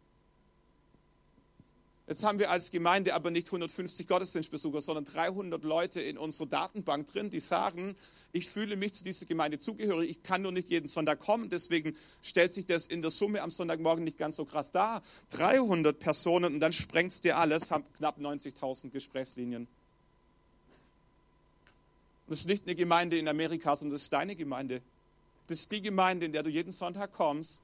Jetzt 2.08 2.24
haben 2.24 2.40
wir 2.40 2.50
als 2.50 2.72
Gemeinde 2.72 3.14
aber 3.14 3.30
nicht 3.30 3.46
150 3.48 4.08
Gottesdienstbesucher, 4.08 4.82
sondern 4.82 5.06
300 5.06 5.64
Leute 5.64 6.02
in 6.02 6.18
unserer 6.18 6.48
Datenbank 6.48 7.06
drin, 7.06 7.30
die 7.30 7.42
sagen, 7.42 7.96
ich 8.32 8.50
fühle 8.50 8.76
mich 8.76 8.96
zu 8.96 9.04
dieser 9.04 9.28
Gemeinde 9.28 9.60
zugehörig, 9.60 10.10
ich 10.10 10.24
kann 10.24 10.42
nur 10.42 10.52
nicht 10.52 10.70
jeden 10.70 10.88
Sonntag 10.88 11.20
kommen, 11.20 11.52
deswegen 11.52 11.96
stellt 12.24 12.54
sich 12.54 12.66
das 12.66 12.88
in 12.88 13.04
der 13.04 13.12
Summe 13.12 13.44
am 13.44 13.52
Sonntagmorgen 13.52 14.04
nicht 14.04 14.18
ganz 14.18 14.38
so 14.38 14.46
krass 14.46 14.72
dar. 14.72 15.04
300 15.30 16.00
Personen 16.00 16.56
und 16.56 16.60
dann 16.60 16.74
sprengt 16.74 17.12
es 17.12 17.22
dir 17.22 17.38
alles, 17.38 17.70
haben 17.70 17.86
knapp 17.98 18.18
90.000 18.18 18.90
Gesprächslinien. 18.90 19.68
Das 22.28 22.40
ist 22.40 22.48
nicht 22.48 22.66
eine 22.66 22.76
Gemeinde 22.76 23.18
in 23.18 23.28
Amerika, 23.28 23.76
sondern 23.76 23.96
das 23.96 24.04
ist 24.04 24.14
deine 24.14 24.36
Gemeinde. 24.36 24.82
Das 25.48 25.60
ist 25.60 25.72
die 25.72 25.82
Gemeinde, 25.82 26.26
in 26.26 26.32
der 26.32 26.44
du 26.44 26.50
jeden 26.50 26.72
Sonntag 26.72 27.12
kommst 27.12 27.62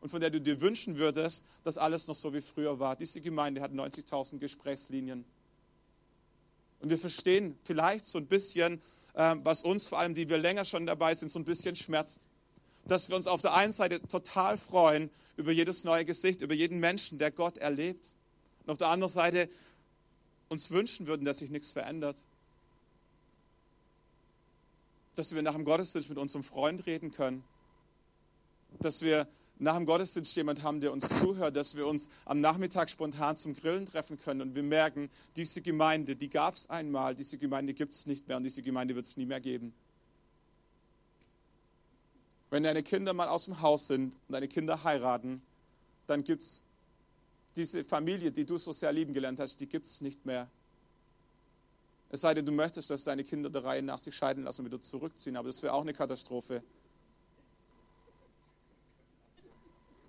und 0.00 0.10
von 0.10 0.20
der 0.20 0.30
du 0.30 0.40
dir 0.40 0.60
wünschen 0.60 0.96
würdest, 0.96 1.42
dass 1.64 1.76
alles 1.76 2.06
noch 2.06 2.14
so 2.14 2.32
wie 2.32 2.40
früher 2.40 2.78
war. 2.78 2.94
Diese 2.94 3.20
Gemeinde 3.20 3.60
hat 3.60 3.72
90.000 3.72 4.38
Gesprächslinien. 4.38 5.24
Und 6.80 6.90
wir 6.90 6.98
verstehen 6.98 7.58
vielleicht 7.64 8.06
so 8.06 8.18
ein 8.18 8.26
bisschen, 8.26 8.80
ähm, 9.16 9.40
was 9.44 9.62
uns, 9.62 9.88
vor 9.88 9.98
allem 9.98 10.14
die 10.14 10.28
wir 10.28 10.38
länger 10.38 10.64
schon 10.64 10.86
dabei 10.86 11.14
sind, 11.14 11.32
so 11.32 11.38
ein 11.38 11.44
bisschen 11.44 11.74
schmerzt. 11.74 12.20
Dass 12.84 13.08
wir 13.08 13.16
uns 13.16 13.26
auf 13.26 13.42
der 13.42 13.54
einen 13.54 13.72
Seite 13.72 14.00
total 14.06 14.56
freuen 14.56 15.10
über 15.36 15.50
jedes 15.50 15.82
neue 15.82 16.04
Gesicht, 16.04 16.42
über 16.42 16.54
jeden 16.54 16.78
Menschen, 16.78 17.18
der 17.18 17.32
Gott 17.32 17.58
erlebt. 17.58 18.12
Und 18.62 18.70
auf 18.70 18.78
der 18.78 18.88
anderen 18.88 19.12
Seite 19.12 19.48
uns 20.48 20.70
wünschen 20.70 21.08
würden, 21.08 21.24
dass 21.24 21.38
sich 21.38 21.50
nichts 21.50 21.72
verändert 21.72 22.16
dass 25.16 25.34
wir 25.34 25.42
nach 25.42 25.54
dem 25.54 25.64
Gottesdienst 25.64 26.08
mit 26.08 26.18
unserem 26.18 26.44
Freund 26.44 26.86
reden 26.86 27.10
können, 27.10 27.42
dass 28.80 29.02
wir 29.02 29.26
nach 29.58 29.74
dem 29.74 29.86
Gottesdienst 29.86 30.36
jemand 30.36 30.62
haben, 30.62 30.80
der 30.80 30.92
uns 30.92 31.08
zuhört, 31.08 31.56
dass 31.56 31.74
wir 31.74 31.86
uns 31.86 32.10
am 32.26 32.40
Nachmittag 32.40 32.90
spontan 32.90 33.36
zum 33.38 33.54
Grillen 33.54 33.86
treffen 33.86 34.18
können 34.18 34.42
und 34.42 34.54
wir 34.54 34.62
merken, 34.62 35.10
diese 35.34 35.62
Gemeinde, 35.62 36.14
die 36.14 36.28
gab 36.28 36.54
es 36.54 36.68
einmal, 36.68 37.14
diese 37.14 37.38
Gemeinde 37.38 37.72
gibt 37.72 37.94
es 37.94 38.06
nicht 38.06 38.28
mehr 38.28 38.36
und 38.36 38.44
diese 38.44 38.62
Gemeinde 38.62 38.94
wird 38.94 39.06
es 39.06 39.16
nie 39.16 39.26
mehr 39.26 39.40
geben. 39.40 39.74
Wenn 42.50 42.62
deine 42.62 42.82
Kinder 42.82 43.12
mal 43.14 43.28
aus 43.28 43.46
dem 43.46 43.60
Haus 43.60 43.86
sind 43.86 44.14
und 44.28 44.32
deine 44.32 44.48
Kinder 44.48 44.84
heiraten, 44.84 45.42
dann 46.06 46.22
gibt 46.22 46.42
es 46.42 46.62
diese 47.56 47.84
Familie, 47.84 48.30
die 48.30 48.44
du 48.44 48.58
so 48.58 48.74
sehr 48.74 48.92
lieben 48.92 49.14
gelernt 49.14 49.40
hast, 49.40 49.58
die 49.60 49.66
gibt 49.66 49.86
es 49.86 50.02
nicht 50.02 50.26
mehr. 50.26 50.48
Es 52.08 52.20
sei 52.20 52.34
denn, 52.34 52.46
du 52.46 52.52
möchtest, 52.52 52.90
dass 52.90 53.04
deine 53.04 53.24
Kinder 53.24 53.50
der 53.50 53.64
Reihe 53.64 53.82
nach 53.82 53.98
sich 53.98 54.14
scheiden 54.14 54.44
lassen 54.44 54.62
und 54.62 54.66
wieder 54.66 54.80
zurückziehen, 54.80 55.36
aber 55.36 55.48
das 55.48 55.62
wäre 55.62 55.72
auch 55.72 55.82
eine 55.82 55.92
Katastrophe. 55.92 56.62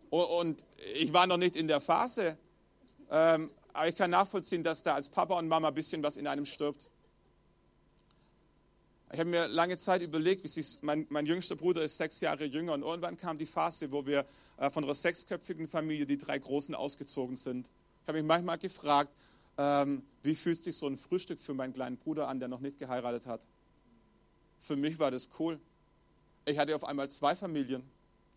Und 0.09 0.63
ich 0.93 1.11
war 1.11 1.27
noch 1.27 1.37
nicht 1.37 1.55
in 1.55 1.67
der 1.67 1.81
Phase, 1.81 2.37
ähm, 3.09 3.51
aber 3.73 3.89
ich 3.89 3.95
kann 3.95 4.11
nachvollziehen, 4.11 4.63
dass 4.63 4.81
da 4.81 4.95
als 4.95 5.09
Papa 5.09 5.37
und 5.37 5.47
Mama 5.47 5.67
ein 5.67 5.73
bisschen 5.73 6.01
was 6.01 6.17
in 6.17 6.27
einem 6.27 6.45
stirbt. 6.45 6.89
Ich 9.11 9.19
habe 9.19 9.29
mir 9.29 9.47
lange 9.47 9.77
Zeit 9.77 10.01
überlegt, 10.01 10.43
wie 10.43 10.49
sich 10.49 10.79
mein, 10.81 11.05
mein, 11.09 11.25
jüngster 11.25 11.55
Bruder 11.55 11.81
ist 11.81 11.97
sechs 11.97 12.19
Jahre 12.19 12.43
jünger 12.43 12.73
und 12.73 12.81
irgendwann 12.81 13.15
kam 13.15 13.37
die 13.37 13.45
Phase, 13.45 13.91
wo 13.91 14.05
wir 14.05 14.25
äh, 14.57 14.69
von 14.69 14.83
einer 14.83 14.95
sechsköpfigen 14.95 15.67
Familie 15.67 16.05
die 16.05 16.17
drei 16.17 16.37
Großen 16.37 16.75
ausgezogen 16.75 17.37
sind. 17.37 17.69
Ich 18.01 18.07
habe 18.07 18.17
mich 18.17 18.27
manchmal 18.27 18.57
gefragt, 18.57 19.13
ähm, 19.57 20.03
wie 20.23 20.35
fühlt 20.35 20.63
sich 20.63 20.77
so 20.77 20.87
ein 20.87 20.97
Frühstück 20.97 21.39
für 21.39 21.53
meinen 21.53 21.73
kleinen 21.73 21.97
Bruder 21.97 22.27
an, 22.27 22.39
der 22.39 22.47
noch 22.47 22.59
nicht 22.59 22.77
geheiratet 22.77 23.25
hat? 23.25 23.41
Für 24.59 24.75
mich 24.75 24.99
war 24.99 25.11
das 25.11 25.29
cool. 25.39 25.59
Ich 26.45 26.57
hatte 26.57 26.75
auf 26.75 26.83
einmal 26.83 27.09
zwei 27.09 27.35
Familien. 27.35 27.83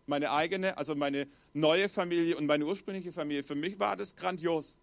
Meine 0.07 0.31
eigene, 0.31 0.77
also 0.77 0.95
meine 0.95 1.27
neue 1.53 1.87
Familie 1.89 2.35
und 2.37 2.45
meine 2.45 2.65
ursprüngliche 2.65 3.11
Familie. 3.11 3.43
Für 3.43 3.55
mich 3.55 3.79
war 3.79 3.95
das 3.95 4.15
grandios. 4.15 4.77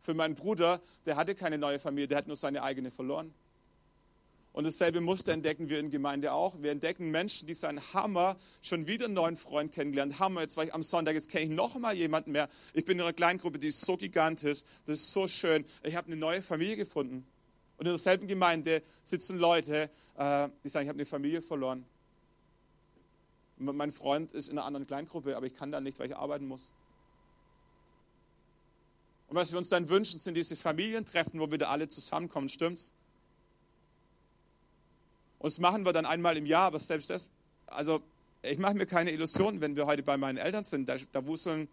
Für 0.00 0.14
meinen 0.14 0.34
Bruder, 0.34 0.80
der 1.06 1.16
hatte 1.16 1.34
keine 1.34 1.58
neue 1.58 1.78
Familie, 1.78 2.08
der 2.08 2.18
hat 2.18 2.26
nur 2.26 2.36
seine 2.36 2.62
eigene 2.62 2.90
verloren. 2.90 3.32
Und 4.52 4.64
dasselbe 4.64 5.00
Muster 5.00 5.32
entdecken 5.32 5.70
wir 5.70 5.78
in 5.78 5.90
Gemeinde 5.90 6.32
auch. 6.32 6.60
Wir 6.60 6.72
entdecken 6.72 7.10
Menschen, 7.10 7.46
die 7.46 7.54
sagen, 7.54 7.80
Hammer, 7.94 8.36
schon 8.60 8.86
wieder 8.86 9.06
einen 9.06 9.14
neuen 9.14 9.36
Freund 9.38 9.72
kennengelernt. 9.72 10.18
Hammer, 10.18 10.42
jetzt 10.42 10.58
war 10.58 10.64
ich 10.64 10.74
am 10.74 10.82
Sonntag, 10.82 11.14
jetzt 11.14 11.30
kenne 11.30 11.44
ich 11.44 11.50
noch 11.50 11.78
mal 11.78 11.96
jemanden 11.96 12.32
mehr. 12.32 12.50
Ich 12.74 12.84
bin 12.84 12.98
in 12.98 13.02
einer 13.02 13.14
Kleingruppe, 13.14 13.58
die 13.58 13.68
ist 13.68 13.80
so 13.80 13.96
gigantisch, 13.96 14.62
das 14.84 15.00
ist 15.00 15.12
so 15.12 15.26
schön. 15.26 15.64
Ich 15.82 15.96
habe 15.96 16.08
eine 16.08 16.16
neue 16.16 16.42
Familie 16.42 16.76
gefunden. 16.76 17.26
Und 17.78 17.86
in 17.86 17.92
derselben 17.92 18.26
Gemeinde 18.26 18.82
sitzen 19.02 19.38
Leute, 19.38 19.90
äh, 20.16 20.48
die 20.62 20.68
sagen, 20.68 20.84
ich 20.84 20.88
habe 20.88 20.98
eine 20.98 21.06
Familie 21.06 21.40
verloren. 21.40 21.86
Mein 23.56 23.90
Freund 23.90 24.32
ist 24.32 24.48
in 24.48 24.58
einer 24.58 24.66
anderen 24.66 24.86
Kleingruppe, 24.86 25.36
aber 25.36 25.46
ich 25.46 25.54
kann 25.54 25.72
da 25.72 25.80
nicht, 25.80 25.98
weil 25.98 26.08
ich 26.08 26.16
arbeiten 26.16 26.46
muss. 26.46 26.70
Und 29.28 29.36
was 29.36 29.50
wir 29.50 29.58
uns 29.58 29.70
dann 29.70 29.88
wünschen, 29.88 30.20
sind 30.20 30.34
diese 30.34 30.56
Familientreffen, 30.56 31.40
wo 31.40 31.50
wieder 31.50 31.70
alle 31.70 31.88
zusammenkommen, 31.88 32.50
stimmt's? 32.50 32.90
Und 35.42 35.50
das 35.50 35.58
machen 35.58 35.84
wir 35.84 35.92
dann 35.92 36.06
einmal 36.06 36.36
im 36.36 36.46
Jahr, 36.46 36.66
aber 36.66 36.78
selbst 36.78 37.10
das, 37.10 37.28
also 37.66 38.00
ich 38.42 38.58
mache 38.58 38.74
mir 38.74 38.86
keine 38.86 39.10
Illusionen, 39.10 39.60
wenn 39.60 39.74
wir 39.74 39.86
heute 39.86 40.04
bei 40.04 40.16
meinen 40.16 40.38
Eltern 40.38 40.62
sind, 40.62 40.88
da, 40.88 40.96
da 41.10 41.26
wuseln 41.26 41.66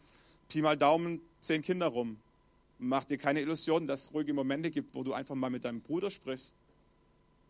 Pi 0.47 0.63
mal 0.63 0.75
Daumen 0.75 1.21
zehn 1.39 1.61
Kinder 1.61 1.85
rum. 1.85 2.17
Mach 2.79 3.03
dir 3.03 3.19
keine 3.19 3.41
Illusionen, 3.41 3.87
dass 3.87 4.05
es 4.05 4.13
ruhige 4.13 4.33
Momente 4.33 4.71
gibt, 4.71 4.95
wo 4.95 5.03
du 5.03 5.13
einfach 5.13 5.35
mal 5.35 5.51
mit 5.51 5.65
deinem 5.65 5.81
Bruder 5.81 6.09
sprichst. 6.09 6.51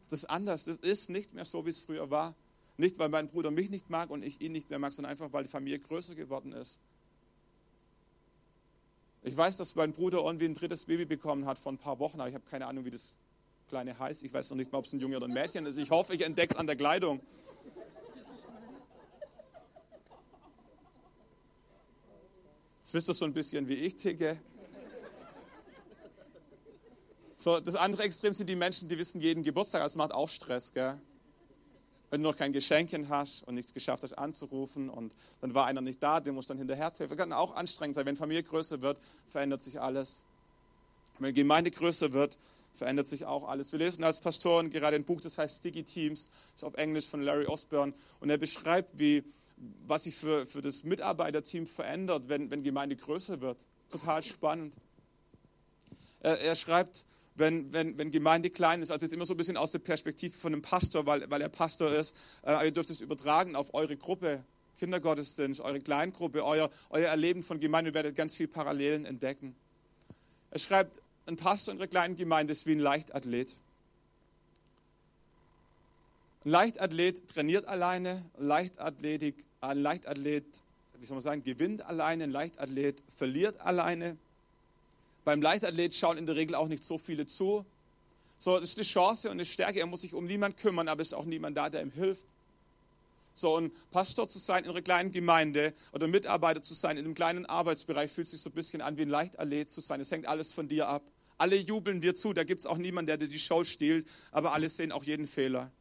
Das 0.09 0.23
ist 0.23 0.25
anders, 0.29 0.65
das 0.65 0.75
ist 0.77 1.09
nicht 1.09 1.33
mehr 1.33 1.45
so, 1.45 1.65
wie 1.65 1.69
es 1.69 1.79
früher 1.79 2.09
war. 2.09 2.35
Nicht, 2.75 2.99
weil 2.99 3.07
mein 3.07 3.29
Bruder 3.29 3.49
mich 3.49 3.69
nicht 3.69 3.89
mag 3.89 4.09
und 4.09 4.21
ich 4.21 4.41
ihn 4.41 4.51
nicht 4.51 4.69
mehr 4.69 4.79
mag, 4.79 4.91
sondern 4.91 5.11
einfach, 5.11 5.31
weil 5.31 5.43
die 5.43 5.49
Familie 5.49 5.79
größer 5.79 6.15
geworden 6.15 6.51
ist. 6.51 6.79
Ich 9.23 9.37
weiß, 9.37 9.55
dass 9.55 9.73
mein 9.75 9.93
Bruder 9.93 10.17
irgendwie 10.25 10.45
ein 10.45 10.53
drittes 10.53 10.83
Baby 10.83 11.05
bekommen 11.05 11.45
hat 11.45 11.57
vor 11.57 11.71
ein 11.71 11.77
paar 11.77 11.97
Wochen, 11.99 12.19
aber 12.19 12.27
ich 12.27 12.35
habe 12.35 12.45
keine 12.49 12.67
Ahnung, 12.67 12.83
wie 12.83 12.91
das 12.91 13.17
Kleine 13.69 13.97
heißt. 13.97 14.23
Ich 14.23 14.33
weiß 14.33 14.49
noch 14.49 14.57
nicht 14.57 14.71
mal, 14.71 14.79
ob 14.79 14.85
es 14.85 14.93
ein 14.93 14.99
Junge 14.99 15.15
oder 15.15 15.27
ein 15.27 15.33
Mädchen 15.33 15.65
ist. 15.65 15.77
Ich 15.77 15.91
hoffe, 15.91 16.15
ich 16.15 16.21
entdecke 16.21 16.53
es 16.53 16.57
an 16.57 16.67
der 16.67 16.75
Kleidung. 16.75 17.21
Jetzt 22.81 22.93
wisst 22.95 23.09
ihr 23.09 23.13
so 23.13 23.25
ein 23.25 23.33
bisschen, 23.33 23.67
wie 23.67 23.75
ich 23.75 23.95
ticke. 23.95 24.39
So, 27.37 27.59
das 27.59 27.75
andere 27.75 28.03
Extrem 28.03 28.33
sind 28.33 28.49
die 28.49 28.55
Menschen, 28.55 28.89
die 28.89 28.97
wissen 28.97 29.21
jeden 29.21 29.43
Geburtstag. 29.43 29.83
Das 29.83 29.95
macht 29.95 30.11
auch 30.11 30.27
Stress, 30.27 30.73
gell? 30.73 30.99
Wenn 32.09 32.23
du 32.23 32.27
noch 32.27 32.35
kein 32.35 32.51
Geschenkchen 32.51 33.07
hast 33.07 33.43
und 33.43 33.53
nichts 33.53 33.71
geschafft 33.71 34.01
hast 34.01 34.13
anzurufen 34.13 34.89
und 34.89 35.13
dann 35.41 35.53
war 35.53 35.67
einer 35.67 35.81
nicht 35.81 36.01
da, 36.01 36.19
dem 36.19 36.33
muss 36.33 36.47
dann 36.47 36.57
hinterher 36.57 36.91
helfen. 36.97 37.15
Kann 37.15 37.31
auch 37.31 37.55
anstrengend 37.55 37.95
sein. 37.95 38.07
Wenn 38.07 38.15
Familie 38.15 38.41
größer 38.41 38.81
wird, 38.81 38.97
verändert 39.27 39.61
sich 39.61 39.79
alles. 39.79 40.23
Wenn 41.19 41.35
Gemeinde 41.35 41.69
größer 41.69 42.11
wird, 42.13 42.39
verändert 42.79 43.07
sich 43.07 43.25
auch 43.25 43.47
alles. 43.47 43.71
Wir 43.71 43.79
lesen 43.79 44.03
als 44.03 44.19
Pastoren 44.19 44.71
gerade 44.71 44.95
ein 44.95 45.03
Buch, 45.03 45.21
das 45.21 45.37
heißt 45.37 45.57
Sticky 45.57 45.83
Teams, 45.83 46.27
ist 46.55 46.63
auf 46.63 46.73
Englisch 46.75 47.05
von 47.05 47.21
Larry 47.21 47.45
Osborne 47.45 47.93
und 48.19 48.29
er 48.29 48.37
beschreibt, 48.37 48.97
wie, 48.97 49.23
was 49.85 50.05
sich 50.05 50.15
für, 50.15 50.47
für 50.47 50.61
das 50.61 50.83
Mitarbeiterteam 50.83 51.67
verändert, 51.67 52.23
wenn, 52.27 52.49
wenn 52.49 52.63
Gemeinde 52.63 52.95
größer 52.95 53.41
wird. 53.41 53.63
Total 53.89 54.23
spannend. 54.23 54.73
Er, 56.21 56.39
er 56.39 56.55
schreibt, 56.55 57.05
wenn, 57.35 57.71
wenn, 57.73 57.97
wenn 57.97 58.11
Gemeinde 58.11 58.49
klein 58.49 58.81
ist, 58.81 58.91
also 58.91 59.05
jetzt 59.05 59.13
immer 59.13 59.25
so 59.25 59.33
ein 59.33 59.37
bisschen 59.37 59.57
aus 59.57 59.71
der 59.71 59.79
Perspektive 59.79 60.37
von 60.37 60.53
einem 60.53 60.61
Pastor, 60.61 61.05
weil, 61.05 61.29
weil 61.29 61.41
er 61.41 61.49
Pastor 61.49 61.93
ist, 61.93 62.15
äh, 62.43 62.65
ihr 62.65 62.71
dürft 62.71 62.89
es 62.89 63.01
übertragen 63.01 63.55
auf 63.55 63.73
eure 63.73 63.95
Gruppe, 63.97 64.43
Kindergottesdienst, 64.77 65.59
eure 65.59 65.79
Kleingruppe, 65.79 66.43
euer, 66.43 66.69
euer 66.89 67.09
Erleben 67.09 67.43
von 67.43 67.59
Gemeinde, 67.59 67.91
ihr 67.91 67.93
werdet 67.93 68.15
ganz 68.15 68.35
viele 68.35 68.49
Parallelen 68.49 69.05
entdecken. 69.05 69.55
Er 70.51 70.59
schreibt, 70.59 70.99
ein 71.29 71.37
Pastor 71.37 71.73
in 71.73 71.79
einer 71.79 71.87
kleinen 71.87 72.15
Gemeinde 72.15 72.53
ist 72.53 72.65
wie 72.65 72.71
ein 72.71 72.79
Leichtathlet. 72.79 73.53
Ein 76.43 76.49
Leichtathlet 76.49 77.27
trainiert 77.27 77.67
alleine, 77.67 78.25
ein 78.37 78.47
Leichtathletik, 78.47 79.45
ein 79.61 79.77
Leichtathlet, 79.77 80.45
wie 80.99 81.05
soll 81.05 81.15
man 81.15 81.21
sagen, 81.21 81.43
gewinnt 81.43 81.83
alleine, 81.83 82.23
ein 82.23 82.31
Leichtathlet 82.31 83.03
verliert 83.15 83.61
alleine. 83.61 84.17
Beim 85.23 85.41
Leichtathlet 85.41 85.93
schauen 85.93 86.17
in 86.17 86.25
der 86.25 86.35
Regel 86.35 86.55
auch 86.55 86.67
nicht 86.67 86.83
so 86.83 86.97
viele 86.97 87.27
zu. 87.27 87.63
So, 88.39 88.59
das 88.59 88.69
ist 88.69 88.77
eine 88.77 88.85
Chance 88.85 89.27
und 89.27 89.33
eine 89.33 89.45
Stärke. 89.45 89.79
Er 89.79 89.85
muss 89.85 90.01
sich 90.01 90.15
um 90.15 90.25
niemanden 90.25 90.57
kümmern, 90.57 90.87
aber 90.87 91.03
es 91.03 91.09
ist 91.09 91.13
auch 91.13 91.25
niemand 91.25 91.55
da, 91.57 91.69
der 91.69 91.83
ihm 91.83 91.91
hilft. 91.91 92.25
So, 93.35 93.55
ein 93.57 93.71
Pastor 93.91 94.27
zu 94.27 94.39
sein 94.39 94.63
in 94.63 94.71
einer 94.71 94.81
kleinen 94.81 95.11
Gemeinde 95.11 95.73
oder 95.93 96.07
Mitarbeiter 96.07 96.63
zu 96.63 96.73
sein 96.73 96.97
in 96.97 97.05
einem 97.05 97.13
kleinen 97.13 97.45
Arbeitsbereich 97.45 98.11
fühlt 98.11 98.27
sich 98.27 98.41
so 98.41 98.49
ein 98.49 98.53
bisschen 98.53 98.81
an 98.81 98.97
wie 98.97 99.03
ein 99.03 99.09
Leichtathlet 99.09 99.69
zu 99.69 99.81
sein. 99.81 100.01
Es 100.01 100.09
hängt 100.09 100.25
alles 100.25 100.51
von 100.51 100.67
dir 100.67 100.87
ab. 100.87 101.03
Alle 101.39 101.55
jubeln 101.55 102.01
dir 102.01 102.15
zu, 102.15 102.33
da 102.33 102.43
gibt 102.43 102.59
es 102.59 102.67
auch 102.67 102.77
niemanden, 102.77 103.07
der 103.07 103.17
dir 103.17 103.29
die 103.29 103.39
Show 103.39 103.63
stiehlt, 103.63 104.05
aber 104.31 104.53
alle 104.53 104.67
sehen 104.69 104.91
auch 104.91 105.05
jeden 105.05 105.25
Fehler. 105.25 105.71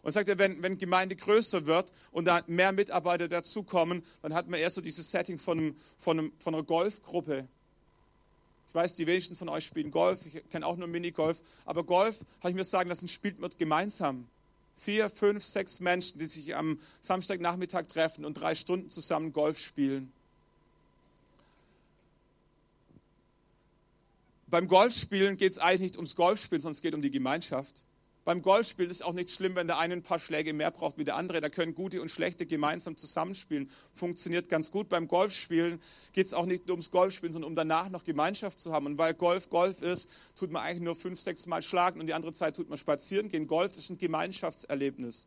Und 0.00 0.12
sagt 0.12 0.28
er, 0.28 0.38
wenn, 0.38 0.62
wenn 0.62 0.78
Gemeinde 0.78 1.16
größer 1.16 1.66
wird 1.66 1.92
und 2.10 2.24
da 2.24 2.42
mehr 2.46 2.72
Mitarbeiter 2.72 3.28
dazukommen, 3.28 4.02
dann 4.22 4.32
hat 4.34 4.48
man 4.48 4.58
erst 4.58 4.76
so 4.76 4.80
dieses 4.80 5.10
Setting 5.10 5.38
von, 5.38 5.76
von, 5.98 6.32
von 6.38 6.54
einer 6.54 6.62
Golfgruppe. 6.62 7.46
Ich 8.68 8.74
weiß, 8.74 8.96
die 8.96 9.06
wenigsten 9.06 9.34
von 9.34 9.50
euch 9.50 9.66
spielen 9.66 9.90
Golf, 9.90 10.20
ich 10.26 10.48
kenne 10.48 10.66
auch 10.66 10.76
nur 10.76 10.88
Minigolf, 10.88 11.42
aber 11.66 11.84
Golf, 11.84 12.24
habe 12.40 12.50
ich 12.50 12.56
mir 12.56 12.64
sagen 12.64 12.88
lassen, 12.88 13.06
spielt 13.06 13.38
man 13.38 13.50
gemeinsam. 13.56 14.26
Vier, 14.76 15.10
fünf, 15.10 15.44
sechs 15.44 15.78
Menschen, 15.78 16.18
die 16.18 16.26
sich 16.26 16.56
am 16.56 16.80
Samstagnachmittag 17.02 17.86
treffen 17.86 18.24
und 18.24 18.34
drei 18.34 18.54
Stunden 18.54 18.88
zusammen 18.88 19.32
Golf 19.32 19.58
spielen. 19.58 20.10
Beim 24.54 24.68
Golfspielen 24.68 25.36
geht 25.36 25.50
es 25.50 25.58
eigentlich 25.58 25.80
nicht 25.80 25.96
ums 25.96 26.14
Golfspielen, 26.14 26.62
sondern 26.62 26.76
es 26.76 26.80
geht 26.80 26.94
um 26.94 27.02
die 27.02 27.10
Gemeinschaft. 27.10 27.82
Beim 28.24 28.40
Golfspielen 28.40 28.88
ist 28.88 29.04
auch 29.04 29.12
nicht 29.12 29.30
schlimm, 29.30 29.56
wenn 29.56 29.66
der 29.66 29.78
eine 29.78 29.94
ein 29.94 30.04
paar 30.04 30.20
Schläge 30.20 30.52
mehr 30.52 30.70
braucht 30.70 30.96
wie 30.96 31.02
der 31.02 31.16
andere. 31.16 31.40
Da 31.40 31.48
können 31.48 31.74
gute 31.74 32.00
und 32.00 32.08
schlechte 32.08 32.46
gemeinsam 32.46 32.96
zusammenspielen. 32.96 33.68
Funktioniert 33.94 34.48
ganz 34.48 34.70
gut. 34.70 34.88
Beim 34.88 35.08
Golfspielen 35.08 35.80
geht 36.12 36.26
es 36.26 36.34
auch 36.34 36.46
nicht 36.46 36.68
nur 36.68 36.74
ums 36.76 36.92
Golfspielen, 36.92 37.32
sondern 37.32 37.48
um 37.48 37.56
danach 37.56 37.88
noch 37.88 38.04
Gemeinschaft 38.04 38.60
zu 38.60 38.72
haben. 38.72 38.86
Und 38.86 38.96
weil 38.96 39.14
Golf 39.14 39.50
Golf 39.50 39.82
ist, 39.82 40.08
tut 40.36 40.52
man 40.52 40.62
eigentlich 40.62 40.84
nur 40.84 40.94
fünf, 40.94 41.20
sechs 41.20 41.46
Mal 41.46 41.60
schlagen 41.60 41.98
und 41.98 42.06
die 42.06 42.14
andere 42.14 42.32
Zeit 42.32 42.54
tut 42.54 42.68
man 42.68 42.78
spazieren 42.78 43.28
gehen. 43.30 43.48
Golf 43.48 43.76
ist 43.76 43.90
ein 43.90 43.98
Gemeinschaftserlebnis. 43.98 45.26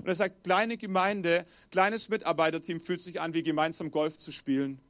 Und 0.00 0.06
er 0.06 0.16
sagt, 0.16 0.44
kleine 0.44 0.76
Gemeinde, 0.76 1.46
kleines 1.70 2.10
Mitarbeiterteam 2.10 2.78
fühlt 2.78 3.00
sich 3.00 3.22
an, 3.22 3.32
wie 3.32 3.42
gemeinsam 3.42 3.90
Golf 3.90 4.18
zu 4.18 4.32
spielen. 4.32 4.80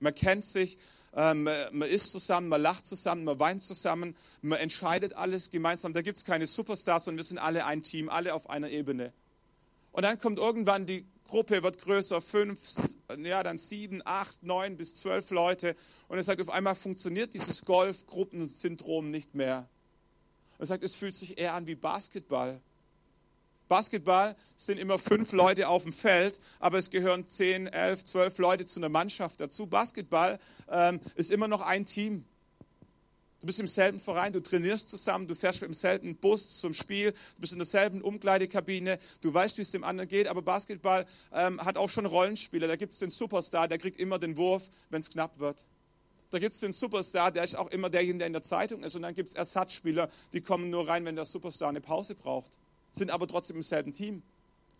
Man 0.00 0.12
kennt 0.12 0.44
sich, 0.44 0.76
ähm, 1.14 1.44
man 1.44 1.82
isst 1.82 2.10
zusammen, 2.10 2.48
man 2.48 2.62
lacht 2.62 2.86
zusammen, 2.86 3.24
man 3.24 3.38
weint 3.38 3.62
zusammen, 3.62 4.16
man 4.40 4.58
entscheidet 4.58 5.14
alles 5.14 5.50
gemeinsam. 5.50 5.92
Da 5.92 6.02
gibt 6.02 6.18
es 6.18 6.24
keine 6.24 6.46
Superstars, 6.46 7.04
sondern 7.04 7.18
wir 7.18 7.24
sind 7.24 7.38
alle 7.38 7.66
ein 7.66 7.82
Team, 7.82 8.08
alle 8.08 8.34
auf 8.34 8.48
einer 8.48 8.70
Ebene. 8.70 9.12
Und 9.92 10.02
dann 10.04 10.18
kommt 10.18 10.38
irgendwann 10.38 10.86
die 10.86 11.06
Gruppe, 11.24 11.62
wird 11.62 11.78
größer, 11.78 12.22
fünf, 12.22 12.58
ja, 13.18 13.42
dann 13.42 13.58
sieben, 13.58 14.00
acht, 14.04 14.42
neun 14.42 14.76
bis 14.76 14.94
zwölf 14.94 15.30
Leute. 15.30 15.76
Und 16.08 16.16
er 16.16 16.22
sagt, 16.22 16.40
auf 16.40 16.50
einmal 16.50 16.74
funktioniert 16.74 17.34
dieses 17.34 17.64
Golf-Gruppensyndrom 17.64 19.10
nicht 19.10 19.34
mehr. 19.34 19.68
Er 20.58 20.66
sagt, 20.66 20.82
es 20.82 20.94
fühlt 20.94 21.14
sich 21.14 21.38
eher 21.38 21.54
an 21.54 21.66
wie 21.66 21.74
Basketball. 21.74 22.60
Basketball 23.72 24.36
sind 24.58 24.78
immer 24.78 24.98
fünf 24.98 25.32
Leute 25.32 25.66
auf 25.66 25.84
dem 25.84 25.94
Feld, 25.94 26.40
aber 26.60 26.76
es 26.76 26.90
gehören 26.90 27.26
zehn, 27.26 27.66
elf, 27.68 28.04
zwölf 28.04 28.36
Leute 28.36 28.66
zu 28.66 28.78
einer 28.78 28.90
Mannschaft 28.90 29.40
dazu. 29.40 29.66
Basketball 29.66 30.38
ähm, 30.70 31.00
ist 31.14 31.30
immer 31.30 31.48
noch 31.48 31.62
ein 31.62 31.86
Team. 31.86 32.26
Du 33.40 33.46
bist 33.46 33.60
im 33.60 33.66
selben 33.66 33.98
Verein, 33.98 34.34
du 34.34 34.42
trainierst 34.42 34.90
zusammen, 34.90 35.26
du 35.26 35.34
fährst 35.34 35.62
mit 35.62 35.70
dem 35.70 35.74
selben 35.74 36.16
Bus 36.16 36.58
zum 36.58 36.74
Spiel, 36.74 37.12
du 37.12 37.40
bist 37.40 37.54
in 37.54 37.60
derselben 37.60 38.02
Umkleidekabine, 38.02 38.98
du 39.22 39.32
weißt, 39.32 39.56
wie 39.56 39.62
es 39.62 39.70
dem 39.70 39.84
anderen 39.84 40.06
geht, 40.06 40.28
aber 40.28 40.42
Basketball 40.42 41.06
ähm, 41.32 41.58
hat 41.64 41.78
auch 41.78 41.88
schon 41.88 42.04
Rollenspieler. 42.04 42.68
Da 42.68 42.76
gibt 42.76 42.92
es 42.92 42.98
den 42.98 43.08
Superstar, 43.08 43.68
der 43.68 43.78
kriegt 43.78 43.98
immer 43.98 44.18
den 44.18 44.36
Wurf, 44.36 44.68
wenn 44.90 45.00
es 45.00 45.08
knapp 45.08 45.38
wird. 45.38 45.64
Da 46.28 46.38
gibt 46.38 46.52
es 46.52 46.60
den 46.60 46.74
Superstar, 46.74 47.32
der 47.32 47.44
ist 47.44 47.54
auch 47.54 47.70
immer 47.70 47.88
derjenige, 47.88 48.18
der 48.18 48.26
in 48.26 48.34
der 48.34 48.42
Zeitung 48.42 48.82
ist. 48.82 48.96
Und 48.96 49.00
dann 49.00 49.14
gibt 49.14 49.30
es 49.30 49.34
Ersatzspieler, 49.34 50.10
die 50.34 50.42
kommen 50.42 50.68
nur 50.68 50.86
rein, 50.86 51.06
wenn 51.06 51.16
der 51.16 51.24
Superstar 51.24 51.70
eine 51.70 51.80
Pause 51.80 52.14
braucht 52.14 52.58
sind 52.92 53.10
aber 53.10 53.26
trotzdem 53.26 53.56
im 53.56 53.62
selben 53.62 53.92
Team. 53.92 54.22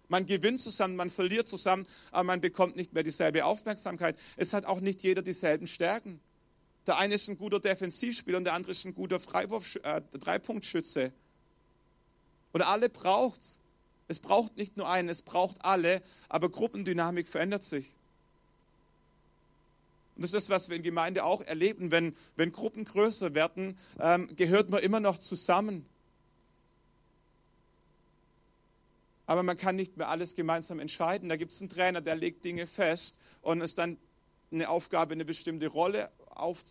Man 0.09 0.27
gewinnt 0.27 0.61
zusammen, 0.61 0.95
man 0.95 1.11
verliert 1.11 1.49
zusammen, 1.49 1.87
aber 2.11 2.25
man 2.25 2.41
bekommt 2.41 2.77
nicht 2.77 2.93
mehr 2.93 3.03
dieselbe 3.03 3.45
Aufmerksamkeit. 3.45 4.17
Es 4.37 4.53
hat 4.53 4.67
auch 4.67 4.81
nicht 4.81 5.03
jeder 5.03 5.23
dieselben 5.23 5.67
Stärken. 5.67 6.21
Der 6.87 6.99
eine 6.99 7.15
ist 7.15 7.29
ein 7.29 7.39
guter 7.39 7.61
Defensivspieler 7.61 8.39
und 8.39 8.45
der 8.45 8.55
andere 8.55 8.73
ist 8.73 8.85
ein 8.85 8.95
guter 8.95 9.21
Freiwurf, 9.21 9.77
äh, 9.83 10.03
Dreipunktschütze. 10.13 11.13
Oder 12.53 12.69
alle 12.69 12.89
braucht 12.89 13.41
es. 13.41 13.59
Es 14.09 14.21
braucht 14.21 14.57
nicht 14.59 14.77
nur 14.77 14.91
einen, 14.91 15.09
es 15.09 15.23
braucht 15.23 15.65
alle, 15.65 16.03
aber 16.29 16.51
Gruppendynamik 16.51 17.29
verändert 17.29 17.65
sich. 17.65 17.95
Und 20.17 20.23
das 20.23 20.35
ist 20.35 20.35
das, 20.35 20.51
was 20.51 20.69
wir 20.69 20.77
in 20.77 20.83
Gemeinde 20.83 21.25
auch 21.25 21.41
erleben. 21.41 21.91
Wenn, 21.91 22.15
wenn 22.37 22.53
Gruppen 22.53 22.85
größer 22.85 23.35
werden, 23.35 23.79
ähm, 23.99 24.29
gehört 24.37 24.69
man 24.69 24.83
immer 24.83 25.01
noch 25.01 25.17
zusammen. 25.17 25.87
Aber 29.33 29.43
man 29.43 29.57
kann 29.57 29.77
nicht 29.77 29.97
mehr 29.97 30.11
alles 30.11 30.35
gemeinsam 30.35 30.79
entscheiden. 30.79 31.31
Da 31.31 31.37
gibt 31.37 31.53
es 31.53 31.61
einen 31.63 31.71
Trainer, 31.71 32.03
der 32.03 32.17
legt 32.17 32.45
Dinge 32.45 32.67
fest 32.67 33.17
und 33.41 33.63
ist 33.63 33.79
dann 33.79 33.97
eine 34.51 34.69
Aufgabe, 34.69 35.15
eine 35.15 35.25
bestimmte 35.25 35.69
Rolle 35.69 36.11
auf, 36.27 36.63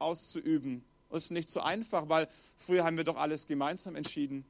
auszuüben. 0.00 0.84
Das 1.08 1.26
ist 1.26 1.30
nicht 1.30 1.48
so 1.50 1.60
einfach, 1.60 2.08
weil 2.08 2.26
früher 2.56 2.82
haben 2.82 2.96
wir 2.96 3.04
doch 3.04 3.14
alles 3.14 3.46
gemeinsam 3.46 3.94
entschieden. 3.94 4.44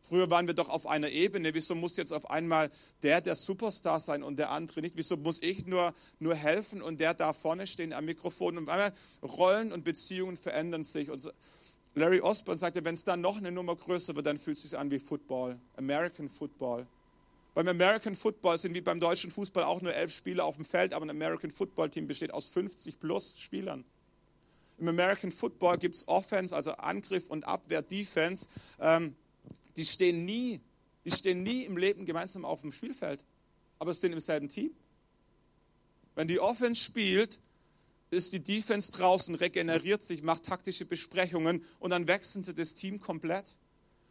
Früher 0.00 0.30
waren 0.30 0.46
wir 0.46 0.54
doch 0.54 0.68
auf 0.68 0.86
einer 0.86 1.08
Ebene. 1.08 1.54
Wieso 1.54 1.74
muss 1.74 1.96
jetzt 1.96 2.12
auf 2.12 2.30
einmal 2.30 2.70
der 3.02 3.20
der 3.20 3.34
Superstar 3.34 3.98
sein 3.98 4.22
und 4.22 4.38
der 4.38 4.50
andere 4.50 4.80
nicht? 4.80 4.96
Wieso 4.96 5.16
muss 5.16 5.42
ich 5.42 5.66
nur, 5.66 5.92
nur 6.20 6.36
helfen 6.36 6.82
und 6.82 7.00
der 7.00 7.14
da 7.14 7.32
vorne 7.32 7.66
stehen 7.66 7.92
am 7.92 8.04
Mikrofon? 8.04 8.58
Und 8.58 8.68
einmal 8.68 8.92
Rollen 9.24 9.72
und 9.72 9.82
Beziehungen 9.82 10.36
verändern 10.36 10.84
sich. 10.84 11.10
Und 11.10 11.32
Larry 11.96 12.20
Osborne 12.20 12.58
sagte, 12.58 12.84
wenn 12.84 12.94
es 12.94 13.04
dann 13.04 13.20
noch 13.20 13.36
eine 13.36 13.52
Nummer 13.52 13.76
größer 13.76 14.16
wird, 14.16 14.26
dann 14.26 14.38
fühlt 14.38 14.56
es 14.56 14.64
sich 14.64 14.76
an 14.76 14.90
wie 14.90 14.98
Football, 14.98 15.58
American 15.76 16.28
Football. 16.28 16.86
Beim 17.54 17.68
American 17.68 18.16
Football 18.16 18.58
sind 18.58 18.74
wie 18.74 18.80
beim 18.80 18.98
deutschen 18.98 19.30
Fußball 19.30 19.62
auch 19.62 19.80
nur 19.80 19.94
elf 19.94 20.12
Spieler 20.12 20.44
auf 20.44 20.56
dem 20.56 20.64
Feld, 20.64 20.92
aber 20.92 21.06
ein 21.06 21.10
American 21.10 21.52
Football 21.52 21.88
Team 21.88 22.08
besteht 22.08 22.34
aus 22.34 22.48
50 22.48 22.98
plus 22.98 23.34
Spielern. 23.38 23.84
Im 24.78 24.88
American 24.88 25.30
Football 25.30 25.78
gibt 25.78 25.94
es 25.94 26.08
Offense, 26.08 26.54
also 26.54 26.72
Angriff 26.72 27.28
und 27.28 27.44
Abwehr, 27.44 27.80
Defense. 27.80 28.48
Ähm, 28.80 29.14
die 29.76 29.84
stehen 29.84 30.24
nie, 30.24 30.60
die 31.04 31.12
stehen 31.12 31.44
nie 31.44 31.62
im 31.62 31.76
Leben 31.76 32.04
gemeinsam 32.04 32.44
auf 32.44 32.62
dem 32.62 32.72
Spielfeld, 32.72 33.24
aber 33.78 33.94
stehen 33.94 34.12
im 34.12 34.18
selben 34.18 34.48
Team. 34.48 34.72
Wenn 36.16 36.26
die 36.26 36.40
Offense 36.40 36.82
spielt, 36.82 37.40
ist 38.14 38.32
die 38.32 38.40
Defense 38.40 38.92
draußen, 38.92 39.34
regeneriert 39.34 40.02
sich, 40.04 40.22
macht 40.22 40.44
taktische 40.44 40.84
Besprechungen 40.84 41.64
und 41.78 41.90
dann 41.90 42.06
wechseln 42.08 42.44
sie 42.44 42.54
das 42.54 42.74
Team 42.74 43.00
komplett. 43.00 43.56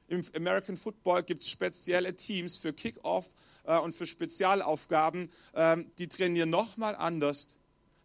Im 0.07 0.23
American 0.35 0.77
Football 0.77 1.23
gibt 1.23 1.41
es 1.41 1.49
spezielle 1.49 2.15
Teams 2.15 2.57
für 2.57 2.73
Kickoff 2.73 3.25
äh, 3.63 3.77
und 3.77 3.95
für 3.95 4.05
Spezialaufgaben. 4.05 5.31
Ähm, 5.55 5.91
die 5.97 6.07
trainieren 6.07 6.49
nochmal 6.49 6.95
anders. 6.95 7.47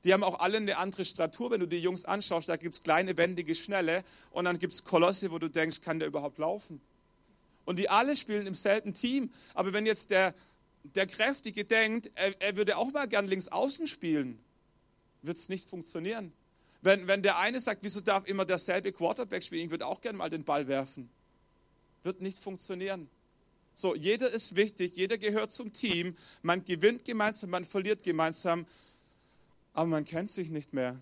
Die 0.05 0.12
haben 0.12 0.22
auch 0.22 0.38
alle 0.38 0.59
eine 0.59 0.76
andere 0.76 1.05
Statur. 1.05 1.51
Wenn 1.51 1.61
du 1.61 1.66
die 1.66 1.80
Jungs 1.80 2.05
anschaust, 2.05 2.49
da 2.49 2.57
gibt 2.57 2.74
es 2.74 2.82
kleine, 2.82 3.16
wendige, 3.16 3.55
schnelle 3.55 4.05
und 4.30 4.44
dann 4.44 4.59
gibt 4.59 4.72
es 4.72 4.84
Kolosse, 4.84 5.30
wo 5.32 5.38
du 5.38 5.49
denkst, 5.51 5.80
kann 5.80 5.99
der 5.99 6.09
überhaupt 6.09 6.38
laufen? 6.38 6.80
Und 7.64 7.78
die 7.78 7.90
alle 7.90 8.16
spielen 8.16 8.46
im 8.46 8.55
selben 8.55 8.94
Team. 8.94 9.30
Aber 9.55 9.72
wenn 9.72 9.84
jetzt 9.84 10.11
der, 10.11 10.34
der 10.84 11.07
Kräftige 11.07 11.64
denkt, 11.64 12.11
er, 12.14 12.40
er 12.40 12.57
würde 12.57 12.78
auch 12.78 12.92
mal 12.92 13.09
gern 13.09 13.26
links 13.26 13.49
außen 13.49 13.86
spielen, 13.86 14.38
wird 15.29 15.39
es 15.39 15.49
nicht 15.49 15.70
funktionieren. 15.70 16.33
Wenn, 16.83 17.07
wenn 17.07 17.22
der 17.22 17.39
eine 17.39 17.61
sagt, 17.61 17.83
wieso 17.83 18.01
darf 18.01 18.26
immer 18.26 18.45
derselbe 18.45 18.93
Quarterback 18.93 19.45
spielen, 19.45 19.66
ich 19.66 19.70
würde 19.70 19.87
auch 19.87 20.01
gern 20.01 20.16
mal 20.16 20.31
den 20.31 20.45
Ball 20.45 20.66
werfen, 20.66 21.09
wird 22.03 22.20
nicht 22.20 22.39
funktionieren. 22.39 23.09
So, 23.74 23.95
jeder 23.95 24.29
ist 24.31 24.57
wichtig, 24.57 24.97
jeder 24.97 25.18
gehört 25.18 25.53
zum 25.53 25.72
Team, 25.72 26.16
man 26.43 26.64
gewinnt 26.64 27.05
gemeinsam, 27.05 27.51
man 27.51 27.64
verliert 27.64 28.03
gemeinsam, 28.03 28.66
aber 29.72 29.87
man 29.89 30.05
kennt 30.05 30.31
sich 30.31 30.51
nicht 30.51 30.72
mehr. 30.72 31.01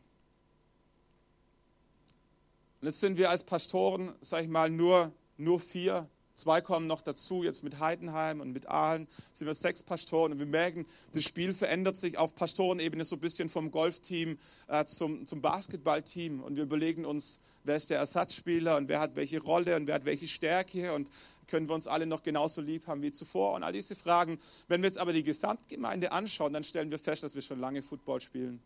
Und 2.80 2.88
jetzt 2.88 3.00
sind 3.00 3.16
wir 3.16 3.30
als 3.30 3.44
Pastoren, 3.44 4.12
sag 4.20 4.42
ich 4.42 4.48
mal, 4.48 4.68
nur, 4.68 5.12
nur 5.38 5.60
vier 5.60 6.06
Zwei 6.36 6.60
kommen 6.60 6.86
noch 6.86 7.00
dazu, 7.00 7.42
jetzt 7.42 7.64
mit 7.64 7.80
Heidenheim 7.80 8.42
und 8.42 8.52
mit 8.52 8.68
Aalen 8.68 9.08
sind 9.32 9.46
wir 9.46 9.54
sechs 9.54 9.82
Pastoren 9.82 10.32
und 10.32 10.38
wir 10.38 10.44
merken, 10.44 10.84
das 11.14 11.24
Spiel 11.24 11.54
verändert 11.54 11.96
sich 11.96 12.18
auf 12.18 12.34
Pastorenebene 12.34 13.06
so 13.06 13.16
ein 13.16 13.20
bisschen 13.20 13.48
vom 13.48 13.70
Golfteam 13.70 14.38
äh, 14.68 14.84
zum, 14.84 15.24
zum 15.24 15.40
Basketballteam 15.40 16.42
und 16.42 16.56
wir 16.56 16.64
überlegen 16.64 17.06
uns, 17.06 17.40
wer 17.64 17.76
ist 17.76 17.88
der 17.88 17.96
Ersatzspieler 17.96 18.76
und 18.76 18.88
wer 18.88 19.00
hat 19.00 19.16
welche 19.16 19.40
Rolle 19.40 19.76
und 19.76 19.86
wer 19.86 19.94
hat 19.94 20.04
welche 20.04 20.28
Stärke 20.28 20.92
und 20.92 21.08
können 21.48 21.68
wir 21.68 21.74
uns 21.74 21.86
alle 21.86 22.04
noch 22.04 22.22
genauso 22.22 22.60
lieb 22.60 22.86
haben 22.86 23.00
wie 23.00 23.12
zuvor 23.12 23.54
und 23.54 23.62
all 23.62 23.72
diese 23.72 23.96
Fragen. 23.96 24.38
Wenn 24.68 24.82
wir 24.82 24.88
jetzt 24.88 24.98
aber 24.98 25.14
die 25.14 25.22
Gesamtgemeinde 25.22 26.12
anschauen, 26.12 26.52
dann 26.52 26.64
stellen 26.64 26.90
wir 26.90 26.98
fest, 26.98 27.22
dass 27.22 27.34
wir 27.34 27.40
schon 27.40 27.60
lange 27.60 27.80
Football 27.80 28.20
spielen. 28.20 28.62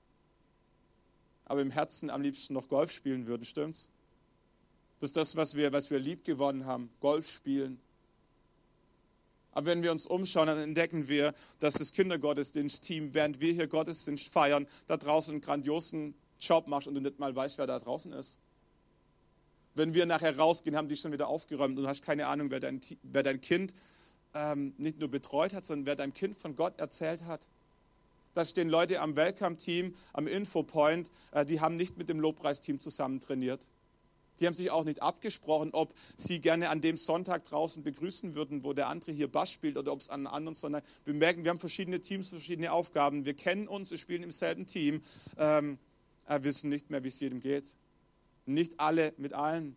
Aber 1.44 1.62
im 1.62 1.70
Herzen 1.70 2.10
am 2.10 2.20
liebsten 2.20 2.52
noch 2.52 2.66
Golf 2.66 2.90
spielen 2.90 3.28
würden, 3.28 3.44
stimmt's? 3.44 3.88
Das 5.00 5.08
ist 5.08 5.16
das, 5.16 5.34
was 5.34 5.54
wir, 5.54 5.72
was 5.72 5.90
wir 5.90 5.98
lieb 5.98 6.24
gewonnen 6.24 6.66
haben, 6.66 6.90
Golf 7.00 7.30
spielen. 7.30 7.80
Aber 9.52 9.66
wenn 9.66 9.82
wir 9.82 9.90
uns 9.90 10.06
umschauen, 10.06 10.46
dann 10.46 10.58
entdecken 10.58 11.08
wir, 11.08 11.34
dass 11.58 11.74
das 11.74 11.92
Kindergottesdienst-Team, 11.92 13.14
während 13.14 13.40
wir 13.40 13.52
hier 13.52 13.66
Gottesdienst 13.66 14.28
feiern, 14.28 14.66
da 14.86 14.96
draußen 14.96 15.32
einen 15.32 15.40
grandiosen 15.40 16.14
Job 16.38 16.68
macht 16.68 16.86
und 16.86 16.94
du 16.94 17.00
nicht 17.00 17.18
mal 17.18 17.34
weißt, 17.34 17.58
wer 17.58 17.66
da 17.66 17.78
draußen 17.78 18.12
ist. 18.12 18.38
Wenn 19.74 19.94
wir 19.94 20.04
nachher 20.06 20.36
rausgehen, 20.36 20.76
haben 20.76 20.88
die 20.88 20.96
schon 20.96 21.12
wieder 21.12 21.28
aufgeräumt 21.28 21.76
und 21.78 21.84
du 21.84 21.88
hast 21.88 22.02
keine 22.02 22.26
Ahnung, 22.26 22.50
wer 22.50 22.60
dein, 22.60 22.80
wer 23.02 23.22
dein 23.22 23.40
Kind 23.40 23.74
ähm, 24.34 24.74
nicht 24.76 24.98
nur 25.00 25.08
betreut 25.08 25.54
hat, 25.54 25.64
sondern 25.64 25.86
wer 25.86 25.96
deinem 25.96 26.12
Kind 26.14 26.36
von 26.36 26.56
Gott 26.56 26.78
erzählt 26.78 27.24
hat. 27.24 27.48
Da 28.34 28.44
stehen 28.44 28.68
Leute 28.68 29.00
am 29.00 29.16
Welcome-Team, 29.16 29.94
am 30.12 30.26
Infopoint, 30.26 31.10
äh, 31.32 31.44
die 31.44 31.60
haben 31.60 31.76
nicht 31.76 31.96
mit 31.96 32.08
dem 32.08 32.20
Lobpreisteam 32.20 32.80
zusammen 32.80 33.18
trainiert. 33.18 33.66
Die 34.40 34.46
haben 34.46 34.54
sich 34.54 34.70
auch 34.70 34.84
nicht 34.84 35.02
abgesprochen, 35.02 35.70
ob 35.72 35.94
sie 36.16 36.40
gerne 36.40 36.70
an 36.70 36.80
dem 36.80 36.96
Sonntag 36.96 37.44
draußen 37.44 37.82
begrüßen 37.82 38.34
würden, 38.34 38.64
wo 38.64 38.72
der 38.72 38.88
andere 38.88 39.12
hier 39.12 39.28
Bass 39.28 39.52
spielt 39.52 39.76
oder 39.76 39.92
ob 39.92 40.00
es 40.00 40.08
an 40.08 40.26
einem 40.26 40.34
anderen 40.34 40.54
Sonntag. 40.54 40.84
Wir 41.04 41.14
merken, 41.14 41.44
wir 41.44 41.50
haben 41.50 41.58
verschiedene 41.58 42.00
Teams, 42.00 42.30
verschiedene 42.30 42.72
Aufgaben. 42.72 43.26
Wir 43.26 43.34
kennen 43.34 43.68
uns, 43.68 43.90
wir 43.90 43.98
spielen 43.98 44.22
im 44.22 44.30
selben 44.30 44.66
Team. 44.66 45.02
Ähm, 45.36 45.78
wir 46.26 46.42
wissen 46.44 46.70
nicht 46.70 46.90
mehr, 46.90 47.04
wie 47.04 47.08
es 47.08 47.20
jedem 47.20 47.40
geht. 47.40 47.74
Nicht 48.46 48.80
alle 48.80 49.12
mit 49.18 49.34
allen. 49.34 49.76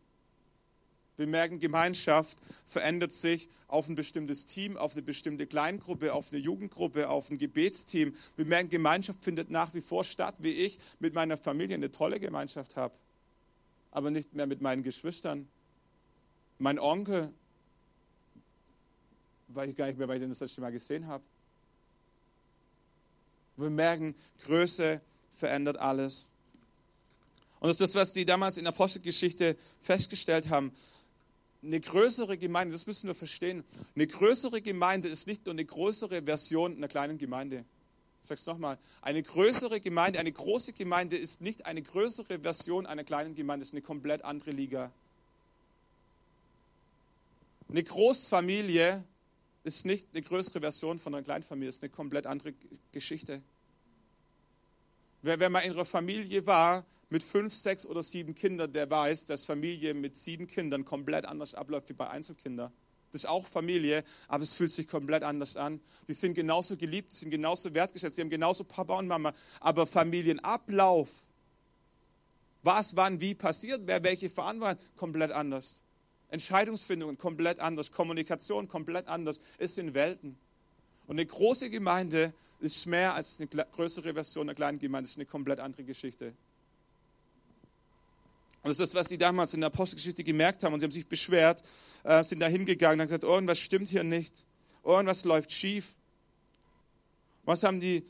Wir 1.15 1.27
merken, 1.27 1.59
Gemeinschaft 1.59 2.39
verändert 2.65 3.11
sich 3.11 3.47
auf 3.67 3.87
ein 3.87 3.95
bestimmtes 3.95 4.45
Team, 4.45 4.77
auf 4.77 4.93
eine 4.93 5.03
bestimmte 5.03 5.45
Kleingruppe, 5.45 6.13
auf 6.13 6.31
eine 6.31 6.39
Jugendgruppe, 6.39 7.09
auf 7.09 7.29
ein 7.29 7.37
Gebetsteam. 7.37 8.15
Wir 8.35 8.45
merken, 8.45 8.69
Gemeinschaft 8.69 9.23
findet 9.23 9.51
nach 9.51 9.73
wie 9.75 9.81
vor 9.81 10.03
statt, 10.03 10.35
wie 10.39 10.51
ich 10.51 10.79
mit 10.99 11.13
meiner 11.13 11.37
Familie 11.37 11.75
eine 11.75 11.91
tolle 11.91 12.19
Gemeinschaft 12.19 12.75
habe 12.75 12.95
aber 13.93 14.09
nicht 14.09 14.33
mehr 14.33 14.47
mit 14.47 14.59
meinen 14.59 14.81
Geschwistern. 14.81 15.47
Mein 16.57 16.79
Onkel, 16.79 17.31
weiß 19.49 19.69
ich 19.69 19.75
gar 19.75 19.85
nicht 19.85 19.99
mehr, 19.99 20.07
weil 20.07 20.17
ich 20.17 20.21
den 20.21 20.29
das 20.29 20.39
letzte 20.39 20.61
Mal 20.61 20.71
gesehen 20.71 21.05
habe. 21.05 21.23
Wir 23.55 23.69
merken, 23.69 24.15
Größe 24.45 24.99
verändert 25.35 25.77
alles. 25.77 26.27
Und 27.59 27.67
das 27.67 27.75
ist 27.75 27.81
das, 27.81 27.95
was 27.95 28.13
die 28.13 28.25
damals 28.25 28.57
in 28.57 28.63
der 28.63 28.73
Apostelgeschichte 28.73 29.55
festgestellt 29.81 30.49
haben. 30.49 30.73
Eine 31.61 31.79
größere 31.79 32.35
Gemeinde, 32.37 32.73
das 32.73 32.87
müssen 32.87 33.07
wir 33.07 33.15
verstehen, 33.15 33.63
eine 33.95 34.07
größere 34.07 34.61
Gemeinde 34.61 35.07
ist 35.07 35.27
nicht 35.27 35.45
nur 35.45 35.53
eine 35.53 35.65
größere 35.65 36.23
Version 36.23 36.75
einer 36.75 36.87
kleinen 36.87 37.19
Gemeinde. 37.19 37.63
Ich 38.23 38.29
sage 38.29 38.39
es 38.39 38.45
nochmal, 38.45 38.77
eine 39.01 39.21
größere 39.21 39.81
Gemeinde, 39.81 40.17
eine 40.17 40.31
große 40.31 40.71
Gemeinde 40.71 41.17
ist 41.17 41.41
nicht 41.41 41.65
eine 41.65 41.81
größere 41.81 42.39
Version 42.39 42.85
einer 42.85 43.03
kleinen 43.03 43.35
Gemeinde, 43.35 43.63
es 43.63 43.69
ist 43.69 43.73
eine 43.73 43.81
komplett 43.81 44.23
andere 44.23 44.51
Liga. 44.51 44.91
Eine 47.67 47.83
Großfamilie 47.83 49.03
ist 49.65 49.85
nicht 49.85 50.07
eine 50.13 50.21
größere 50.21 50.61
Version 50.61 50.99
von 50.99 51.13
einer 51.13 51.23
Kleinfamilie, 51.23 51.69
es 51.69 51.75
ist 51.75 51.83
eine 51.83 51.89
komplett 51.89 52.25
andere 52.25 52.53
Geschichte. 52.93 53.41
Wer, 55.21 55.41
wer 55.41 55.49
mal 55.49 55.59
in 55.59 55.73
einer 55.73 55.83
Familie 55.83 56.45
war 56.45 56.85
mit 57.09 57.23
fünf, 57.23 57.53
sechs 57.53 57.85
oder 57.85 58.03
sieben 58.03 58.35
Kindern, 58.35 58.71
der 58.71 58.89
weiß, 58.89 59.25
dass 59.25 59.45
Familie 59.45 59.93
mit 59.93 60.15
sieben 60.15 60.47
Kindern 60.47 60.85
komplett 60.85 61.25
anders 61.25 61.55
abläuft 61.55 61.89
wie 61.89 61.93
bei 61.93 62.09
Einzelkindern. 62.09 62.71
Das 63.13 63.25
ist 63.25 63.29
auch 63.29 63.45
Familie, 63.45 64.03
aber 64.27 64.41
es 64.41 64.55
fühlt 64.55 64.71
sich 64.71 64.87
komplett 64.87 65.21
anders 65.21 65.55
an. 65.55 65.79
Die 66.07 66.13
sind 66.13 66.33
genauso 66.33 66.75
geliebt, 66.75 67.13
sind 67.13 67.29
genauso 67.29 67.71
wertgeschätzt, 67.71 68.15
sie 68.15 68.23
haben 68.23 68.31
genauso 68.31 68.63
Papa 68.63 68.97
und 68.97 69.07
Mama. 69.07 69.35
Aber 69.59 69.85
Familienablauf, 69.85 71.09
was, 72.63 72.95
wann, 72.95 73.21
wie 73.21 73.35
passiert, 73.35 73.81
wer 73.85 74.03
welche 74.03 74.31
Verantwortung, 74.31 74.83
komplett 74.95 75.29
anders. 75.29 75.79
Entscheidungsfindungen 76.29 77.19
komplett 77.19 77.59
anders, 77.59 77.91
Kommunikation 77.91 78.67
komplett 78.67 79.07
anders, 79.07 79.39
es 79.59 79.75
sind 79.75 79.93
Welten. 79.93 80.35
Und 81.05 81.17
eine 81.17 81.27
große 81.27 81.69
Gemeinde 81.69 82.33
ist 82.61 82.87
mehr 82.87 83.13
als 83.13 83.39
eine 83.39 83.47
größere 83.47 84.15
Version 84.15 84.49
einer 84.49 84.55
kleinen 84.55 84.79
Gemeinde, 84.79 85.07
ist 85.07 85.17
eine 85.17 85.27
komplett 85.27 85.59
andere 85.59 85.83
Geschichte. 85.83 86.33
Und 88.63 88.69
das 88.69 88.79
ist 88.79 88.93
das, 88.93 88.95
was 88.95 89.09
sie 89.09 89.17
damals 89.17 89.53
in 89.53 89.59
der 89.59 89.67
Apostelgeschichte 89.67 90.23
gemerkt 90.23 90.63
haben. 90.63 90.73
Und 90.73 90.79
sie 90.79 90.85
haben 90.85 90.91
sich 90.91 91.05
beschwert, 91.05 91.61
äh, 92.03 92.23
sind 92.23 92.39
da 92.39 92.47
hingegangen 92.47 92.95
und 92.95 93.01
haben 93.01 93.07
gesagt, 93.07 93.23
irgendwas 93.23 93.59
stimmt 93.59 93.89
hier 93.89 94.03
nicht. 94.03 94.45
Irgendwas 94.83 95.23
läuft 95.25 95.51
schief. 95.51 95.95
Was 97.43 97.63
haben 97.63 97.79
die 97.79 98.05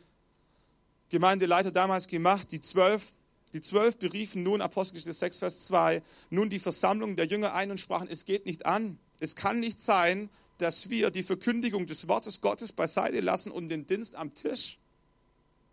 Gemeindeleiter 1.10 1.72
damals 1.72 2.08
gemacht? 2.08 2.52
Die 2.52 2.62
zwölf, 2.62 3.12
die 3.54 3.62
zwölf 3.62 3.98
beriefen 3.98 4.44
nun, 4.44 4.62
Apostelgeschichte 4.62 5.14
6, 5.14 5.39
Vers 5.39 5.68
2, 5.68 6.02
nun 6.30 6.50
die 6.50 6.60
Versammlung 6.60 7.16
der 7.16 7.26
Jünger 7.26 7.54
ein 7.54 7.72
und 7.72 7.80
sprachen, 7.80 8.08
es 8.10 8.26
geht 8.26 8.46
nicht 8.46 8.66
an. 8.66 8.98
Es 9.20 9.36
kann 9.36 9.60
nicht 9.60 9.80
sein, 9.80 10.30
dass 10.58 10.89
wir 10.89 11.12
die 11.12 11.24
Verkündigung 11.24 11.86
des 11.86 12.08
Wortes 12.08 12.41
Gottes 12.41 12.72
beiseite 12.72 13.20
lassen 13.22 13.52
und 13.52 13.70
den 13.70 13.88
Dienst 13.88 14.16
am 14.16 14.34
Tisch 14.34 14.78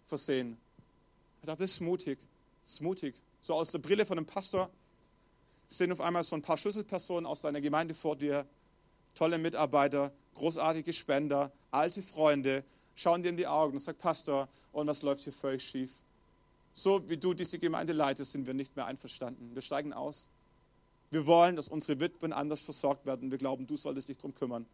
versehen. 0.07 0.57
Ich 1.41 1.47
dachte, 1.47 1.63
das 1.63 1.73
ist 1.73 1.81
mutig. 1.81 2.19
Das 2.63 2.75
ist 2.75 2.83
mutig 2.83 3.15
so 3.43 3.55
aus 3.55 3.71
der 3.71 3.79
Brille 3.79 4.07
von 4.07 4.19
einem 4.19 4.27
Pastor, 4.27 4.71
stehen 5.71 5.93
auf 5.93 6.01
einmal 6.01 6.23
so 6.23 6.37
ein 6.37 6.43
paar 6.43 6.59
Schlüsselpersonen 6.59 7.27
aus 7.27 7.43
deiner 7.43 7.61
Gemeinde 7.61 7.95
vor 7.95 8.17
dir, 8.17 8.47
tolle 9.15 9.39
Mitarbeiter, 9.39 10.13
großartige 10.35 10.93
Spender, 10.93 11.53
alte 11.71 12.03
Freunde, 12.03 12.65
schauen 12.95 13.23
dir 13.23 13.29
in 13.29 13.37
die 13.37 13.47
Augen 13.47 13.75
und 13.75 13.79
sagen, 13.81 13.99
Pastor, 13.99 14.49
und 14.73 14.87
was 14.87 15.03
läuft 15.03 15.23
hier 15.23 15.33
völlig 15.33 15.63
schief? 15.63 15.91
So 16.73 17.09
wie 17.09 17.17
du 17.17 17.35
diese 17.35 17.59
Gemeinde 17.59 17.93
leitest, 17.93 18.33
sind 18.33 18.47
wir 18.47 18.55
nicht 18.55 18.75
mehr 18.77 18.87
einverstanden. 18.87 19.55
Wir 19.55 19.63
steigen 19.63 19.93
aus. 19.93 20.29
Wir 21.11 21.27
wollen, 21.27 21.57
dass 21.57 21.69
unsere 21.69 21.99
Witwen 21.99 22.33
anders 22.33 22.61
versorgt 22.61 23.05
werden. 23.05 23.31
Wir 23.31 23.39
glauben, 23.39 23.67
du 23.67 23.77
solltest 23.77 24.09
dich 24.09 24.17
darum 24.17 24.35
kümmern. 24.35 24.67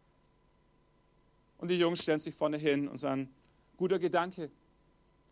Und 1.57 1.69
die 1.69 1.79
Jungs 1.79 2.03
stellen 2.03 2.19
sich 2.19 2.35
vorne 2.35 2.57
hin 2.57 2.87
und 2.87 2.99
sagen, 2.99 3.33
guter 3.77 3.97
Gedanke, 3.97 4.51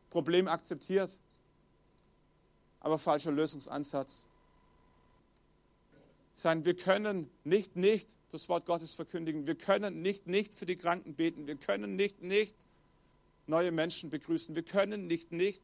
Problem 0.10 0.48
akzeptiert, 0.48 1.16
aber 2.80 2.98
falscher 2.98 3.32
Lösungsansatz. 3.32 4.26
Sagen, 6.36 6.66
wir 6.66 6.76
können 6.76 7.30
nicht 7.44 7.76
nicht 7.76 8.10
das 8.30 8.50
Wort 8.50 8.66
Gottes 8.66 8.94
verkündigen. 8.94 9.48
Wir 9.48 9.56
können 9.56 10.02
nicht 10.02 10.28
nicht 10.28 10.54
für 10.54 10.66
die 10.66 10.76
Kranken 10.76 11.14
beten. 11.16 11.48
Wir 11.48 11.56
können 11.56 11.96
nicht 11.96 12.22
nicht 12.22 12.56
neue 13.48 13.72
Menschen 13.72 14.10
begrüßen. 14.10 14.56
Wir 14.56 14.64
können 14.64 15.08
nicht 15.08 15.32
nicht 15.32 15.62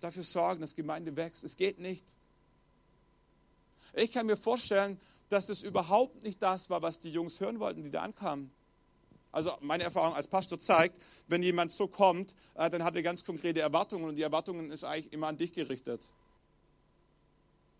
dafür 0.00 0.24
sorgen, 0.24 0.60
dass 0.60 0.74
Gemeinde 0.74 1.16
wächst. 1.16 1.44
Es 1.44 1.56
geht 1.56 1.78
nicht. 1.78 2.04
Ich 3.94 4.12
kann 4.12 4.26
mir 4.26 4.36
vorstellen, 4.36 5.00
dass 5.28 5.48
es 5.48 5.62
überhaupt 5.62 6.22
nicht 6.22 6.42
das 6.42 6.70
war, 6.70 6.82
was 6.82 7.00
die 7.00 7.10
Jungs 7.10 7.40
hören 7.40 7.58
wollten, 7.58 7.82
die 7.82 7.90
da 7.90 8.02
ankamen. 8.02 8.50
Also 9.30 9.52
meine 9.60 9.84
Erfahrung 9.84 10.14
als 10.14 10.26
Pastor 10.26 10.58
zeigt, 10.58 11.00
wenn 11.26 11.42
jemand 11.42 11.70
so 11.72 11.86
kommt, 11.86 12.34
äh, 12.54 12.70
dann 12.70 12.82
hat 12.82 12.96
er 12.96 13.02
ganz 13.02 13.24
konkrete 13.24 13.60
Erwartungen 13.60 14.04
und 14.04 14.16
die 14.16 14.22
Erwartungen 14.22 14.70
ist 14.70 14.84
eigentlich 14.84 15.12
immer 15.12 15.26
an 15.26 15.36
dich 15.36 15.52
gerichtet. 15.52 16.00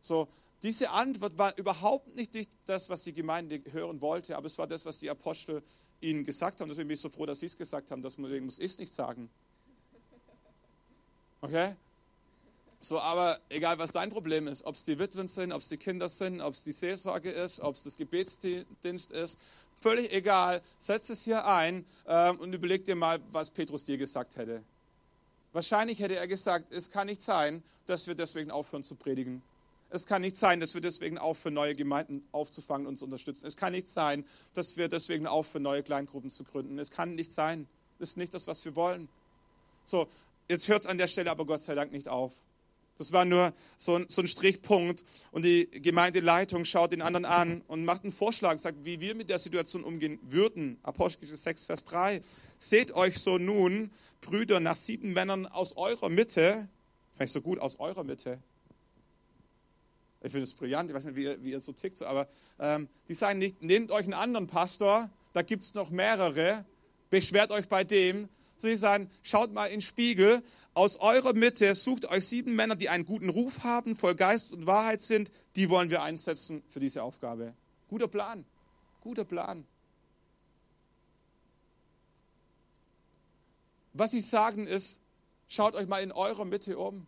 So, 0.03 0.29
diese 0.63 0.91
Antwort 0.91 1.39
war 1.39 1.57
überhaupt 1.57 2.15
nicht 2.17 2.35
das, 2.67 2.89
was 2.89 3.03
die 3.05 3.13
Gemeinde 3.13 3.63
hören 3.71 4.01
wollte, 4.01 4.37
aber 4.37 4.47
es 4.47 4.59
war 4.59 4.67
das, 4.67 4.85
was 4.85 4.99
die 4.99 5.09
Apostel 5.09 5.63
ihnen 6.01 6.25
gesagt 6.25 6.61
haben. 6.61 6.69
Deswegen 6.69 6.89
bin 6.89 6.95
ich 6.95 7.01
so 7.01 7.11
froh, 7.11 7.27
dass 7.27 7.41
sie 7.41 7.47
es 7.47 7.57
gesagt 7.57 7.91
haben, 7.91 8.03
deswegen 8.03 8.45
muss 8.45 8.59
ich 8.59 8.73
es 8.73 8.79
nicht 8.79 8.93
sagen. 8.93 9.31
Okay? 11.41 11.77
So, 12.81 13.01
aber 13.01 13.41
egal, 13.49 13.79
was 13.79 13.91
dein 13.91 14.11
Problem 14.11 14.47
ist, 14.47 14.65
ob 14.65 14.77
es 14.77 14.85
die 14.85 14.99
Witwen 14.99 15.27
sind, 15.27 15.53
ob 15.53 15.63
es 15.63 15.69
die 15.69 15.77
Kinder 15.77 16.09
sind, 16.09 16.41
ob 16.41 16.55
es 16.55 16.63
die 16.63 16.71
Seelsorge 16.71 17.31
ist, 17.31 17.59
ob 17.61 17.75
es 17.75 17.83
das 17.83 17.97
Gebetsdienst 17.97 19.11
ist, 19.11 19.39
völlig 19.75 20.13
egal, 20.13 20.63
setz 20.79 21.09
es 21.11 21.23
hier 21.23 21.45
ein 21.45 21.85
ähm, 22.07 22.39
und 22.39 22.53
überleg 22.53 22.85
dir 22.85 22.95
mal, 22.95 23.21
was 23.33 23.51
Petrus 23.51 23.83
dir 23.83 23.99
gesagt 23.99 24.37
hätte. 24.37 24.63
Wahrscheinlich 25.53 25.99
hätte 25.99 26.17
er 26.17 26.29
gesagt, 26.29 26.73
es 26.73 26.89
kann 26.89 27.09
nicht 27.09 27.23
sein, 27.23 27.65
dass 27.87 28.07
wir 28.07 28.15
deswegen 28.15 28.53
aufhören 28.53 28.85
zu 28.85 28.95
predigen. 28.95 29.43
Es 29.91 30.05
kann 30.05 30.23
nicht 30.23 30.37
sein, 30.37 30.61
dass 30.61 30.75
wir 30.75 30.81
deswegen 30.81 31.17
aufhören, 31.17 31.55
neue 31.55 31.75
Gemeinden 31.75 32.27
aufzufangen 32.33 32.87
und 32.87 32.99
zu 32.99 33.05
unterstützen. 33.07 33.47
Es 33.47 33.57
kann 33.57 33.73
nicht 33.73 33.89
sein, 33.89 34.27
dass 34.53 34.77
wir 34.77 34.89
deswegen 34.89 35.27
aufhören, 35.27 35.63
neue 35.63 35.83
Kleingruppen 35.83 36.31
zu 36.31 36.45
gründen. 36.45 36.79
Es 36.79 36.91
kann 36.91 37.15
nicht 37.15 37.33
sein. 37.33 37.67
Das 37.99 38.11
ist 38.11 38.17
nicht 38.17 38.35
das, 38.35 38.47
was 38.47 38.65
wir 38.65 38.77
wollen. 38.77 39.09
So, 39.87 40.09
jetzt 40.49 40.69
hört 40.69 40.83
es 40.83 40.87
an 40.87 40.99
der 40.99 41.07
Stelle 41.07 41.31
aber 41.31 41.47
Gott 41.47 41.63
sei 41.63 41.75
Dank 41.75 41.93
nicht 41.93 42.09
auf. 42.09 42.33
Das 42.99 43.13
war 43.13 43.25
nur 43.25 43.55
so 43.79 43.95
ein, 43.95 44.07
so 44.09 44.21
ein, 44.21 44.29
Strichpunkt. 44.29 45.05
Und 45.31 45.45
die 45.45 45.71
Gemeindeleitung 45.71 46.65
schaut 46.65 46.93
den 46.93 47.01
anderen 47.01 47.25
an 47.25 47.63
und 47.69 47.85
macht 47.85 48.03
einen 48.03 48.13
Vorschlag, 48.13 48.59
sagt, 48.59 48.85
wie 48.85 49.01
wir 49.01 49.15
mit 49.15 49.31
der 49.31 49.39
Situation 49.39 49.85
umgehen 49.85 50.19
würden. 50.23 50.79
Apostel 50.83 51.35
6, 51.35 51.67
Vers 51.67 51.85
3. 51.85 52.21
Seht 52.59 52.93
euch 52.93 53.19
so 53.19 53.39
nun, 53.39 53.91
Brüder, 54.21 54.59
nach 54.59 54.77
sieben 54.77 55.13
Männern 55.13 55.47
aus 55.47 55.77
eurer 55.77 56.09
Mitte, 56.09 56.69
vielleicht 57.15 57.33
so 57.33 57.41
gut 57.41 57.61
aus 57.61 57.79
eurer 57.79 58.03
Mitte. 58.03 58.41
Ich 60.21 60.33
finde 60.33 60.45
es 60.45 60.55
brillant, 60.55 60.91
ich 60.91 60.97
weiß 60.97 61.05
nicht, 61.05 61.17
wie 61.17 61.25
ihr, 61.25 61.43
wie 61.43 61.51
ihr 61.53 61.61
so 61.61 61.73
tickt, 61.73 62.03
aber 62.03 62.29
ähm, 62.59 62.89
die 63.09 63.15
sagen 63.15 63.39
nicht, 63.39 63.63
nehmt 63.63 63.91
euch 63.93 64.05
einen 64.05 64.15
anderen 64.15 64.47
Pastor, 64.49 65.11
da 65.33 65.43
gibt 65.43 65.63
es 65.63 65.75
noch 65.75 65.91
mehrere, 65.91 66.65
beschwert 67.11 67.51
euch 67.51 67.69
bei 67.69 67.85
dem, 67.85 68.29
Sie 68.61 68.75
sagen, 68.75 69.09
schaut 69.23 69.53
mal 69.53 69.67
in 69.67 69.75
den 69.75 69.81
Spiegel, 69.83 70.43
aus 70.75 70.97
eurer 70.97 71.33
Mitte 71.33 71.77
sucht 71.77 72.07
euch 72.07 72.27
sieben 72.27 72.57
Männer, 72.57 72.75
die 72.75 72.89
einen 72.89 73.05
guten 73.05 73.29
Ruf 73.29 73.63
haben, 73.63 73.95
voll 73.95 74.17
Geist 74.17 74.53
und 74.53 74.67
Wahrheit 74.67 75.01
sind, 75.01 75.31
die 75.55 75.71
wollen 75.71 75.91
wir 75.91 76.03
einsetzen 76.03 76.65
für 76.69 76.81
diese 76.81 77.05
Aufgabe. 77.05 77.55
Guter 77.87 78.09
Plan, 78.09 78.45
guter 79.01 79.25
Plan. 79.25 79.65
Was 83.93 84.11
sie 84.11 84.21
sagen 84.21 84.67
ist, 84.67 85.01
schaut 85.47 85.75
euch 85.75 85.87
mal 85.87 86.03
in 86.03 86.13
eurer 86.13 86.45
Mitte 86.45 86.79
um. 86.79 87.07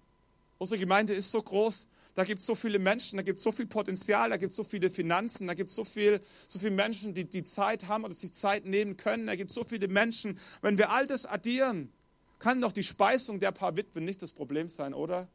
Unsere 0.59 0.79
Gemeinde 0.79 1.15
ist 1.15 1.33
so 1.33 1.43
groß, 1.43 1.89
da 2.15 2.25
gibt 2.25 2.41
es 2.41 2.47
so 2.47 2.55
viele 2.55 2.79
Menschen, 2.79 3.17
da 3.17 3.23
gibt 3.23 3.39
es 3.39 3.45
so 3.45 3.53
viel 3.53 3.67
Potenzial, 3.67 4.31
da 4.31 4.37
gibt 4.37 4.51
es 4.53 4.57
so 4.57 4.65
viele 4.65 4.91
Finanzen, 4.91 5.47
da 5.47 5.55
gibt 5.55 5.71
es 5.71 5.77
so, 5.77 5.85
viel, 5.85 6.21
so 6.49 6.59
viele 6.59 6.73
Menschen, 6.73 7.15
die 7.15 7.25
die 7.25 7.45
Zeit 7.45 7.89
haben 7.89 8.05
oder 8.05 8.15
sich 8.15 8.33
Zeit 8.33 8.65
nehmen 8.65 8.97
können. 8.97 9.27
Da 9.27 9.37
gibt 9.37 9.51
es 9.51 9.55
so 9.55 9.65
viele 9.65 9.89
Menschen. 9.89 10.39
Wenn 10.63 10.79
wir 10.79 10.91
all 10.91 11.07
das 11.07 11.27
addieren, 11.27 11.93
kann 12.39 12.61
doch 12.61 12.73
die 12.73 12.83
Speisung 12.83 13.39
der 13.39 13.53
paar 13.53 13.77
Witwen 13.77 14.05
nicht 14.05 14.23
das 14.23 14.33
Problem 14.33 14.69
sein, 14.69 14.95
oder? 14.95 15.29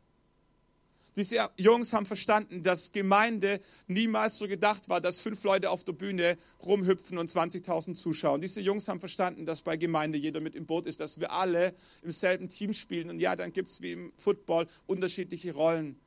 Diese 1.16 1.50
Jungs 1.56 1.94
haben 1.94 2.06
verstanden, 2.06 2.62
dass 2.62 2.92
Gemeinde 2.92 3.62
niemals 3.88 4.38
so 4.38 4.50
gedacht 4.50 4.90
war, 4.90 5.00
dass 5.00 5.22
fünf 5.22 5.42
Leute 5.46 5.70
auf 5.70 5.86
der 5.86 5.94
Bühne 5.94 6.38
rumhüpfen 6.66 7.18
und 7.18 7.32
20.000 7.32 7.96
zuschauen. 7.96 8.42
Diese 8.42 8.60
Jungs 8.60 8.90
haben 8.90 9.00
verstanden, 9.00 9.46
dass 9.46 9.62
bei 9.62 9.78
Gemeinde 9.78 10.18
jeder 10.18 10.42
mit 10.42 10.56
im 10.56 10.66
Boot 10.66 10.88
ist, 10.88 11.00
dass 11.00 11.22
wir 11.22 11.32
alle 11.32 11.74
im 12.02 12.12
selben 12.12 12.50
Team 12.50 12.74
spielen. 12.74 13.10
Und 13.10 13.20
ja, 13.20 13.38
dann 13.38 13.54
gibt 13.54 13.70
es 13.70 13.82
wie 13.82 13.94
im 13.94 14.14
Football 14.18 14.68
unterschiedliche 14.88 15.54
Rollen 15.54 15.98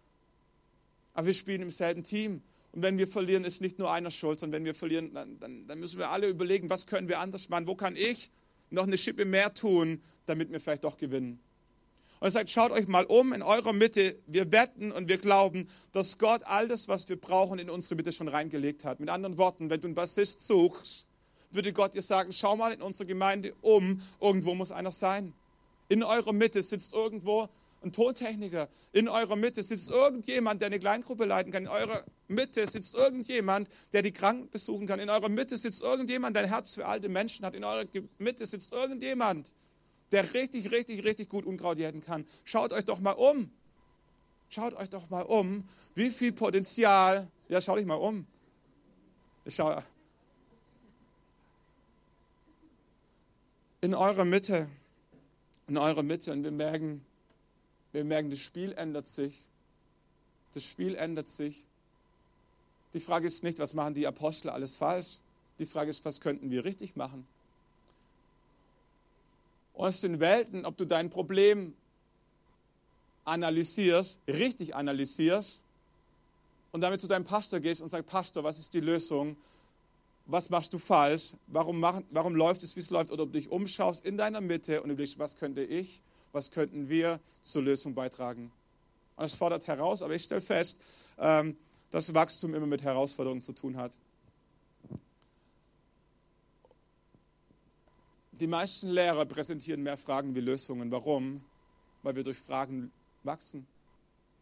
aber 1.18 1.26
wir 1.26 1.34
spielen 1.34 1.62
im 1.62 1.70
selben 1.70 2.04
Team. 2.04 2.42
Und 2.70 2.82
wenn 2.82 2.96
wir 2.96 3.08
verlieren, 3.08 3.42
ist 3.42 3.60
nicht 3.60 3.80
nur 3.80 3.90
einer 3.90 4.12
schuld, 4.12 4.38
sondern 4.38 4.60
wenn 4.60 4.66
wir 4.66 4.74
verlieren, 4.74 5.14
dann, 5.14 5.40
dann, 5.40 5.66
dann 5.66 5.80
müssen 5.80 5.98
wir 5.98 6.10
alle 6.10 6.28
überlegen, 6.28 6.70
was 6.70 6.86
können 6.86 7.08
wir 7.08 7.18
anders 7.18 7.48
machen, 7.48 7.66
wo 7.66 7.74
kann 7.74 7.96
ich 7.96 8.30
noch 8.70 8.84
eine 8.84 8.96
Schippe 8.96 9.24
mehr 9.24 9.52
tun, 9.52 10.00
damit 10.26 10.52
wir 10.52 10.60
vielleicht 10.60 10.84
doch 10.84 10.96
gewinnen. 10.96 11.40
Und 12.20 12.28
er 12.28 12.30
sagt, 12.30 12.50
schaut 12.50 12.70
euch 12.70 12.86
mal 12.86 13.04
um 13.04 13.32
in 13.32 13.42
eurer 13.42 13.72
Mitte. 13.72 14.14
Wir 14.28 14.52
wetten 14.52 14.92
und 14.92 15.08
wir 15.08 15.18
glauben, 15.18 15.68
dass 15.90 16.18
Gott 16.18 16.42
all 16.44 16.68
das, 16.68 16.86
was 16.86 17.08
wir 17.08 17.20
brauchen, 17.20 17.58
in 17.58 17.68
unsere 17.68 17.96
Mitte 17.96 18.12
schon 18.12 18.28
reingelegt 18.28 18.84
hat. 18.84 19.00
Mit 19.00 19.08
anderen 19.08 19.38
Worten, 19.38 19.70
wenn 19.70 19.80
du 19.80 19.88
einen 19.88 19.96
Bassist 19.96 20.46
suchst, 20.46 21.04
würde 21.50 21.72
Gott 21.72 21.96
dir 21.96 22.02
sagen, 22.02 22.30
schau 22.30 22.54
mal 22.54 22.72
in 22.72 22.80
unserer 22.80 23.08
Gemeinde 23.08 23.54
um, 23.60 24.02
irgendwo 24.20 24.54
muss 24.54 24.70
einer 24.70 24.92
sein. 24.92 25.34
In 25.88 26.04
eurer 26.04 26.32
Mitte 26.32 26.62
sitzt 26.62 26.92
irgendwo 26.92 27.48
ein 27.82 27.92
Tontechniker. 27.92 28.68
In 28.92 29.08
eurer 29.08 29.36
Mitte 29.36 29.62
sitzt 29.62 29.90
irgendjemand, 29.90 30.60
der 30.60 30.66
eine 30.66 30.78
Kleingruppe 30.78 31.24
leiten 31.24 31.52
kann. 31.52 31.64
In 31.64 31.68
eurer 31.68 32.04
Mitte 32.26 32.66
sitzt 32.66 32.94
irgendjemand, 32.94 33.68
der 33.92 34.02
die 34.02 34.12
Kranken 34.12 34.50
besuchen 34.50 34.86
kann. 34.86 34.98
In 35.00 35.10
eurer 35.10 35.28
Mitte 35.28 35.56
sitzt 35.56 35.82
irgendjemand, 35.82 36.34
der 36.34 36.44
ein 36.44 36.48
Herz 36.48 36.74
für 36.74 36.86
alte 36.86 37.08
Menschen 37.08 37.44
hat. 37.44 37.54
In 37.54 37.64
eurer 37.64 37.84
Mitte 38.18 38.46
sitzt 38.46 38.72
irgendjemand, 38.72 39.52
der 40.10 40.34
richtig, 40.34 40.70
richtig, 40.70 41.04
richtig 41.04 41.28
gut 41.28 41.46
Unkraut 41.46 41.78
jäten 41.78 42.00
kann. 42.00 42.26
Schaut 42.44 42.72
euch 42.72 42.84
doch 42.84 43.00
mal 43.00 43.12
um. 43.12 43.50
Schaut 44.50 44.74
euch 44.74 44.88
doch 44.88 45.10
mal 45.10 45.22
um, 45.22 45.68
wie 45.94 46.10
viel 46.10 46.32
Potenzial. 46.32 47.28
Ja, 47.48 47.60
schau 47.60 47.76
dich 47.76 47.84
mal 47.84 47.94
um. 47.94 48.26
Ich 49.44 49.54
schau. 49.54 49.82
In 53.82 53.94
eurer 53.94 54.24
Mitte. 54.24 54.68
In 55.66 55.76
eurer 55.76 56.02
Mitte. 56.02 56.32
Und 56.32 56.44
wir 56.44 56.50
merken, 56.50 57.04
wir 57.92 58.04
merken, 58.04 58.30
das 58.30 58.40
Spiel 58.40 58.72
ändert 58.72 59.06
sich. 59.06 59.44
Das 60.54 60.64
Spiel 60.64 60.94
ändert 60.94 61.28
sich. 61.28 61.64
Die 62.94 63.00
Frage 63.00 63.26
ist 63.26 63.42
nicht, 63.42 63.58
was 63.58 63.74
machen 63.74 63.94
die 63.94 64.06
Apostel 64.06 64.50
alles 64.50 64.76
falsch? 64.76 65.18
Die 65.58 65.66
Frage 65.66 65.90
ist, 65.90 66.04
was 66.04 66.20
könnten 66.20 66.50
wir 66.50 66.64
richtig 66.64 66.96
machen? 66.96 67.26
Aus 69.74 70.00
den 70.00 70.20
Welten, 70.20 70.64
ob 70.64 70.76
du 70.76 70.84
dein 70.84 71.10
Problem 71.10 71.74
analysierst, 73.24 74.18
richtig 74.26 74.74
analysierst 74.74 75.60
und 76.72 76.80
damit 76.80 77.00
zu 77.00 77.08
deinem 77.08 77.24
Pastor 77.24 77.60
gehst 77.60 77.82
und 77.82 77.88
sagst, 77.88 78.08
Pastor, 78.08 78.42
was 78.42 78.58
ist 78.58 78.72
die 78.74 78.80
Lösung? 78.80 79.36
Was 80.26 80.50
machst 80.50 80.72
du 80.72 80.78
falsch? 80.78 81.32
Warum, 81.46 81.80
mach, 81.80 82.02
warum 82.10 82.34
läuft 82.34 82.62
es, 82.62 82.74
wie 82.76 82.80
es 82.80 82.90
läuft? 82.90 83.10
Oder 83.10 83.24
ob 83.24 83.32
du 83.32 83.38
dich 83.38 83.50
umschaust 83.50 84.04
in 84.04 84.16
deiner 84.16 84.40
Mitte 84.40 84.82
und 84.82 84.90
überlegst, 84.90 85.18
was 85.18 85.36
könnte 85.36 85.62
ich 85.62 86.00
was 86.32 86.50
könnten 86.50 86.88
wir 86.88 87.20
zur 87.42 87.62
Lösung 87.62 87.94
beitragen. 87.94 88.52
Und 89.16 89.24
das 89.24 89.34
fordert 89.34 89.66
heraus, 89.66 90.02
aber 90.02 90.14
ich 90.14 90.24
stelle 90.24 90.40
fest, 90.40 90.78
ähm, 91.18 91.56
dass 91.90 92.14
Wachstum 92.14 92.54
immer 92.54 92.66
mit 92.66 92.82
Herausforderungen 92.82 93.42
zu 93.42 93.52
tun 93.52 93.76
hat. 93.76 93.92
Die 98.32 98.46
meisten 98.46 98.88
Lehrer 98.88 99.26
präsentieren 99.26 99.82
mehr 99.82 99.96
Fragen 99.96 100.34
wie 100.36 100.40
Lösungen. 100.40 100.92
Warum? 100.92 101.42
Weil 102.04 102.14
wir 102.14 102.22
durch 102.22 102.38
Fragen 102.38 102.92
wachsen. 103.24 103.66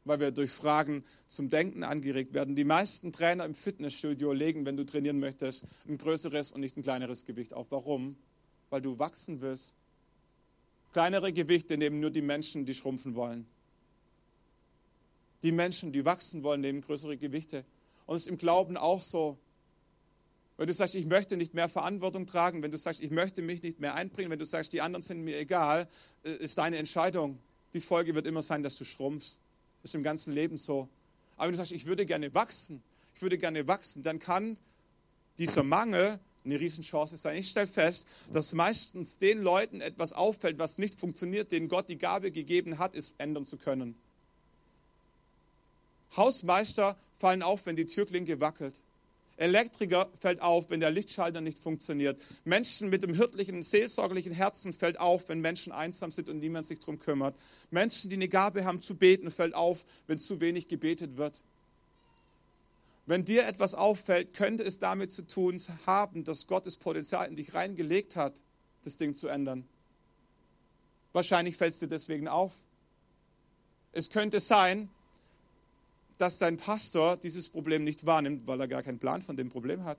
Weil 0.04 0.20
wir 0.20 0.30
durch 0.32 0.50
Fragen 0.50 1.02
zum 1.28 1.48
Denken 1.48 1.82
angeregt 1.82 2.34
werden. 2.34 2.54
Die 2.54 2.64
meisten 2.64 3.10
Trainer 3.10 3.46
im 3.46 3.54
Fitnessstudio 3.54 4.34
legen, 4.34 4.66
wenn 4.66 4.76
du 4.76 4.84
trainieren 4.84 5.18
möchtest, 5.18 5.64
ein 5.88 5.96
größeres 5.96 6.52
und 6.52 6.60
nicht 6.60 6.76
ein 6.76 6.82
kleineres 6.82 7.24
Gewicht 7.24 7.54
auf. 7.54 7.70
Warum? 7.70 8.16
Weil 8.68 8.82
du 8.82 8.98
wachsen 8.98 9.40
willst. 9.40 9.72
Kleinere 10.96 11.30
Gewichte 11.30 11.76
nehmen 11.76 12.00
nur 12.00 12.10
die 12.10 12.22
Menschen, 12.22 12.64
die 12.64 12.72
schrumpfen 12.72 13.14
wollen. 13.14 13.46
Die 15.42 15.52
Menschen, 15.52 15.92
die 15.92 16.06
wachsen 16.06 16.42
wollen, 16.42 16.62
nehmen 16.62 16.80
größere 16.80 17.18
Gewichte. 17.18 17.66
Und 18.06 18.16
es 18.16 18.22
ist 18.22 18.28
im 18.28 18.38
Glauben 18.38 18.78
auch 18.78 19.02
so. 19.02 19.36
Wenn 20.56 20.66
du 20.66 20.72
sagst, 20.72 20.94
ich 20.94 21.04
möchte 21.04 21.36
nicht 21.36 21.52
mehr 21.52 21.68
Verantwortung 21.68 22.24
tragen, 22.24 22.62
wenn 22.62 22.70
du 22.70 22.78
sagst, 22.78 23.02
ich 23.02 23.10
möchte 23.10 23.42
mich 23.42 23.62
nicht 23.62 23.78
mehr 23.78 23.94
einbringen, 23.94 24.30
wenn 24.30 24.38
du 24.38 24.46
sagst, 24.46 24.72
die 24.72 24.80
anderen 24.80 25.02
sind 25.02 25.22
mir 25.22 25.38
egal, 25.38 25.86
äh, 26.24 26.30
ist 26.36 26.56
deine 26.56 26.78
Entscheidung. 26.78 27.40
Die 27.74 27.80
Folge 27.80 28.14
wird 28.14 28.26
immer 28.26 28.40
sein, 28.40 28.62
dass 28.62 28.76
du 28.76 28.86
schrumpfst. 28.86 29.36
Ist 29.82 29.94
im 29.94 30.02
ganzen 30.02 30.32
Leben 30.32 30.56
so. 30.56 30.88
Aber 31.36 31.48
wenn 31.48 31.52
du 31.52 31.58
sagst, 31.58 31.72
ich 31.72 31.84
würde 31.84 32.06
gerne 32.06 32.34
wachsen, 32.34 32.82
ich 33.14 33.20
würde 33.20 33.36
gerne 33.36 33.68
wachsen, 33.68 34.02
dann 34.02 34.18
kann 34.18 34.56
dieser 35.36 35.62
Mangel 35.62 36.20
eine 36.46 36.58
Riesenchance 36.58 37.16
sein. 37.16 37.36
Ich 37.36 37.50
stelle 37.50 37.66
fest, 37.66 38.06
dass 38.32 38.52
meistens 38.52 39.18
den 39.18 39.42
Leuten 39.42 39.80
etwas 39.80 40.12
auffällt, 40.12 40.58
was 40.58 40.78
nicht 40.78 40.98
funktioniert, 40.98 41.52
denen 41.52 41.68
Gott 41.68 41.88
die 41.88 41.98
Gabe 41.98 42.30
gegeben 42.30 42.78
hat, 42.78 42.94
es 42.94 43.14
ändern 43.18 43.44
zu 43.44 43.58
können. 43.58 43.94
Hausmeister 46.16 46.96
fallen 47.18 47.42
auf, 47.42 47.66
wenn 47.66 47.76
die 47.76 47.86
Türklinke 47.86 48.40
wackelt. 48.40 48.74
Elektriker 49.38 50.08
fällt 50.18 50.40
auf, 50.40 50.70
wenn 50.70 50.80
der 50.80 50.90
Lichtschalter 50.90 51.42
nicht 51.42 51.58
funktioniert. 51.58 52.20
Menschen 52.44 52.88
mit 52.88 53.02
dem 53.02 53.12
hirtlichen, 53.12 53.62
seelsorgerlichen 53.62 54.32
Herzen 54.32 54.72
fällt 54.72 54.98
auf, 54.98 55.28
wenn 55.28 55.40
Menschen 55.40 55.72
einsam 55.72 56.10
sind 56.10 56.30
und 56.30 56.38
niemand 56.38 56.66
sich 56.66 56.80
darum 56.80 56.98
kümmert. 56.98 57.34
Menschen, 57.70 58.08
die 58.08 58.16
eine 58.16 58.28
Gabe 58.28 58.64
haben 58.64 58.80
zu 58.80 58.96
beten, 58.96 59.30
fällt 59.30 59.54
auf, 59.54 59.84
wenn 60.06 60.18
zu 60.18 60.40
wenig 60.40 60.68
gebetet 60.68 61.18
wird. 61.18 61.42
Wenn 63.06 63.24
dir 63.24 63.46
etwas 63.46 63.74
auffällt, 63.74 64.34
könnte 64.34 64.64
es 64.64 64.78
damit 64.78 65.12
zu 65.12 65.22
tun 65.22 65.60
haben, 65.86 66.24
dass 66.24 66.46
Gott 66.48 66.66
das 66.66 66.76
Potenzial 66.76 67.28
in 67.28 67.36
dich 67.36 67.54
reingelegt 67.54 68.16
hat, 68.16 68.34
das 68.82 68.96
Ding 68.96 69.14
zu 69.14 69.28
ändern. 69.28 69.66
Wahrscheinlich 71.12 71.56
fällt 71.56 71.74
es 71.74 71.78
dir 71.78 71.88
deswegen 71.88 72.26
auf. 72.28 72.52
Es 73.92 74.10
könnte 74.10 74.40
sein, 74.40 74.90
dass 76.18 76.38
dein 76.38 76.56
Pastor 76.56 77.16
dieses 77.16 77.48
Problem 77.48 77.84
nicht 77.84 78.06
wahrnimmt, 78.06 78.46
weil 78.46 78.60
er 78.60 78.68
gar 78.68 78.82
keinen 78.82 78.98
Plan 78.98 79.22
von 79.22 79.36
dem 79.36 79.48
Problem 79.48 79.84
hat. 79.84 79.98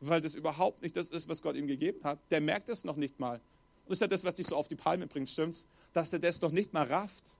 Weil 0.00 0.20
das 0.20 0.34
überhaupt 0.34 0.82
nicht 0.82 0.96
das 0.96 1.10
ist, 1.10 1.28
was 1.28 1.42
Gott 1.42 1.56
ihm 1.56 1.66
gegeben 1.66 2.02
hat. 2.04 2.18
Der 2.30 2.40
merkt 2.40 2.68
es 2.68 2.84
noch 2.84 2.96
nicht 2.96 3.18
mal. 3.18 3.36
Und 3.36 3.90
das 3.90 3.96
ist 3.96 4.00
ja 4.00 4.06
das, 4.08 4.24
was 4.24 4.34
dich 4.34 4.46
so 4.46 4.56
auf 4.56 4.68
die 4.68 4.76
Palme 4.76 5.06
bringt, 5.06 5.28
stimmt's? 5.28 5.66
Dass 5.92 6.12
er 6.12 6.18
das 6.18 6.40
noch 6.40 6.52
nicht 6.52 6.72
mal 6.72 6.86
rafft. 6.86 7.34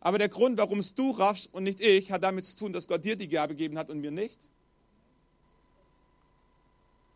Aber 0.00 0.18
der 0.18 0.28
Grund, 0.28 0.58
warum 0.58 0.78
es 0.78 0.94
du 0.94 1.10
raffst 1.10 1.52
und 1.52 1.64
nicht 1.64 1.80
ich, 1.80 2.12
hat 2.12 2.22
damit 2.22 2.46
zu 2.46 2.56
tun, 2.56 2.72
dass 2.72 2.86
Gott 2.86 3.04
dir 3.04 3.16
die 3.16 3.28
Gabe 3.28 3.54
gegeben 3.54 3.78
hat 3.78 3.90
und 3.90 4.00
mir 4.00 4.10
nicht. 4.10 4.38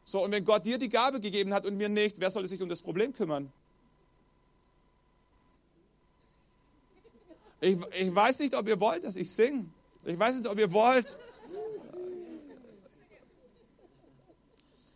So, 0.04 0.24
und 0.24 0.32
wenn 0.32 0.44
Gott 0.44 0.66
dir 0.66 0.78
die 0.78 0.88
Gabe 0.88 1.20
gegeben 1.20 1.54
hat 1.54 1.64
und 1.64 1.76
mir 1.76 1.88
nicht, 1.88 2.18
wer 2.18 2.30
soll 2.30 2.46
sich 2.46 2.60
um 2.60 2.68
das 2.68 2.82
Problem 2.82 3.12
kümmern? 3.12 3.52
Ich, 7.60 7.78
ich 7.98 8.12
weiß 8.12 8.40
nicht, 8.40 8.56
ob 8.56 8.66
ihr 8.66 8.80
wollt, 8.80 9.04
dass 9.04 9.14
ich 9.14 9.30
singe. 9.30 9.66
Ich 10.04 10.18
weiß 10.18 10.34
nicht, 10.34 10.48
ob 10.48 10.58
ihr 10.58 10.72
wollt. 10.72 11.16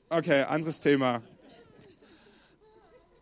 Okay, 0.09 0.43
anderes 0.43 0.81
Thema. 0.81 1.23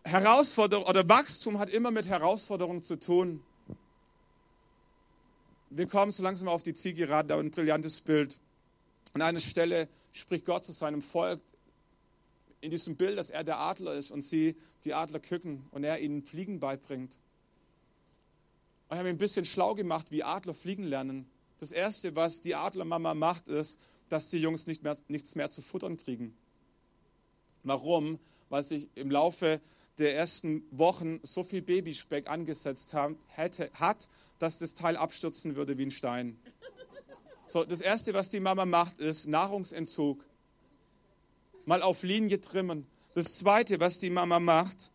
Herausforderung 0.03 0.87
oder 0.87 1.07
Wachstum 1.09 1.59
hat 1.59 1.69
immer 1.69 1.91
mit 1.91 2.07
Herausforderungen 2.07 2.83
zu 2.83 2.99
tun. 2.99 3.43
Wir 5.77 5.89
kommen 5.89 6.12
so 6.12 6.22
langsam 6.22 6.47
auf 6.47 6.62
die 6.62 6.72
Zielgerade, 6.72 7.35
aber 7.35 7.43
ein 7.43 7.51
brillantes 7.51 8.01
Bild. 8.01 8.39
An 9.12 9.22
einer 9.22 9.41
Stelle 9.41 9.89
spricht 10.12 10.45
Gott 10.45 10.64
zu 10.64 10.70
seinem 10.70 11.03
Volk 11.03 11.41
in 12.61 12.70
diesem 12.70 12.95
Bild, 12.95 13.18
dass 13.18 13.29
er 13.29 13.43
der 13.43 13.59
Adler 13.59 13.95
ist 13.95 14.12
und 14.12 14.22
sie 14.22 14.55
die 14.85 14.95
Adler 14.95 15.18
küken 15.18 15.66
und 15.72 15.83
er 15.83 15.99
ihnen 15.99 16.22
Fliegen 16.22 16.61
beibringt. 16.61 17.16
Und 18.89 18.95
ich 18.95 18.99
habe 18.99 19.09
ein 19.09 19.18
bisschen 19.18 19.45
schlau 19.45 19.75
gemacht, 19.75 20.12
wie 20.12 20.22
Adler 20.22 20.55
fliegen 20.55 20.85
lernen. 20.85 21.27
Das 21.59 21.72
Erste, 21.72 22.14
was 22.14 22.41
die 22.41 22.55
Adlermama 22.55 23.14
macht, 23.14 23.49
ist, 23.49 23.77
dass 24.09 24.31
die 24.31 24.39
Jungs 24.39 24.68
nicht 24.68 24.85
mehr, 24.85 24.97
nichts 25.09 25.35
mehr 25.35 25.51
zu 25.51 25.61
futtern 25.61 25.97
kriegen. 25.97 26.37
Warum? 27.64 28.20
Weil 28.49 28.62
sich 28.62 28.87
im 28.95 29.11
Laufe 29.11 29.61
der 29.99 30.16
ersten 30.16 30.62
Wochen 30.70 31.18
so 31.25 31.43
viel 31.43 31.62
Babyspeck 31.62 32.29
angesetzt 32.29 32.93
haben, 32.93 33.18
hätte, 33.27 33.70
hat, 33.75 34.09
dass 34.45 34.59
das 34.59 34.74
Teil 34.74 34.99
abstürzen 34.99 35.57
würde 35.57 35.78
wie 35.78 35.86
ein 35.86 35.90
Stein. 35.90 36.38
So, 37.47 37.64
das 37.64 37.80
Erste, 37.80 38.12
was 38.12 38.28
die 38.28 38.40
Mama 38.40 38.66
macht, 38.66 38.99
ist 38.99 39.26
Nahrungsentzug. 39.26 40.22
Mal 41.64 41.80
auf 41.80 42.03
Linie 42.03 42.42
trimmen. 42.42 42.86
Das 43.14 43.38
Zweite, 43.38 43.80
was 43.80 44.01
die 44.01 44.11
Mama 44.11 44.40
macht, 44.40 44.90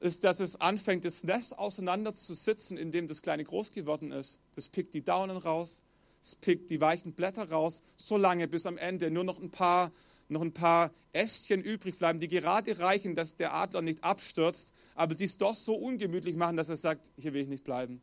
ist, 0.00 0.24
dass 0.24 0.40
es 0.40 0.60
anfängt, 0.60 1.06
das 1.06 1.24
Nest 1.24 1.58
auseinanderzusitzen, 1.58 2.76
in 2.76 2.92
dem 2.92 3.08
das 3.08 3.22
Kleine 3.22 3.44
groß 3.44 3.72
geworden 3.72 4.12
ist. 4.12 4.38
Das 4.54 4.68
pickt 4.68 4.92
die 4.92 5.02
Daunen 5.02 5.38
raus, 5.38 5.80
es 6.22 6.34
pickt 6.34 6.68
die 6.68 6.82
weichen 6.82 7.14
Blätter 7.14 7.48
raus, 7.50 7.80
so 7.96 8.18
lange, 8.18 8.46
bis 8.46 8.66
am 8.66 8.76
Ende 8.76 9.10
nur 9.10 9.24
noch 9.24 9.40
ein 9.40 9.50
paar, 9.50 9.90
noch 10.28 10.42
ein 10.42 10.52
paar 10.52 10.90
Ästchen 11.14 11.62
übrig 11.62 11.98
bleiben, 11.98 12.20
die 12.20 12.28
gerade 12.28 12.78
reichen, 12.78 13.14
dass 13.14 13.36
der 13.36 13.54
Adler 13.54 13.80
nicht 13.80 14.04
abstürzt, 14.04 14.74
aber 14.94 15.14
die 15.14 15.24
es 15.24 15.38
doch 15.38 15.56
so 15.56 15.74
ungemütlich 15.76 16.36
machen, 16.36 16.58
dass 16.58 16.68
er 16.68 16.76
sagt, 16.76 17.10
hier 17.16 17.32
will 17.32 17.40
ich 17.40 17.48
nicht 17.48 17.64
bleiben. 17.64 18.02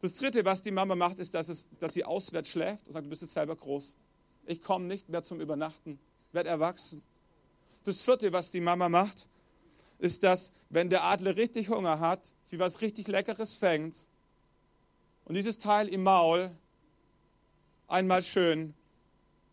Das 0.00 0.14
Dritte, 0.14 0.44
was 0.44 0.62
die 0.62 0.70
Mama 0.70 0.94
macht, 0.94 1.18
ist, 1.18 1.34
dass, 1.34 1.48
es, 1.48 1.68
dass 1.78 1.94
sie 1.94 2.04
auswärts 2.04 2.50
schläft 2.50 2.86
und 2.86 2.92
sagt, 2.92 3.06
du 3.06 3.10
bist 3.10 3.22
jetzt 3.22 3.34
selber 3.34 3.56
groß. 3.56 3.94
Ich 4.46 4.62
komme 4.62 4.86
nicht 4.86 5.08
mehr 5.08 5.24
zum 5.24 5.40
Übernachten, 5.40 5.98
werde 6.32 6.48
erwachsen. 6.48 7.02
Das 7.84 8.00
Vierte, 8.02 8.32
was 8.32 8.50
die 8.50 8.60
Mama 8.60 8.88
macht, 8.88 9.28
ist, 9.98 10.22
dass 10.22 10.52
wenn 10.70 10.90
der 10.90 11.02
Adler 11.04 11.36
richtig 11.36 11.68
Hunger 11.68 11.98
hat, 11.98 12.32
sie 12.42 12.58
was 12.58 12.80
richtig 12.80 13.08
Leckeres 13.08 13.56
fängt 13.56 14.06
und 15.24 15.34
dieses 15.34 15.58
Teil 15.58 15.88
im 15.88 16.04
Maul 16.04 16.50
einmal 17.88 18.22
schön 18.22 18.74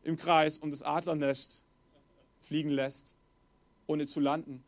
im 0.04 0.18
Kreis 0.18 0.60
um 0.60 0.70
das 0.70 0.84
Adlernest 0.84 1.64
fliegen 2.42 2.70
lässt, 2.70 3.16
ohne 3.88 4.06
zu 4.06 4.20
landen. 4.20 4.64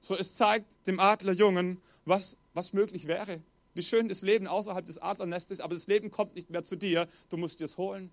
So, 0.00 0.16
es 0.16 0.34
zeigt 0.34 0.86
dem 0.86 0.98
Adlerjungen, 0.98 1.80
was, 2.04 2.36
was 2.54 2.72
möglich 2.72 3.06
wäre. 3.06 3.42
Wie 3.74 3.82
schön 3.82 4.08
das 4.08 4.22
Leben 4.22 4.46
außerhalb 4.46 4.86
des 4.86 4.98
Adlernestes 4.98 5.58
ist, 5.58 5.64
aber 5.64 5.74
das 5.74 5.86
Leben 5.86 6.10
kommt 6.10 6.34
nicht 6.34 6.50
mehr 6.50 6.64
zu 6.64 6.76
dir, 6.76 7.08
du 7.28 7.36
musst 7.36 7.60
dir 7.60 7.64
es 7.64 7.76
holen. 7.76 8.10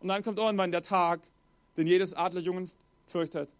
Und 0.00 0.08
dann 0.08 0.22
kommt 0.22 0.38
irgendwann 0.38 0.72
der 0.72 0.82
Tag, 0.82 1.20
den 1.76 1.86
jedes 1.86 2.12
Adlerjungen 2.12 2.70
fürchtet. 3.06 3.50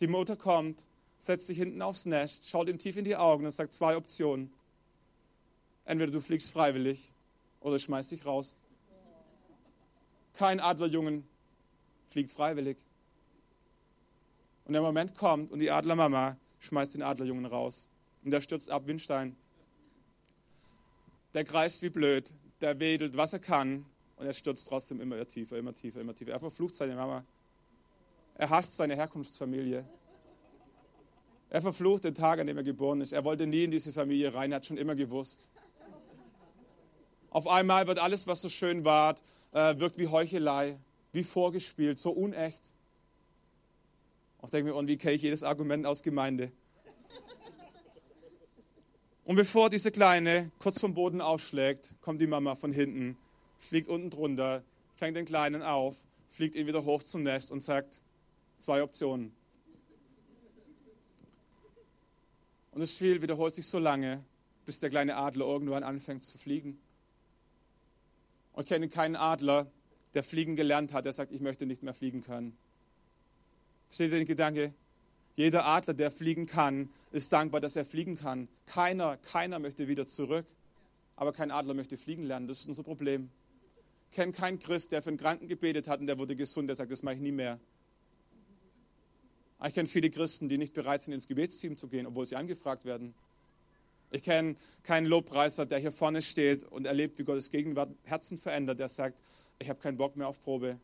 Die 0.00 0.06
Mutter 0.06 0.36
kommt 0.36 0.84
setzt 1.22 1.46
sich 1.46 1.56
hinten 1.56 1.80
aufs 1.82 2.04
Nest, 2.04 2.48
schaut 2.48 2.68
ihm 2.68 2.78
tief 2.78 2.96
in 2.96 3.04
die 3.04 3.14
Augen 3.14 3.46
und 3.46 3.52
sagt 3.52 3.74
zwei 3.74 3.96
Optionen. 3.96 4.52
Entweder 5.84 6.10
du 6.10 6.20
fliegst 6.20 6.50
freiwillig 6.50 7.12
oder 7.60 7.78
schmeißt 7.78 8.10
dich 8.10 8.26
raus. 8.26 8.56
Kein 10.34 10.58
Adlerjungen 10.58 11.24
fliegt 12.08 12.30
freiwillig. 12.30 12.76
Und 14.64 14.72
der 14.72 14.82
Moment 14.82 15.14
kommt 15.14 15.52
und 15.52 15.60
die 15.60 15.70
Adlermama 15.70 16.36
schmeißt 16.58 16.94
den 16.94 17.02
Adlerjungen 17.02 17.46
raus. 17.46 17.88
Und 18.24 18.32
der 18.32 18.40
stürzt 18.40 18.68
ab 18.68 18.86
Windstein. 18.86 19.36
Der 21.34 21.44
kreist 21.44 21.82
wie 21.82 21.90
blöd, 21.90 22.34
der 22.60 22.78
wedelt, 22.78 23.16
was 23.16 23.32
er 23.32 23.38
kann. 23.38 23.86
Und 24.16 24.26
er 24.26 24.34
stürzt 24.34 24.68
trotzdem 24.68 25.00
immer 25.00 25.26
tiefer, 25.26 25.58
immer 25.58 25.74
tiefer, 25.74 26.00
immer 26.00 26.14
tiefer. 26.14 26.32
Er 26.32 26.40
verflucht 26.40 26.76
seine 26.76 26.94
Mama. 26.94 27.24
Er 28.34 28.50
hasst 28.50 28.76
seine 28.76 28.96
Herkunftsfamilie. 28.96 29.84
Er 31.50 31.60
verflucht 31.60 32.04
den 32.04 32.14
Tag, 32.14 32.38
an 32.40 32.46
dem 32.46 32.56
er 32.56 32.62
geboren 32.62 33.00
ist. 33.00 33.12
Er 33.12 33.24
wollte 33.24 33.46
nie 33.46 33.64
in 33.64 33.70
diese 33.70 33.92
Familie 33.92 34.32
rein, 34.32 34.52
er 34.52 34.56
hat 34.56 34.66
schon 34.66 34.78
immer 34.78 34.94
gewusst. 34.94 35.48
Auf 37.30 37.46
einmal 37.46 37.86
wird 37.86 37.98
alles, 37.98 38.26
was 38.26 38.42
so 38.42 38.48
schön 38.48 38.84
war, 38.84 39.16
äh, 39.52 39.78
wirkt 39.78 39.98
wie 39.98 40.08
Heuchelei, 40.08 40.78
wie 41.12 41.22
vorgespielt, 41.22 41.98
so 41.98 42.10
unecht. 42.10 42.72
Ich 44.44 44.50
denke 44.50 44.70
mir, 44.70 44.76
und 44.76 44.88
wie 44.88 44.96
kenne 44.96 45.14
ich 45.14 45.22
jedes 45.22 45.42
Argument 45.42 45.86
aus 45.86 46.02
Gemeinde? 46.02 46.52
Und 49.24 49.36
bevor 49.36 49.70
diese 49.70 49.92
Kleine 49.92 50.50
kurz 50.58 50.80
vom 50.80 50.94
Boden 50.94 51.20
aufschlägt, 51.20 51.94
kommt 52.00 52.20
die 52.20 52.26
Mama 52.26 52.56
von 52.56 52.72
hinten, 52.72 53.16
fliegt 53.58 53.88
unten 53.88 54.10
drunter, 54.10 54.64
fängt 54.96 55.16
den 55.16 55.26
Kleinen 55.26 55.62
auf, 55.62 55.96
fliegt 56.28 56.56
ihn 56.56 56.66
wieder 56.66 56.84
hoch 56.84 57.02
zum 57.02 57.22
Nest 57.22 57.52
und 57.52 57.60
sagt, 57.60 58.00
zwei 58.58 58.82
Optionen. 58.82 59.32
Und 62.72 62.80
das 62.80 62.94
Spiel 62.94 63.22
wiederholt 63.22 63.54
sich 63.54 63.66
so 63.66 63.78
lange, 63.78 64.24
bis 64.64 64.80
der 64.80 64.90
kleine 64.90 65.16
Adler 65.16 65.46
irgendwann 65.46 65.84
anfängt 65.84 66.24
zu 66.24 66.38
fliegen. 66.38 66.80
Und 68.54 68.64
ich 68.64 68.68
kenne 68.68 68.88
keinen 68.88 69.16
Adler, 69.16 69.70
der 70.14 70.24
fliegen 70.24 70.56
gelernt 70.56 70.92
hat, 70.92 71.04
der 71.04 71.12
sagt, 71.12 71.32
ich 71.32 71.40
möchte 71.40 71.66
nicht 71.66 71.82
mehr 71.82 71.94
fliegen 71.94 72.22
können. 72.22 72.56
Versteht 73.88 74.10
ihr 74.12 74.18
den 74.18 74.26
Gedanke? 74.26 74.74
Jeder 75.34 75.64
Adler, 75.64 75.94
der 75.94 76.10
fliegen 76.10 76.46
kann, 76.46 76.90
ist 77.10 77.32
dankbar, 77.32 77.60
dass 77.60 77.76
er 77.76 77.84
fliegen 77.84 78.16
kann. 78.16 78.48
Keiner, 78.66 79.16
keiner 79.16 79.58
möchte 79.58 79.88
wieder 79.88 80.06
zurück. 80.06 80.46
Aber 81.16 81.32
kein 81.32 81.50
Adler 81.50 81.74
möchte 81.74 81.96
fliegen 81.96 82.24
lernen. 82.24 82.48
Das 82.48 82.60
ist 82.60 82.68
unser 82.68 82.82
Problem. 82.82 83.30
Ich 84.10 84.16
kenne 84.16 84.32
keinen 84.32 84.58
Christ, 84.58 84.92
der 84.92 85.02
für 85.02 85.10
einen 85.10 85.18
Kranken 85.18 85.48
gebetet 85.48 85.88
hat 85.88 86.00
und 86.00 86.06
der 86.06 86.18
wurde 86.18 86.36
gesund, 86.36 86.68
der 86.68 86.76
sagt, 86.76 86.90
das 86.90 87.02
mache 87.02 87.14
ich 87.14 87.20
nie 87.20 87.32
mehr. 87.32 87.58
Ich 89.64 89.74
kenne 89.74 89.88
viele 89.88 90.10
Christen, 90.10 90.48
die 90.48 90.58
nicht 90.58 90.74
bereit 90.74 91.02
sind, 91.02 91.14
ins 91.14 91.28
Gebetsteam 91.28 91.76
zu 91.76 91.86
gehen, 91.86 92.06
obwohl 92.06 92.26
sie 92.26 92.36
angefragt 92.36 92.84
werden. 92.84 93.14
Ich 94.10 94.22
kenne 94.22 94.56
keinen 94.82 95.06
Lobpreiser, 95.06 95.64
der 95.64 95.78
hier 95.78 95.92
vorne 95.92 96.20
steht 96.20 96.64
und 96.64 96.86
erlebt, 96.86 97.18
wie 97.18 97.24
Gottes 97.24 97.48
Gegenwart 97.48 97.94
Herzen 98.02 98.36
verändert, 98.36 98.80
der 98.80 98.88
sagt, 98.88 99.22
ich 99.58 99.68
habe 99.68 99.80
keinen 99.80 99.96
Bock 99.96 100.16
mehr 100.16 100.28
auf 100.28 100.42
Probe. 100.42 100.78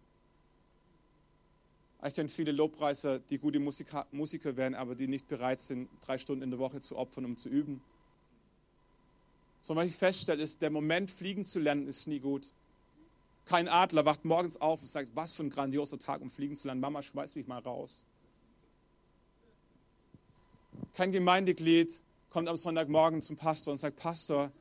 Ich 2.06 2.14
kenne 2.14 2.28
viele 2.28 2.52
Lobpreiser, 2.52 3.18
die 3.18 3.38
gute 3.38 3.58
Musiker, 3.58 4.06
Musiker 4.12 4.56
wären, 4.56 4.74
aber 4.74 4.94
die 4.94 5.08
nicht 5.08 5.26
bereit 5.26 5.60
sind, 5.60 5.88
drei 6.00 6.16
Stunden 6.16 6.42
in 6.42 6.50
der 6.50 6.60
Woche 6.60 6.80
zu 6.80 6.96
opfern, 6.96 7.24
um 7.24 7.36
zu 7.36 7.48
üben. 7.48 7.82
Sondern 9.62 9.84
was 9.84 9.92
ich 9.92 9.98
feststelle, 9.98 10.42
ist, 10.42 10.62
der 10.62 10.70
Moment, 10.70 11.10
fliegen 11.10 11.44
zu 11.44 11.58
lernen, 11.58 11.88
ist 11.88 12.06
nie 12.06 12.20
gut. 12.20 12.48
Kein 13.46 13.66
Adler 13.66 14.04
wacht 14.04 14.24
morgens 14.24 14.60
auf 14.60 14.82
und 14.82 14.88
sagt, 14.88 15.08
was 15.14 15.34
für 15.34 15.42
ein 15.42 15.50
grandioser 15.50 15.98
Tag, 15.98 16.20
um 16.20 16.30
fliegen 16.30 16.54
zu 16.54 16.68
lernen. 16.68 16.80
Mama, 16.80 17.02
schmeiß 17.02 17.34
mich 17.34 17.48
mal 17.48 17.58
raus. 17.58 18.04
Kein 20.94 21.10
Gemeindeglied 21.10 22.00
kommt 22.30 22.48
am 22.48 22.56
Sonntagmorgen 22.56 23.22
zum 23.22 23.36
Pastor 23.36 23.72
und 23.72 23.78
sagt, 23.78 23.96
Pastor, 23.96 24.52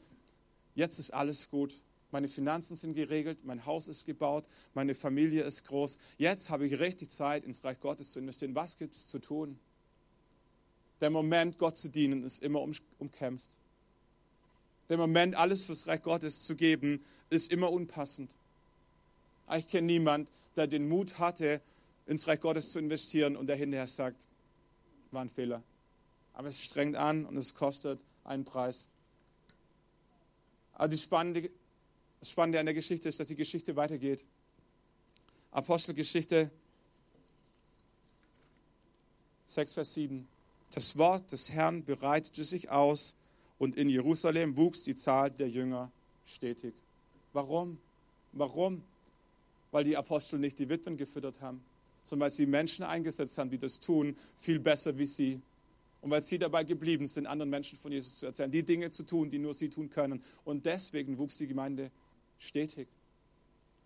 jetzt 0.73 0.97
ist 0.97 1.13
alles 1.13 1.49
gut. 1.49 1.81
Meine 2.11 2.29
Finanzen 2.29 2.75
sind 2.77 2.93
geregelt, 2.93 3.43
mein 3.43 3.65
Haus 3.65 3.87
ist 3.87 4.05
gebaut, 4.05 4.45
meine 4.73 4.95
Familie 4.95 5.43
ist 5.43 5.65
groß. 5.65 5.97
Jetzt 6.17 6.49
habe 6.49 6.65
ich 6.65 6.79
richtig 6.79 7.11
Zeit, 7.11 7.43
ins 7.43 7.63
Reich 7.63 7.79
Gottes 7.79 8.13
zu 8.13 8.19
investieren. 8.19 8.55
Was 8.55 8.77
gibt 8.77 8.95
es 8.95 9.07
zu 9.07 9.19
tun? 9.19 9.59
Der 11.01 11.09
Moment, 11.09 11.57
Gott 11.57 11.77
zu 11.77 11.89
dienen, 11.89 12.23
ist 12.23 12.41
immer 12.41 12.65
umkämpft. 12.97 13.51
Der 14.89 14.97
Moment, 14.97 15.35
alles 15.35 15.65
fürs 15.65 15.85
Reich 15.87 16.01
Gottes 16.01 16.43
zu 16.43 16.55
geben, 16.55 17.03
ist 17.29 17.51
immer 17.51 17.71
unpassend. 17.71 18.31
Ich 19.55 19.67
kenne 19.67 19.87
niemanden, 19.87 20.29
der 20.55 20.67
den 20.67 20.87
Mut 20.87 21.19
hatte, 21.19 21.61
ins 22.05 22.27
Reich 22.27 22.39
Gottes 22.39 22.71
zu 22.71 22.79
investieren 22.79 23.35
und 23.35 23.47
der 23.47 23.57
hinterher 23.57 23.87
sagt, 23.87 24.27
war 25.11 25.21
ein 25.21 25.29
Fehler. 25.29 25.61
Aber 26.33 26.47
es 26.47 26.61
strengt 26.63 26.95
an 26.95 27.25
und 27.25 27.35
es 27.35 27.53
kostet 27.53 27.99
einen 28.23 28.45
Preis. 28.45 28.87
Aber 30.73 30.87
die 30.87 30.97
spannende 30.97 31.49
das 32.19 32.29
Spannende 32.29 32.59
an 32.59 32.65
der 32.65 32.75
Geschichte 32.75 33.09
ist, 33.09 33.19
dass 33.19 33.27
die 33.27 33.35
Geschichte 33.35 33.75
weitergeht. 33.75 34.25
Apostelgeschichte 35.51 36.51
6, 39.45 39.73
Vers 39.73 39.93
7. 39.93 40.27
Das 40.71 40.97
Wort 40.97 41.31
des 41.31 41.51
Herrn 41.51 41.83
bereitete 41.83 42.43
sich 42.43 42.69
aus 42.69 43.15
und 43.57 43.75
in 43.77 43.89
Jerusalem 43.89 44.57
wuchs 44.57 44.83
die 44.83 44.95
Zahl 44.95 45.31
der 45.31 45.49
Jünger 45.49 45.91
stetig. 46.25 46.73
Warum? 47.33 47.77
Warum? 48.33 48.83
Weil 49.71 49.85
die 49.85 49.95
Apostel 49.95 50.39
nicht 50.39 50.59
die 50.59 50.69
Witwen 50.69 50.97
gefüttert 50.97 51.39
haben, 51.41 51.63
sondern 52.03 52.25
weil 52.25 52.31
sie 52.31 52.45
Menschen 52.45 52.83
eingesetzt 52.83 53.37
haben, 53.37 53.49
die 53.49 53.57
das 53.57 53.79
tun, 53.79 54.15
viel 54.39 54.59
besser 54.59 54.97
wie 54.97 55.05
sie. 55.05 55.41
Und 56.01 56.11
weil 56.11 56.21
sie 56.21 56.37
dabei 56.37 56.63
geblieben 56.63 57.07
sind, 57.07 57.25
anderen 57.25 57.49
Menschen 57.49 57.77
von 57.77 57.91
Jesus 57.91 58.19
zu 58.19 58.27
erzählen, 58.27 58.51
die 58.51 58.63
Dinge 58.63 58.91
zu 58.91 59.03
tun, 59.03 59.29
die 59.29 59.39
nur 59.39 59.53
sie 59.53 59.69
tun 59.69 59.89
können. 59.89 60.21
Und 60.45 60.65
deswegen 60.65 61.17
wuchs 61.17 61.37
die 61.37 61.47
Gemeinde 61.47 61.89
stetig. 62.39 62.87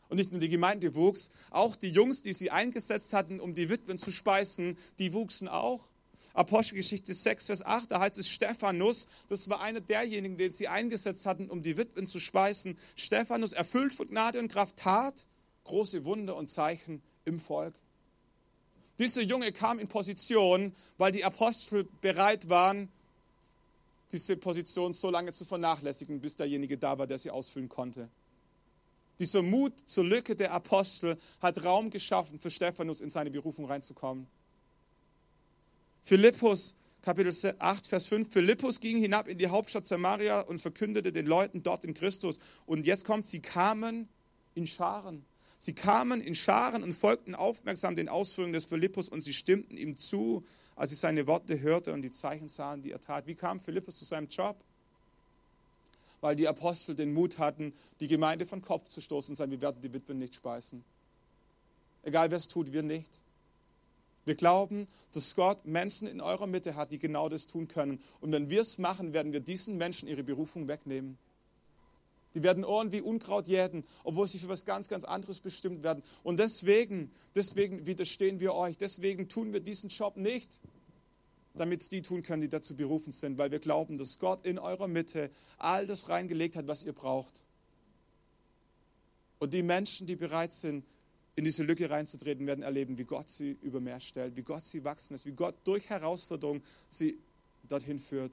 Und 0.10 0.18
nicht 0.18 0.32
nur 0.32 0.42
die 0.42 0.50
Gemeinde 0.50 0.94
wuchs, 0.96 1.32
auch 1.52 1.76
die 1.76 1.90
Jungs, 1.90 2.22
die 2.22 2.34
sie 2.34 2.52
eingesetzt 2.52 3.14
hatten, 3.14 3.40
um 3.40 3.54
die 3.54 3.70
Witwen 3.70 3.98
zu 3.98 4.12
speisen, 4.12 4.78
die 5.00 5.14
wuchsen 5.14 5.48
auch. 5.48 5.88
Apostelgeschichte 6.34 7.14
6, 7.14 7.48
Vers 7.48 7.66
8, 7.66 7.92
da 7.92 8.00
heißt 8.00 8.18
es 8.18 8.30
Stephanus, 8.30 9.08
das 9.30 9.50
war 9.50 9.62
einer 9.62 9.82
derjenigen, 9.82 10.38
den 10.38 10.52
sie 10.52 10.68
eingesetzt 10.68 11.26
hatten, 11.26 11.50
um 11.50 11.62
die 11.62 11.78
Witwen 11.78 12.08
zu 12.08 12.20
speisen. 12.20 12.78
Stephanus, 12.96 13.54
erfüllt 13.54 13.94
von 13.94 14.08
Gnade 14.08 14.40
und 14.40 14.52
Kraft, 14.52 14.78
tat 14.78 15.26
große 15.64 16.06
Wunder 16.06 16.36
und 16.36 16.50
Zeichen 16.50 17.02
im 17.26 17.40
Volk. 17.40 17.74
Dieser 19.00 19.22
Junge 19.22 19.52
kam 19.52 19.80
in 19.80 19.88
Position, 19.88 20.76
weil 20.98 21.12
die 21.12 21.24
Apostel 21.24 21.88
bereit 22.02 22.50
waren, 22.50 22.90
diese 24.12 24.36
Position 24.38 24.94
so 24.94 25.10
lange 25.10 25.32
zu 25.32 25.46
vernachlässigen, 25.46 26.20
bis 26.20 26.36
derjenige 26.36 26.78
da 26.78 26.98
war, 26.98 27.08
der 27.08 27.18
sie 27.18 27.32
ausfüllen 27.32 27.70
konnte. 27.70 28.10
Dieser 29.22 29.44
Mut 29.44 29.74
zur 29.86 30.04
Lücke 30.04 30.36
der 30.36 30.52
Apostel 30.52 31.16
hat 31.40 31.64
Raum 31.64 31.92
geschaffen 31.92 32.40
für 32.40 32.50
Stephanus 32.50 33.02
in 33.02 33.12
seine 33.12 33.30
Berufung 33.30 33.66
reinzukommen. 33.66 34.26
Philippus, 36.02 36.74
Kapitel 37.04 37.32
8, 37.60 37.86
Vers 37.86 38.08
5. 38.08 38.34
Philippus 38.34 38.80
ging 38.80 38.98
hinab 38.98 39.28
in 39.28 39.38
die 39.38 39.46
Hauptstadt 39.46 39.86
Samaria 39.86 40.42
und 40.42 40.60
verkündete 40.60 41.12
den 41.12 41.28
Leuten 41.28 41.62
dort 41.62 41.86
in 41.86 41.94
Christus. 41.94 42.40
Und 42.66 42.88
jetzt 42.88 43.06
kommt, 43.06 43.28
sie 43.28 43.44
kamen 43.44 44.10
in 44.56 44.66
Scharen. 44.66 45.24
Sie 45.60 45.76
kamen 45.76 46.20
in 46.20 46.34
Scharen 46.34 46.82
und 46.82 46.94
folgten 46.94 47.36
aufmerksam 47.36 47.96
den 47.96 48.10
Ausführungen 48.10 48.54
des 48.54 48.66
Philippus 48.66 49.08
und 49.08 49.22
sie 49.22 49.34
stimmten 49.34 49.78
ihm 49.78 49.98
zu, 49.98 50.44
als 50.76 50.90
sie 50.90 50.96
seine 50.96 51.28
Worte 51.28 51.60
hörte 51.62 51.94
und 51.94 52.02
die 52.02 52.10
Zeichen 52.10 52.50
sahen, 52.50 52.82
die 52.82 52.90
er 52.90 53.02
tat. 53.02 53.28
Wie 53.28 53.36
kam 53.36 53.60
Philippus 53.60 53.98
zu 53.98 54.06
seinem 54.06 54.30
Job? 54.30 54.66
Weil 56.22 56.36
die 56.36 56.48
Apostel 56.48 56.96
den 56.96 57.14
Mut 57.14 57.40
hatten, 57.40 57.74
die 58.00 58.08
Gemeinde 58.08 58.46
von 58.46 58.62
Kopf 58.62 58.90
zu 58.90 59.02
stoßen 59.02 59.32
und 59.32 59.36
sagen, 59.36 59.52
wir 59.52 59.62
werden 59.62 59.82
die 59.82 59.92
Witwen 59.92 60.20
nicht 60.20 60.36
speisen. 60.36 60.84
Egal 62.04 62.32
wer 62.32 62.38
es 62.38 62.48
tut, 62.48 62.72
wir 62.72 62.84
nicht. 62.84 63.10
Wir 64.26 64.36
glauben, 64.36 64.88
dass 65.14 65.36
Gott 65.36 65.66
Menschen 65.66 66.08
in 66.08 66.22
eurer 66.22 66.46
Mitte 66.46 66.76
hat, 66.76 66.92
die 66.92 67.00
genau 67.00 67.28
das 67.28 67.48
tun 67.48 67.68
können. 67.68 68.00
Und 68.20 68.32
wenn 68.32 68.50
wir 68.50 68.62
es 68.62 68.78
machen, 68.78 69.14
werden 69.14 69.34
wir 69.34 69.40
diesen 69.40 69.78
Menschen 69.78 70.08
ihre 70.08 70.24
Berufung 70.24 70.68
wegnehmen. 70.68 71.18
Die 72.34 72.44
werden 72.44 72.64
Ohren 72.64 72.92
wie 72.92 73.02
Unkraut 73.02 73.48
jäten, 73.48 73.84
obwohl 74.04 74.28
sie 74.28 74.38
für 74.38 74.48
was 74.48 74.64
ganz, 74.64 74.88
ganz 74.88 75.04
anderes 75.04 75.40
bestimmt 75.40 75.84
werden. 75.84 76.02
Und 76.24 76.40
deswegen, 76.40 77.12
deswegen 77.36 77.86
widerstehen 77.86 78.40
wir 78.40 78.54
euch. 78.54 78.78
Deswegen 78.78 79.28
tun 79.28 79.52
wir 79.54 79.60
diesen 79.60 79.90
Job 79.90 80.16
nicht, 80.16 80.60
damit 81.54 81.92
die 81.92 82.02
tun 82.02 82.24
können, 82.24 82.42
die 82.42 82.50
dazu 82.50 82.76
berufen 82.76 83.12
sind, 83.12 83.38
weil 83.38 83.52
wir 83.52 83.60
glauben, 83.60 83.98
dass 83.98 84.20
Gott 84.20 84.46
in 84.46 84.58
eurer 84.58 84.88
Mitte 84.88 85.30
all 85.58 85.86
das 85.86 86.10
reingelegt 86.10 86.56
hat, 86.56 86.68
was 86.68 86.84
ihr 86.84 86.94
braucht. 86.94 87.42
Und 89.40 89.54
die 89.54 89.64
Menschen, 89.64 90.08
die 90.08 90.16
bereit 90.16 90.54
sind, 90.54 90.86
in 91.36 91.46
diese 91.46 91.64
Lücke 91.64 91.90
reinzutreten, 91.90 92.46
werden 92.46 92.64
erleben, 92.64 92.98
wie 92.98 93.04
Gott 93.04 93.30
sie 93.30 93.58
über 93.62 93.80
mehr 93.80 94.00
stellt, 94.00 94.36
wie 94.36 94.44
Gott 94.44 94.64
sie 94.64 94.84
wachsen 94.84 95.14
lässt, 95.14 95.26
wie 95.26 95.32
Gott 95.32 95.56
durch 95.64 95.90
Herausforderungen 95.90 96.62
sie 96.90 97.18
dorthin 97.68 98.00
führt. 98.00 98.32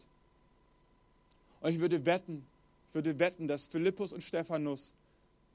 Und 1.61 1.73
ich 1.73 1.81
würde 1.81 2.05
wetten, 2.05 2.45
ich 2.89 2.95
würde 2.95 3.19
wetten, 3.19 3.49
dass 3.49 3.67
Philippus 3.67 4.13
und 4.13 4.23
Stephanus 4.23 4.93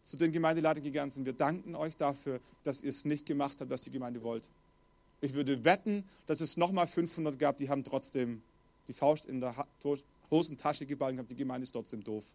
zu 0.04 0.18
den 0.18 0.32
Gemeindeleitern 0.32 0.84
gegangen 0.84 1.12
sind. 1.12 1.26
Wir 1.26 1.34
danken 1.34 1.76
euch 1.76 1.96
dafür, 1.96 2.40
dass 2.64 2.82
ihr 2.82 2.90
es 2.90 3.06
nicht 3.06 3.26
gemacht 3.26 3.58
habt, 3.60 3.70
was 3.70 3.82
die 3.82 3.92
Gemeinde 3.92 4.22
wollt. 4.22 4.44
Ich 5.24 5.36
würde 5.36 5.64
wetten, 5.64 6.04
dass 6.26 6.42
es 6.42 6.58
nochmal 6.58 6.86
500 6.86 7.40
gab, 7.40 7.58
die 7.58 7.70
haben 7.70 7.86
trotzdem 7.86 8.44
die 8.90 8.94
Faust 8.94 9.26
in 9.26 9.40
der 9.40 9.56
Hosentasche 10.30 10.86
geballt 10.86 11.14
und 11.14 11.20
haben, 11.20 11.28
die 11.30 11.38
Gemeinde 11.38 11.64
ist 11.64 11.72
trotzdem 11.72 12.04
doof. 12.04 12.26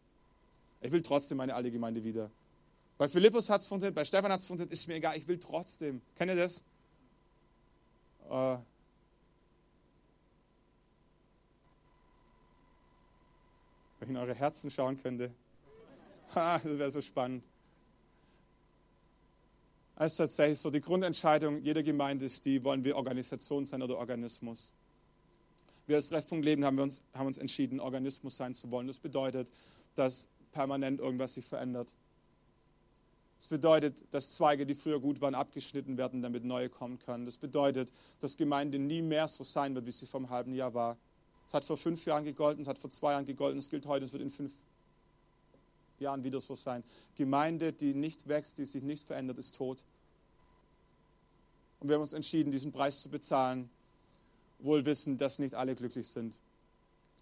Ich 0.81 0.91
will 0.91 1.03
trotzdem 1.03 1.37
meine 1.37 1.55
alte 1.55 1.71
Gemeinde 1.71 2.03
wieder. 2.03 2.31
Bei 2.97 3.07
Philippus 3.07 3.51
hat 3.51 3.61
es 3.61 3.67
funktioniert, 3.67 3.95
bei 3.95 4.07
Stefan 4.07 4.33
hat 4.33 4.41
es 4.41 4.47
funktioniert, 4.47 4.73
ist 4.73 4.89
mir 4.89 4.95
egal, 4.95 5.19
ich 5.19 5.29
will 5.29 5.39
trotzdem. 5.39 6.01
Kennt 6.17 6.31
ihr 6.31 6.37
das? 6.37 6.65
Äh, 8.31 8.57
wenn 14.01 14.09
ich 14.09 14.09
in 14.09 14.17
eure 14.17 14.35
Herzen 14.35 14.71
schauen 14.71 14.97
könnte. 15.03 15.31
Ha, 16.35 16.59
das 16.59 16.79
wäre 16.79 16.91
so 16.91 17.03
spannend. 17.03 17.45
Es 20.01 20.15
tatsächlich 20.15 20.61
so, 20.61 20.71
die 20.71 20.81
Grundentscheidung 20.81 21.61
jeder 21.61 21.83
Gemeinde 21.83 22.25
ist 22.25 22.45
die, 22.45 22.63
wollen 22.63 22.85
wir 22.85 22.95
Organisation 22.95 23.67
sein 23.67 23.83
oder 23.83 23.99
Organismus. 23.99 24.73
Wir 25.89 25.97
als 25.97 26.09
Treffpunkt 26.09 26.45
Leben 26.45 26.65
haben, 26.65 26.77
wir 26.77 26.85
uns, 26.85 27.03
haben 27.15 27.27
uns 27.27 27.37
entschieden, 27.37 27.81
Organismus 27.81 28.37
sein 28.37 28.55
zu 28.55 28.71
wollen. 28.71 28.87
Das 28.87 29.01
bedeutet, 29.01 29.51
dass 29.97 30.29
permanent 30.53 31.01
irgendwas 31.01 31.35
sich 31.35 31.45
verändert. 31.45 31.93
Das 33.39 33.49
bedeutet, 33.49 33.97
dass 34.13 34.31
Zweige, 34.31 34.67
die 34.67 34.77
früher 34.77 35.01
gut 35.01 35.21
waren, 35.21 35.35
abgeschnitten 35.35 35.97
werden, 35.97 36.23
damit 36.23 36.45
neue 36.45 36.69
kommen 36.69 37.01
können. 37.01 37.25
Das 37.25 37.37
bedeutet, 37.37 37.93
dass 38.21 38.37
Gemeinde 38.37 38.79
nie 38.79 39.03
mehr 39.03 39.27
so 39.27 39.43
sein 39.43 39.75
wird, 39.75 39.87
wie 39.87 39.91
sie 39.91 40.07
vor 40.07 40.21
einem 40.21 40.31
halben 40.31 40.55
Jahr 40.55 40.75
war. 40.75 40.97
Es 41.49 41.55
hat 41.55 41.65
vor 41.65 41.77
fünf 41.77 42.05
Jahren 42.05 42.25
gegolten, 42.25 42.63
es 42.63 42.69
hat 42.69 42.79
vor 42.79 42.91
zwei 42.91 43.13
Jahren 43.13 43.25
gegolten, 43.25 43.59
es 43.59 43.69
gilt 43.69 43.87
heute, 43.87 44.05
es 44.05 44.13
wird 44.13 44.23
in 44.23 44.31
fünf 44.31 44.55
Jahren 46.01 46.25
wieder 46.25 46.41
so 46.41 46.55
sein. 46.55 46.85
Gemeinde, 47.15 47.73
die 47.73 47.95
nicht 47.95 48.29
wächst, 48.29 48.59
die 48.59 48.65
sich 48.65 48.83
nicht 48.83 49.05
verändert, 49.05 49.39
ist 49.39 49.55
tot. 49.55 49.85
Und 51.81 51.89
wir 51.89 51.95
haben 51.95 52.03
uns 52.03 52.13
entschieden, 52.13 52.51
diesen 52.51 52.73
Preis 52.73 53.03
zu 53.03 53.09
bezahlen, 53.09 53.71
wohl 54.59 54.85
wissen, 54.85 55.19
dass 55.19 55.39
nicht 55.39 55.55
alle 55.55 55.75
glücklich 55.75 56.09
sind. 56.09 56.35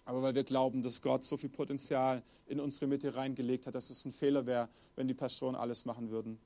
Aber 0.04 0.22
weil 0.22 0.34
wir 0.34 0.44
glauben, 0.44 0.82
dass 0.82 1.02
Gott 1.02 1.24
so 1.24 1.36
viel 1.36 1.50
Potenzial 1.50 2.22
in 2.46 2.60
unsere 2.60 2.86
Mitte 2.86 3.16
reingelegt 3.16 3.66
hat, 3.66 3.74
dass 3.74 3.90
es 3.90 4.04
ein 4.04 4.12
Fehler 4.12 4.46
wäre, 4.46 4.68
wenn 4.94 5.08
die 5.08 5.14
Pastoren 5.14 5.56
alles 5.56 5.84
machen 5.84 6.10
würden. 6.10 6.38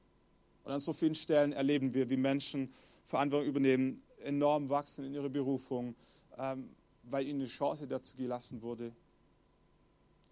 Und 0.65 0.73
an 0.73 0.81
so 0.81 0.93
vielen 0.93 1.15
Stellen 1.15 1.53
erleben 1.53 1.95
wir, 1.95 2.09
wie 2.11 2.17
Menschen 2.17 2.73
Verantwortung 3.05 3.49
übernehmen, 3.49 4.03
enorm 4.23 4.69
wachsen 4.69 5.05
in 5.05 5.15
ihrer 5.15 5.29
Berufung, 5.29 5.95
ähm, 6.39 6.71
weil 7.03 7.27
ihnen 7.27 7.41
eine 7.41 7.49
Chance 7.49 7.87
dazu 7.87 8.17
gelassen 8.17 8.63
wurde. 8.63 8.93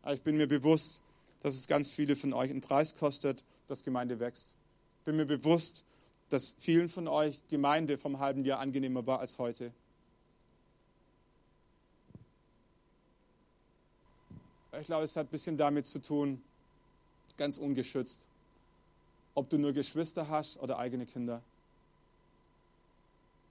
Aber 0.03 0.15
ich 0.15 0.23
bin 0.23 0.37
mir 0.37 0.47
bewusst, 0.47 1.03
dass 1.41 1.55
es 1.55 1.67
ganz 1.67 1.91
viele 1.91 2.17
von 2.17 2.33
euch 2.33 2.51
einen 2.51 2.61
Preis 2.61 2.95
kostet, 2.97 3.45
dass 3.67 3.85
Gemeinde 3.85 4.21
wächst. 4.21 4.55
Ich 5.01 5.05
bin 5.05 5.17
mir 5.17 5.27
bewusst, 5.27 5.85
dass 6.31 6.55
vielen 6.59 6.89
von 6.89 7.09
euch 7.09 7.41
Gemeinde 7.49 7.99
vom 7.99 8.19
halben 8.19 8.45
Jahr 8.45 8.61
angenehmer 8.61 9.07
war 9.07 9.21
als 9.21 9.39
heute. 9.39 9.73
Ich 14.81 14.87
glaube, 14.87 15.05
es 15.05 15.17
hat 15.17 15.27
ein 15.27 15.31
bisschen 15.31 15.57
damit 15.57 15.87
zu 15.87 16.01
tun, 16.01 16.43
ganz 17.37 17.59
ungeschützt, 17.59 18.27
ob 19.35 19.49
du 19.49 19.59
nur 19.59 19.73
Geschwister 19.73 20.29
hast 20.29 20.59
oder 20.59 20.79
eigene 20.79 21.07
Kinder. 21.07 21.43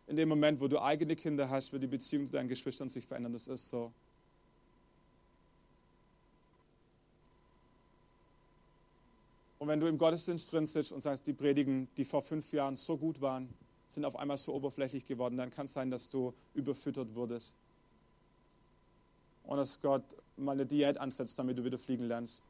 In 0.08 0.16
dem 0.16 0.30
Moment, 0.30 0.62
wo 0.62 0.68
du 0.68 0.80
eigene 0.82 1.16
Kinder 1.16 1.50
hast, 1.50 1.74
wird 1.74 1.84
die 1.84 1.88
Beziehung 1.88 2.28
zu 2.28 2.32
deinen 2.32 2.48
Geschwistern 2.48 2.88
sich 2.88 3.06
verändern. 3.06 3.34
Das 3.34 3.48
ist 3.48 3.68
so. 3.68 3.92
Und 9.60 9.68
wenn 9.68 9.80
du 9.80 9.88
im 9.88 9.98
Gottesdienst 9.98 10.52
drin 10.52 10.68
sitzt 10.68 10.92
und 10.92 11.02
sagst, 11.02 11.26
die 11.26 11.34
Predigen, 11.34 11.88
die 11.98 12.06
vor 12.06 12.22
fünf 12.22 12.52
Jahren 12.52 12.76
so 12.76 12.98
gut 12.98 13.22
waren, 13.22 13.50
sind 13.90 14.06
auf 14.06 14.16
einmal 14.16 14.38
so 14.38 14.54
oberflächlich 14.54 15.06
geworden, 15.06 15.38
dann 15.38 15.50
kann 15.50 15.66
es 15.66 15.74
sein, 15.74 15.90
dass 15.90 16.10
du 16.10 16.34
überfüttert 16.54 17.16
wurdest. 17.16 17.56
Und 19.44 19.58
dass 19.58 19.82
Gott 19.82 20.04
mal 20.36 20.52
eine 20.52 20.66
Diät 20.66 20.98
ansetzt, 20.98 21.40
damit 21.40 21.58
du 21.58 21.64
wieder 21.64 21.78
fliegen 21.78 22.04
lernst. 22.04 22.44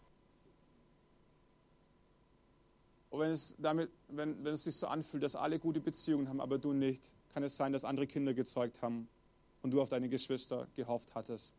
Und 3.10 3.20
wenn 3.22 3.32
es, 3.32 3.56
damit, 3.58 3.90
wenn, 4.10 4.44
wenn 4.44 4.54
es 4.56 4.66
sich 4.66 4.76
so 4.76 4.88
anfühlt, 4.88 5.24
dass 5.24 5.36
alle 5.36 5.60
gute 5.60 5.80
Beziehungen 5.80 6.28
haben, 6.28 6.42
aber 6.42 6.58
du 6.58 6.74
nicht, 6.74 7.02
kann 7.34 7.44
es 7.44 7.56
sein, 7.56 7.72
dass 7.72 7.86
andere 7.86 8.08
Kinder 8.08 8.34
gezeugt 8.34 8.82
haben 8.82 9.08
und 9.62 9.72
du 9.72 9.82
auf 9.82 9.90
deine 9.90 10.10
Geschwister 10.10 10.68
gehofft 10.76 11.16
hattest. 11.16 11.54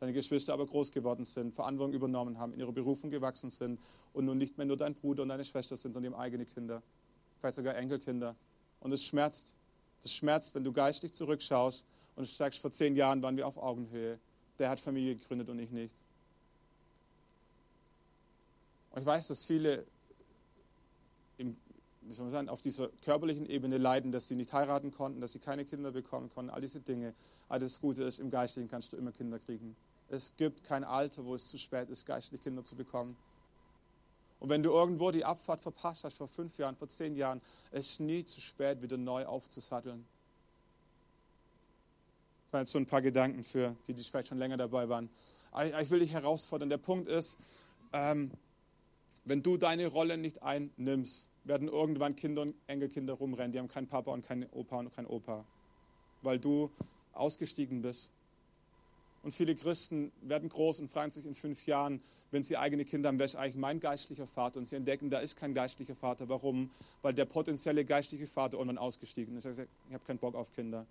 Deine 0.00 0.12
Geschwister 0.12 0.52
aber 0.52 0.66
groß 0.66 0.92
geworden 0.92 1.24
sind, 1.24 1.54
Verantwortung 1.54 1.92
übernommen 1.92 2.38
haben, 2.38 2.52
in 2.52 2.60
ihrer 2.60 2.72
Berufung 2.72 3.10
gewachsen 3.10 3.50
sind 3.50 3.80
und 4.12 4.24
nun 4.24 4.38
nicht 4.38 4.56
mehr 4.56 4.66
nur 4.66 4.76
dein 4.76 4.94
Bruder 4.94 5.22
und 5.24 5.28
deine 5.28 5.44
Schwester 5.44 5.76
sind, 5.76 5.92
sondern 5.92 6.12
eben 6.12 6.20
eigene 6.20 6.44
Kinder, 6.46 6.82
vielleicht 7.40 7.56
sogar 7.56 7.74
Enkelkinder. 7.76 8.36
Und 8.80 8.92
es 8.92 9.04
schmerzt. 9.04 9.52
Das 10.02 10.12
schmerzt, 10.12 10.54
wenn 10.54 10.62
du 10.62 10.72
geistlich 10.72 11.12
zurückschaust 11.12 11.84
und 12.14 12.28
sagst, 12.28 12.60
vor 12.60 12.70
zehn 12.70 12.94
Jahren 12.94 13.22
waren 13.22 13.36
wir 13.36 13.46
auf 13.46 13.56
Augenhöhe. 13.56 14.20
Der 14.58 14.70
hat 14.70 14.78
Familie 14.78 15.16
gegründet 15.16 15.48
und 15.48 15.58
ich 15.58 15.70
nicht. 15.70 15.94
Und 18.92 19.00
ich 19.00 19.06
weiß, 19.06 19.28
dass 19.28 19.44
viele 19.44 19.84
im, 21.36 21.56
wie 22.02 22.12
soll 22.12 22.24
man 22.24 22.32
sagen, 22.32 22.48
auf 22.48 22.62
dieser 22.62 22.88
körperlichen 23.04 23.46
Ebene 23.46 23.78
leiden, 23.78 24.12
dass 24.12 24.28
sie 24.28 24.34
nicht 24.34 24.52
heiraten 24.52 24.90
konnten, 24.90 25.20
dass 25.20 25.32
sie 25.32 25.38
keine 25.38 25.64
Kinder 25.64 25.92
bekommen 25.92 26.30
konnten, 26.30 26.50
all 26.50 26.60
diese 26.60 26.80
Dinge. 26.80 27.14
Das 27.48 27.80
Gute 27.80 28.02
ist, 28.04 28.18
im 28.18 28.30
Geistlichen 28.30 28.68
kannst 28.68 28.92
du 28.92 28.96
immer 28.96 29.12
Kinder 29.12 29.38
kriegen. 29.38 29.76
Es 30.10 30.34
gibt 30.36 30.64
kein 30.64 30.84
Alter, 30.84 31.24
wo 31.24 31.34
es 31.34 31.48
zu 31.48 31.58
spät 31.58 31.90
ist, 31.90 32.06
geistlich 32.06 32.42
Kinder 32.42 32.64
zu 32.64 32.74
bekommen. 32.76 33.16
Und 34.40 34.48
wenn 34.48 34.62
du 34.62 34.70
irgendwo 34.70 35.10
die 35.10 35.24
Abfahrt 35.24 35.62
verpasst 35.62 36.04
hast, 36.04 36.16
vor 36.16 36.28
fünf 36.28 36.56
Jahren, 36.58 36.76
vor 36.76 36.88
zehn 36.88 37.16
Jahren, 37.16 37.40
es 37.70 37.92
ist 37.92 38.00
nie 38.00 38.24
zu 38.24 38.40
spät, 38.40 38.80
wieder 38.82 38.96
neu 38.96 39.26
aufzusatteln. 39.26 40.06
Das 42.44 42.52
waren 42.52 42.60
jetzt 42.62 42.72
so 42.72 42.78
ein 42.78 42.86
paar 42.86 43.02
Gedanken 43.02 43.42
für 43.42 43.76
die, 43.86 43.94
die 43.94 44.02
vielleicht 44.02 44.28
schon 44.28 44.38
länger 44.38 44.56
dabei 44.56 44.88
waren. 44.88 45.10
Ich 45.80 45.90
will 45.90 45.98
dich 46.00 46.12
herausfordern. 46.12 46.68
Der 46.70 46.78
Punkt 46.78 47.08
ist, 47.08 47.36
ähm, 47.92 48.30
wenn 49.24 49.42
du 49.42 49.56
deine 49.56 49.86
Rolle 49.88 50.16
nicht 50.16 50.42
einnimmst, 50.42 51.28
werden 51.44 51.68
irgendwann 51.68 52.14
Kinder 52.14 52.42
und 52.42 52.54
Enkelkinder 52.66 53.14
rumrennen, 53.14 53.52
die 53.52 53.58
haben 53.58 53.68
keinen 53.68 53.88
Papa 53.88 54.12
und 54.12 54.24
keinen 54.24 54.48
Opa 54.52 54.78
und 54.78 54.94
keinen 54.94 55.06
Opa, 55.06 55.44
weil 56.22 56.38
du 56.38 56.70
ausgestiegen 57.12 57.82
bist. 57.82 58.10
Und 59.22 59.32
viele 59.32 59.54
Christen 59.54 60.12
werden 60.22 60.48
groß 60.48 60.80
und 60.80 60.90
fragen 60.90 61.10
sich 61.10 61.26
in 61.26 61.34
fünf 61.34 61.66
Jahren, 61.66 62.00
wenn 62.30 62.42
sie 62.42 62.56
eigene 62.56 62.84
Kinder 62.84 63.08
haben, 63.08 63.18
wer 63.18 63.26
ist 63.26 63.36
eigentlich 63.36 63.56
mein 63.56 63.80
geistlicher 63.80 64.26
Vater? 64.26 64.60
Und 64.60 64.66
sie 64.68 64.76
entdecken, 64.76 65.10
da 65.10 65.18
ist 65.18 65.36
kein 65.36 65.54
geistlicher 65.54 65.96
Vater. 65.96 66.28
Warum? 66.28 66.70
Weil 67.02 67.14
der 67.14 67.24
potenzielle 67.24 67.84
geistliche 67.84 68.26
Vater 68.26 68.58
irgendwann 68.58 68.78
ausgestiegen 68.78 69.36
ist. 69.36 69.44
Er 69.44 69.54
sagt, 69.54 69.68
ich 69.88 69.94
habe 69.94 70.04
keinen 70.04 70.18
Bock 70.18 70.34
auf 70.34 70.52
Kinder. 70.54 70.86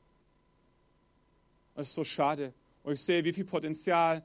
Das 1.75 1.89
ist 1.89 1.93
so 1.93 2.03
schade. 2.03 2.53
Und 2.84 2.93
ich 2.93 3.01
sehe, 3.01 3.23
wie 3.23 3.34
viel 3.34 3.45
Potenzial 3.45 4.23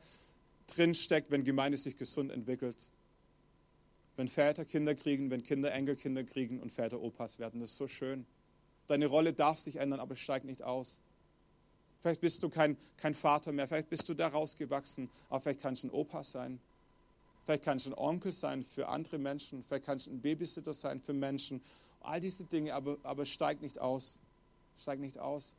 drinsteckt, 0.66 1.30
wenn 1.30 1.44
Gemeinde 1.44 1.78
sich 1.78 1.96
gesund 1.96 2.32
entwickelt. 2.32 2.76
Wenn 4.16 4.28
Väter 4.28 4.64
Kinder 4.64 4.94
kriegen, 4.94 5.30
wenn 5.30 5.42
Kinder 5.42 5.72
Enkelkinder 5.72 6.24
kriegen 6.24 6.60
und 6.60 6.72
Väter 6.72 7.00
Opas 7.00 7.38
werden. 7.38 7.60
Das 7.60 7.70
ist 7.70 7.76
so 7.76 7.88
schön. 7.88 8.26
Deine 8.86 9.06
Rolle 9.06 9.32
darf 9.32 9.58
sich 9.58 9.76
ändern, 9.76 10.00
aber 10.00 10.16
steig 10.16 10.44
nicht 10.44 10.62
aus. 10.62 11.00
Vielleicht 12.02 12.20
bist 12.20 12.42
du 12.42 12.48
kein, 12.48 12.76
kein 12.96 13.14
Vater 13.14 13.52
mehr, 13.52 13.68
vielleicht 13.68 13.88
bist 13.88 14.08
du 14.08 14.14
da 14.14 14.26
rausgewachsen, 14.26 15.08
aber 15.28 15.40
vielleicht 15.40 15.62
kannst 15.62 15.84
du 15.84 15.86
ein 15.86 15.90
Opa 15.92 16.24
sein. 16.24 16.60
Vielleicht 17.44 17.62
kannst 17.62 17.86
du 17.86 17.90
ein 17.90 17.98
Onkel 17.98 18.32
sein 18.32 18.64
für 18.64 18.88
andere 18.88 19.18
Menschen, 19.18 19.62
vielleicht 19.62 19.86
kannst 19.86 20.06
du 20.06 20.10
ein 20.10 20.20
Babysitter 20.20 20.74
sein 20.74 21.00
für 21.00 21.12
Menschen. 21.12 21.62
All 22.00 22.20
diese 22.20 22.44
Dinge, 22.44 22.74
aber, 22.74 22.98
aber 23.04 23.24
steig 23.24 23.62
nicht 23.62 23.78
aus. 23.78 24.18
Steig 24.80 24.98
nicht 24.98 25.18
aus. 25.18 25.54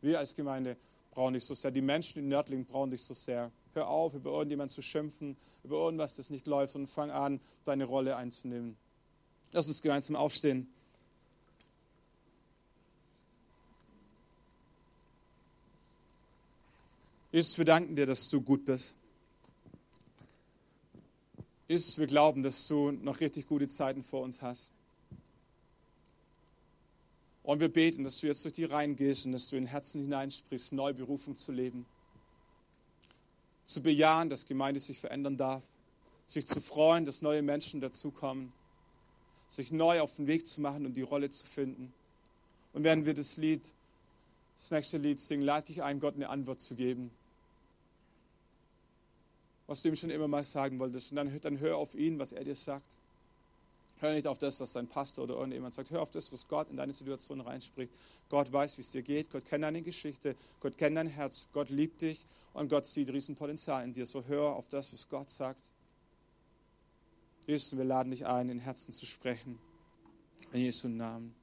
Wir 0.00 0.20
als 0.20 0.36
Gemeinde 0.36 0.76
brauchen 1.10 1.34
dich 1.34 1.44
so 1.44 1.54
sehr. 1.54 1.72
Die 1.72 1.80
Menschen 1.80 2.20
in 2.20 2.28
Nördlingen 2.28 2.64
brauchen 2.64 2.92
dich 2.92 3.02
so 3.02 3.14
sehr. 3.14 3.50
Hör 3.74 3.88
auf, 3.88 4.14
über 4.14 4.30
irgendjemanden 4.30 4.72
zu 4.72 4.82
schimpfen, 4.82 5.36
über 5.64 5.76
irgendwas, 5.76 6.14
das 6.14 6.30
nicht 6.30 6.46
läuft 6.46 6.76
und 6.76 6.86
fang 6.86 7.10
an, 7.10 7.40
deine 7.64 7.84
Rolle 7.84 8.16
einzunehmen. 8.16 8.76
Lass 9.50 9.66
uns 9.66 9.82
gemeinsam 9.82 10.14
aufstehen. 10.14 10.72
Jesus, 17.32 17.58
wir 17.58 17.64
danken 17.64 17.94
dir, 17.94 18.06
dass 18.06 18.28
du 18.28 18.40
gut 18.40 18.64
bist. 18.64 18.96
Jesus, 21.68 21.96
wir 21.96 22.08
glauben, 22.08 22.42
dass 22.42 22.66
du 22.66 22.90
noch 22.90 23.20
richtig 23.20 23.46
gute 23.46 23.68
Zeiten 23.68 24.02
vor 24.02 24.22
uns 24.22 24.42
hast. 24.42 24.72
Und 27.44 27.60
wir 27.60 27.68
beten, 27.68 28.02
dass 28.02 28.18
du 28.18 28.26
jetzt 28.26 28.42
durch 28.42 28.54
die 28.54 28.64
Reihen 28.64 28.96
gehst 28.96 29.26
und 29.26 29.32
dass 29.32 29.48
du 29.48 29.56
in 29.56 29.66
Herzen 29.66 30.00
hineinsprichst, 30.00 30.72
neue 30.72 30.92
Berufung 30.92 31.36
zu 31.36 31.52
leben. 31.52 31.86
Zu 33.64 33.80
bejahen, 33.80 34.28
dass 34.28 34.44
Gemeinde 34.46 34.80
sich 34.80 34.98
verändern 34.98 35.36
darf. 35.36 35.62
Sich 36.26 36.48
zu 36.48 36.60
freuen, 36.60 37.04
dass 37.04 37.22
neue 37.22 37.42
Menschen 37.42 37.80
dazukommen. 37.80 38.52
Sich 39.46 39.70
neu 39.70 40.00
auf 40.00 40.16
den 40.16 40.26
Weg 40.26 40.48
zu 40.48 40.60
machen 40.60 40.84
und 40.84 40.94
die 40.94 41.02
Rolle 41.02 41.30
zu 41.30 41.46
finden. 41.46 41.92
Und 42.72 42.82
werden 42.82 43.06
wir 43.06 43.14
das 43.14 43.36
Lied, 43.36 43.72
das 44.56 44.72
nächste 44.72 44.98
Lied 44.98 45.20
singen, 45.20 45.44
lade 45.44 45.68
dich 45.68 45.84
ein, 45.84 46.00
Gott 46.00 46.16
eine 46.16 46.28
Antwort 46.28 46.60
zu 46.60 46.74
geben 46.74 47.12
was 49.70 49.82
du 49.82 49.88
ihm 49.88 49.94
schon 49.94 50.10
immer 50.10 50.26
mal 50.26 50.42
sagen 50.42 50.80
wolltest. 50.80 51.12
Und 51.12 51.16
dann, 51.16 51.40
dann 51.42 51.60
hör 51.60 51.76
auf 51.76 51.94
ihn, 51.94 52.18
was 52.18 52.32
er 52.32 52.42
dir 52.42 52.56
sagt. 52.56 52.88
Hör 54.00 54.12
nicht 54.12 54.26
auf 54.26 54.36
das, 54.36 54.58
was 54.58 54.72
dein 54.72 54.88
Pastor 54.88 55.22
oder 55.22 55.34
irgendjemand 55.34 55.76
sagt. 55.76 55.92
Hör 55.92 56.02
auf 56.02 56.10
das, 56.10 56.32
was 56.32 56.48
Gott 56.48 56.68
in 56.70 56.76
deine 56.76 56.92
Situation 56.92 57.40
reinspricht. 57.40 57.92
Gott 58.28 58.52
weiß, 58.52 58.78
wie 58.78 58.80
es 58.82 58.90
dir 58.90 59.02
geht. 59.02 59.30
Gott 59.30 59.44
kennt 59.44 59.62
deine 59.62 59.80
Geschichte. 59.82 60.34
Gott 60.58 60.76
kennt 60.76 60.96
dein 60.96 61.06
Herz. 61.06 61.46
Gott 61.52 61.70
liebt 61.70 62.00
dich. 62.00 62.26
Und 62.52 62.68
Gott 62.68 62.84
sieht 62.84 63.10
Riesenpotenzial 63.10 63.84
in 63.84 63.92
dir. 63.92 64.06
So 64.06 64.24
hör 64.26 64.56
auf 64.56 64.68
das, 64.68 64.92
was 64.92 65.08
Gott 65.08 65.30
sagt. 65.30 65.62
Jesus, 67.46 67.78
wir 67.78 67.84
laden 67.84 68.10
dich 68.10 68.26
ein, 68.26 68.48
in 68.48 68.58
Herzen 68.58 68.90
zu 68.90 69.06
sprechen. 69.06 69.56
In 70.50 70.62
Jesu 70.62 70.88
Namen. 70.88 71.39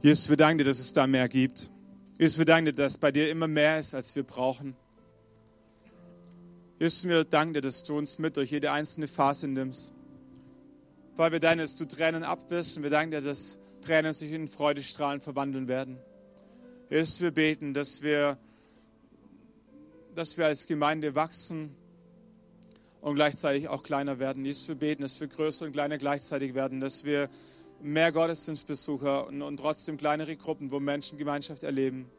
Jesus, 0.00 0.28
wir 0.28 0.36
danken 0.36 0.58
dir, 0.58 0.64
dass 0.64 0.78
es 0.78 0.92
da 0.92 1.08
mehr 1.08 1.28
gibt. 1.28 1.72
Jesus, 2.18 2.38
wir 2.38 2.44
danken 2.44 2.66
dir, 2.66 2.72
dass 2.72 2.98
bei 2.98 3.10
dir 3.10 3.28
immer 3.30 3.48
mehr 3.48 3.80
ist, 3.80 3.96
als 3.96 4.14
wir 4.14 4.22
brauchen. 4.22 4.76
Jesus, 6.78 7.08
wir 7.08 7.24
danken 7.24 7.54
dir, 7.54 7.62
dass 7.62 7.82
du 7.82 7.98
uns 7.98 8.20
mit 8.20 8.36
durch 8.36 8.52
jede 8.52 8.70
einzelne 8.70 9.08
Phase 9.08 9.48
nimmst. 9.48 9.92
Weil 11.16 11.32
wir 11.32 11.40
danken, 11.40 11.62
dass 11.62 11.74
du 11.74 11.84
Tränen 11.84 12.22
abwirst 12.22 12.76
und 12.76 12.84
wir 12.84 12.90
danken 12.90 13.10
dir, 13.10 13.22
dass 13.22 13.58
Tränen 13.82 14.14
sich 14.14 14.30
in 14.30 14.46
Freudestrahlen 14.46 15.20
verwandeln 15.20 15.66
werden. 15.66 15.98
Jesus, 16.90 17.20
wir 17.20 17.32
beten, 17.32 17.74
dass 17.74 18.00
wir, 18.00 18.38
dass 20.14 20.38
wir 20.38 20.46
als 20.46 20.68
Gemeinde 20.68 21.16
wachsen 21.16 21.74
und 23.00 23.16
gleichzeitig 23.16 23.66
auch 23.66 23.82
kleiner 23.82 24.20
werden. 24.20 24.44
Jesus, 24.44 24.68
wir 24.68 24.76
beten, 24.76 25.02
dass 25.02 25.20
wir 25.20 25.26
größer 25.26 25.66
und 25.66 25.72
kleiner 25.72 25.98
gleichzeitig 25.98 26.54
werden, 26.54 26.78
dass 26.78 27.02
wir 27.02 27.28
mehr 27.80 28.12
Gottesdienstbesucher 28.12 29.26
und, 29.26 29.42
und 29.42 29.56
trotzdem 29.58 29.96
kleinere 29.96 30.36
Gruppen, 30.36 30.70
wo 30.70 30.80
Menschen 30.80 31.18
Gemeinschaft 31.18 31.62
erleben. 31.62 32.10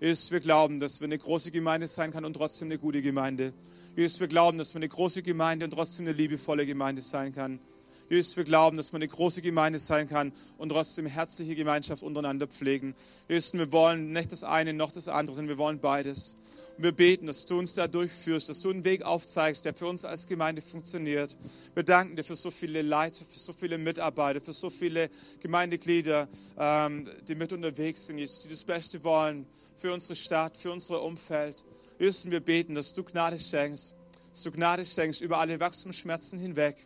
Jesus, 0.00 0.30
wir 0.30 0.40
glauben, 0.40 0.80
dass 0.80 1.00
wir 1.00 1.06
eine 1.06 1.18
große 1.18 1.50
Gemeinde 1.50 1.86
sein 1.88 2.10
kann 2.10 2.24
und 2.24 2.34
trotzdem 2.34 2.68
eine 2.68 2.78
gute 2.78 3.02
Gemeinde. 3.02 3.52
Jesus, 3.96 4.20
wir 4.20 4.28
glauben, 4.28 4.58
dass 4.58 4.74
wir 4.74 4.78
eine 4.78 4.88
große 4.88 5.22
Gemeinde 5.22 5.66
und 5.66 5.70
trotzdem 5.72 6.06
eine 6.06 6.16
liebevolle 6.16 6.66
Gemeinde 6.66 7.02
sein 7.02 7.32
kann. 7.32 7.60
Jesus, 8.08 8.36
wir 8.36 8.44
glauben, 8.44 8.76
dass 8.76 8.92
man 8.92 9.02
eine 9.02 9.08
große 9.08 9.42
Gemeinde 9.42 9.78
sein 9.78 10.08
kann 10.08 10.32
und 10.58 10.68
trotzdem 10.68 11.06
herzliche 11.06 11.54
Gemeinschaft 11.54 12.02
untereinander 12.02 12.46
pflegen. 12.46 12.94
Jesus, 13.28 13.54
wir 13.54 13.72
wollen 13.72 14.12
nicht 14.12 14.32
das 14.32 14.44
eine 14.44 14.72
noch 14.72 14.90
das 14.90 15.08
andere, 15.08 15.34
sondern 15.36 15.56
wir 15.56 15.58
wollen 15.58 15.80
beides. 15.80 16.34
Und 16.76 16.84
wir 16.84 16.92
beten, 16.92 17.26
dass 17.26 17.44
du 17.46 17.58
uns 17.58 17.74
da 17.74 17.86
durchführst, 17.86 18.48
dass 18.48 18.60
du 18.60 18.70
einen 18.70 18.84
Weg 18.84 19.02
aufzeigst, 19.02 19.64
der 19.64 19.74
für 19.74 19.86
uns 19.86 20.04
als 20.04 20.26
Gemeinde 20.26 20.62
funktioniert. 20.62 21.36
Wir 21.74 21.82
danken 21.82 22.16
dir 22.16 22.24
für 22.24 22.36
so 22.36 22.50
viele 22.50 22.82
Leiter, 22.82 23.24
für 23.24 23.38
so 23.38 23.52
viele 23.52 23.78
Mitarbeiter, 23.78 24.40
für 24.40 24.52
so 24.52 24.70
viele 24.70 25.10
Gemeindeglieder, 25.40 26.28
ähm, 26.58 27.08
die 27.28 27.34
mit 27.34 27.52
unterwegs 27.52 28.06
sind, 28.06 28.16
die 28.16 28.24
das 28.24 28.64
Beste 28.64 29.04
wollen 29.04 29.46
für 29.76 29.92
unsere 29.92 30.16
Stadt, 30.16 30.56
für 30.56 30.70
unser 30.70 31.02
Umfeld. 31.02 31.62
Jesus, 31.98 32.30
wir 32.30 32.40
beten, 32.40 32.74
dass 32.74 32.94
du 32.94 33.04
Gnade 33.04 33.38
schenkst, 33.38 33.94
dass 34.32 34.42
du 34.42 34.50
Gnade 34.50 34.84
schenkst 34.84 35.20
über 35.20 35.38
alle 35.38 35.60
Wachstumsschmerzen 35.60 36.38
hinweg, 36.38 36.76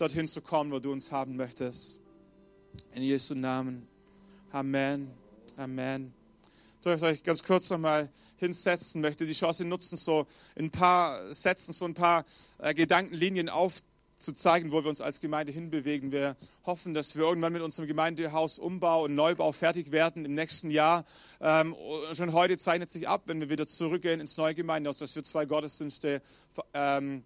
dorthin 0.00 0.28
zu 0.28 0.40
kommen, 0.40 0.72
wo 0.72 0.78
du 0.78 0.92
uns 0.92 1.12
haben 1.12 1.36
möchtest. 1.36 2.00
In 2.92 3.02
Jesu 3.02 3.34
Namen. 3.34 3.86
Amen. 4.50 5.10
Amen. 5.56 6.14
Ich 6.80 6.86
möchte 6.86 7.04
euch 7.04 7.22
ganz 7.22 7.42
kurz 7.42 7.68
nochmal 7.68 8.08
hinsetzen, 8.36 9.02
möchte 9.02 9.26
die 9.26 9.34
Chance 9.34 9.66
nutzen, 9.66 9.96
so 9.96 10.26
in 10.54 10.66
ein 10.66 10.70
paar 10.70 11.34
Sätzen, 11.34 11.74
so 11.74 11.84
ein 11.84 11.92
paar 11.92 12.24
äh, 12.58 12.72
Gedankenlinien 12.72 13.50
aufzuzeigen, 13.50 14.72
wo 14.72 14.82
wir 14.82 14.88
uns 14.88 15.02
als 15.02 15.20
Gemeinde 15.20 15.52
hinbewegen. 15.52 16.12
Wir 16.12 16.36
hoffen, 16.64 16.94
dass 16.94 17.14
wir 17.16 17.24
irgendwann 17.24 17.52
mit 17.52 17.60
unserem 17.60 17.86
Gemeindehausumbau 17.86 19.04
und 19.04 19.14
Neubau 19.14 19.52
fertig 19.52 19.92
werden 19.92 20.24
im 20.24 20.32
nächsten 20.32 20.70
Jahr. 20.70 21.04
Ähm, 21.42 21.76
schon 22.14 22.32
heute 22.32 22.56
zeichnet 22.56 22.90
sich 22.90 23.06
ab, 23.06 23.24
wenn 23.26 23.40
wir 23.40 23.50
wieder 23.50 23.66
zurückgehen 23.66 24.20
ins 24.20 24.38
neue 24.38 24.54
Gemeindehaus, 24.54 24.96
dass 24.96 25.14
wir 25.14 25.24
zwei 25.24 25.44
Gottesdienste 25.44 26.22
ähm, 26.72 27.22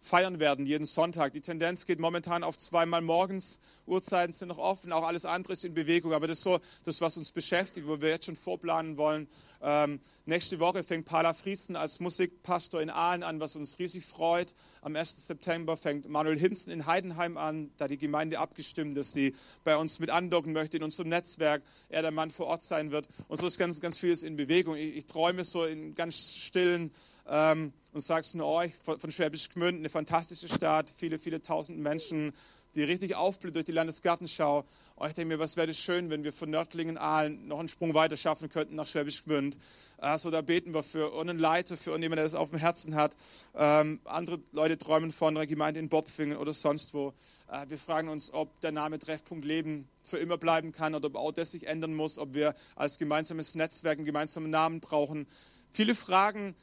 feiern 0.00 0.38
werden, 0.38 0.66
jeden 0.66 0.86
Sonntag. 0.86 1.32
Die 1.32 1.40
Tendenz 1.40 1.86
geht 1.86 1.98
momentan 1.98 2.42
auf 2.42 2.58
zweimal 2.58 3.00
morgens. 3.00 3.58
Uhrzeiten 3.86 4.32
sind 4.32 4.48
noch 4.48 4.58
offen, 4.58 4.92
auch 4.92 5.06
alles 5.06 5.24
andere 5.24 5.52
ist 5.52 5.64
in 5.64 5.74
Bewegung. 5.74 6.12
Aber 6.12 6.26
das 6.26 6.38
ist 6.38 6.44
so 6.44 6.60
das, 6.84 7.00
was 7.00 7.16
uns 7.16 7.32
beschäftigt, 7.32 7.86
wo 7.86 8.00
wir 8.00 8.10
jetzt 8.10 8.26
schon 8.26 8.36
vorplanen 8.36 8.96
wollen. 8.96 9.28
Ähm, 9.62 10.00
nächste 10.28 10.60
Woche 10.60 10.82
fängt 10.82 11.06
Paula 11.06 11.34
Friesen 11.34 11.74
als 11.74 12.00
Musikpastor 12.00 12.80
in 12.80 12.90
Aalen 12.90 13.22
an, 13.22 13.40
was 13.40 13.56
uns 13.56 13.78
riesig 13.78 14.04
freut. 14.04 14.54
Am 14.82 14.94
1. 14.94 15.26
September 15.26 15.76
fängt 15.76 16.08
Manuel 16.08 16.38
Hinzen 16.38 16.70
in 16.70 16.86
Heidenheim 16.86 17.36
an, 17.36 17.70
da 17.78 17.88
die 17.88 17.98
Gemeinde 17.98 18.38
abgestimmt 18.38 18.96
ist, 18.96 19.16
die 19.16 19.34
bei 19.64 19.76
uns 19.76 19.98
mit 19.98 20.10
andocken 20.10 20.52
möchte 20.52 20.76
in 20.76 20.82
unserem 20.82 21.08
Netzwerk. 21.08 21.62
Er 21.88 22.02
der 22.02 22.10
Mann 22.10 22.30
vor 22.30 22.46
Ort 22.46 22.62
sein 22.62 22.90
wird. 22.90 23.08
Und 23.28 23.40
so 23.40 23.46
ist 23.46 23.58
ganz, 23.58 23.80
ganz 23.80 23.98
vieles 23.98 24.22
in 24.22 24.36
Bewegung. 24.36 24.76
Ich, 24.76 24.96
ich 24.96 25.06
träume 25.06 25.44
so 25.44 25.64
in 25.64 25.94
ganz 25.94 26.36
stillen 26.36 26.92
ähm, 27.26 27.72
und 27.92 28.00
sagst 28.02 28.34
nur 28.34 28.46
euch 28.46 28.74
von, 28.76 29.00
von 29.00 29.10
Schwäbisch 29.10 29.48
Gmünd, 29.48 29.78
eine 29.78 29.88
fantastische 29.88 30.48
Stadt, 30.48 30.90
viele, 30.94 31.18
viele 31.18 31.40
tausend 31.42 31.78
Menschen, 31.78 32.32
die 32.78 32.84
richtig 32.84 33.14
aufblüht 33.16 33.54
durch 33.54 33.64
die 33.64 33.72
Landesgartenschau. 33.72 34.64
Oh, 34.96 35.04
ich 35.06 35.12
denke 35.12 35.34
mir, 35.34 35.38
was 35.38 35.56
wäre 35.56 35.66
das 35.66 35.78
schön, 35.78 36.10
wenn 36.10 36.24
wir 36.24 36.32
von 36.32 36.48
Nördlingen 36.48 36.96
Aalen 36.96 37.48
noch 37.48 37.58
einen 37.58 37.68
Sprung 37.68 37.92
weiter 37.94 38.16
schaffen 38.16 38.48
könnten 38.48 38.76
nach 38.76 38.86
Schwäbisch 38.86 39.24
Gmünd. 39.24 39.58
Also 39.98 40.30
da 40.30 40.40
beten 40.40 40.72
wir 40.72 40.82
für 40.82 41.18
einen 41.18 41.38
Leiter, 41.38 41.76
für 41.76 41.90
irgendjemanden, 41.90 42.18
der 42.18 42.24
das 42.24 42.34
auf 42.34 42.50
dem 42.50 42.58
Herzen 42.58 42.94
hat. 42.94 43.16
Ähm, 43.54 44.00
andere 44.04 44.40
Leute 44.52 44.78
träumen 44.78 45.10
von 45.10 45.36
einer 45.36 45.46
Gemeinde 45.46 45.80
in 45.80 45.88
Bobfingen 45.88 46.38
oder 46.38 46.52
sonst 46.52 46.94
wo. 46.94 47.12
Äh, 47.50 47.68
wir 47.68 47.78
fragen 47.78 48.08
uns, 48.08 48.32
ob 48.32 48.60
der 48.60 48.72
Name 48.72 48.98
Treffpunkt 48.98 49.44
Leben 49.44 49.88
für 50.02 50.18
immer 50.18 50.38
bleiben 50.38 50.72
kann 50.72 50.94
oder 50.94 51.08
ob 51.08 51.16
auch 51.16 51.32
das 51.32 51.50
sich 51.50 51.66
ändern 51.66 51.94
muss, 51.94 52.18
ob 52.18 52.34
wir 52.34 52.54
als 52.76 52.98
gemeinsames 52.98 53.54
Netzwerk 53.54 53.98
einen 53.98 54.06
gemeinsamen 54.06 54.50
Namen 54.50 54.80
brauchen. 54.80 55.26
Viele 55.70 55.94
Fragen 55.94 56.54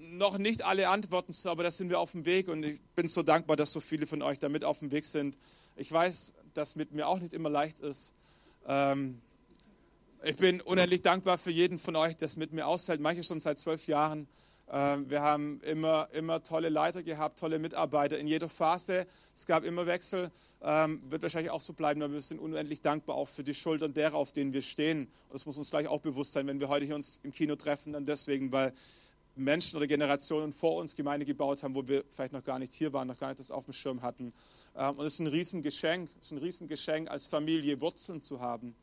noch 0.00 0.38
nicht 0.38 0.64
alle 0.64 0.88
Antworten, 0.88 1.34
aber 1.44 1.62
da 1.62 1.70
sind 1.70 1.90
wir 1.90 2.00
auf 2.00 2.12
dem 2.12 2.24
Weg 2.24 2.48
und 2.48 2.62
ich 2.64 2.80
bin 2.96 3.06
so 3.06 3.22
dankbar, 3.22 3.56
dass 3.56 3.72
so 3.72 3.80
viele 3.80 4.06
von 4.06 4.22
euch 4.22 4.38
damit 4.38 4.64
auf 4.64 4.78
dem 4.78 4.90
Weg 4.90 5.06
sind. 5.06 5.36
Ich 5.76 5.92
weiß, 5.92 6.32
dass 6.54 6.74
mit 6.74 6.92
mir 6.92 7.06
auch 7.06 7.20
nicht 7.20 7.34
immer 7.34 7.50
leicht 7.50 7.80
ist. 7.80 8.14
Ähm, 8.66 9.20
ich 10.22 10.36
bin 10.36 10.60
unendlich 10.60 11.02
dankbar 11.02 11.38
für 11.38 11.50
jeden 11.50 11.78
von 11.78 11.96
euch, 11.96 12.16
der 12.16 12.26
es 12.26 12.36
mit 12.36 12.52
mir 12.52 12.66
aushält. 12.66 13.00
Manche 13.00 13.22
schon 13.22 13.40
seit 13.40 13.58
zwölf 13.58 13.86
Jahren. 13.86 14.26
Ähm, 14.70 15.08
wir 15.10 15.22
haben 15.22 15.60
immer, 15.62 16.08
immer 16.12 16.42
tolle 16.42 16.68
Leiter 16.68 17.02
gehabt, 17.02 17.38
tolle 17.38 17.58
Mitarbeiter 17.58 18.18
in 18.18 18.26
jeder 18.26 18.48
Phase. 18.48 19.06
Es 19.34 19.46
gab 19.46 19.64
immer 19.64 19.86
Wechsel. 19.86 20.30
Ähm, 20.62 21.02
wird 21.08 21.22
wahrscheinlich 21.22 21.50
auch 21.50 21.62
so 21.62 21.72
bleiben, 21.72 22.02
aber 22.02 22.14
wir 22.14 22.22
sind 22.22 22.38
unendlich 22.38 22.80
dankbar 22.80 23.16
auch 23.16 23.28
für 23.28 23.42
die 23.42 23.54
Schultern 23.54 23.94
derer, 23.94 24.14
auf 24.14 24.32
denen 24.32 24.52
wir 24.52 24.62
stehen. 24.62 25.08
Und 25.28 25.34
das 25.34 25.46
muss 25.46 25.56
uns 25.56 25.70
gleich 25.70 25.88
auch 25.88 26.00
bewusst 26.00 26.32
sein, 26.32 26.46
wenn 26.46 26.60
wir 26.60 26.68
heute 26.68 26.84
hier 26.84 26.94
uns 26.94 27.18
im 27.22 27.32
Kino 27.32 27.56
treffen, 27.56 27.94
dann 27.94 28.04
deswegen, 28.04 28.52
weil 28.52 28.72
Menschen 29.40 29.76
oder 29.76 29.86
Generationen 29.86 30.52
vor 30.52 30.76
uns 30.76 30.94
Gemeinde 30.94 31.26
gebaut 31.26 31.62
haben, 31.62 31.74
wo 31.74 31.86
wir 31.88 32.04
vielleicht 32.10 32.32
noch 32.32 32.44
gar 32.44 32.58
nicht 32.58 32.72
hier 32.72 32.92
waren, 32.92 33.08
noch 33.08 33.18
gar 33.18 33.28
nicht 33.28 33.40
das 33.40 33.50
auf 33.50 33.64
dem 33.64 33.72
Schirm 33.72 34.02
hatten. 34.02 34.32
Ähm, 34.76 34.98
und 34.98 35.06
es 35.06 35.14
ist 35.14 35.20
ein 35.20 35.26
Riesengeschenk, 35.26 36.10
es 36.20 36.26
ist 36.26 36.32
ein 36.32 36.38
Riesengeschenk, 36.38 37.10
als 37.10 37.26
Familie 37.26 37.80
Wurzeln 37.80 38.22
zu 38.22 38.40
haben. 38.40 38.74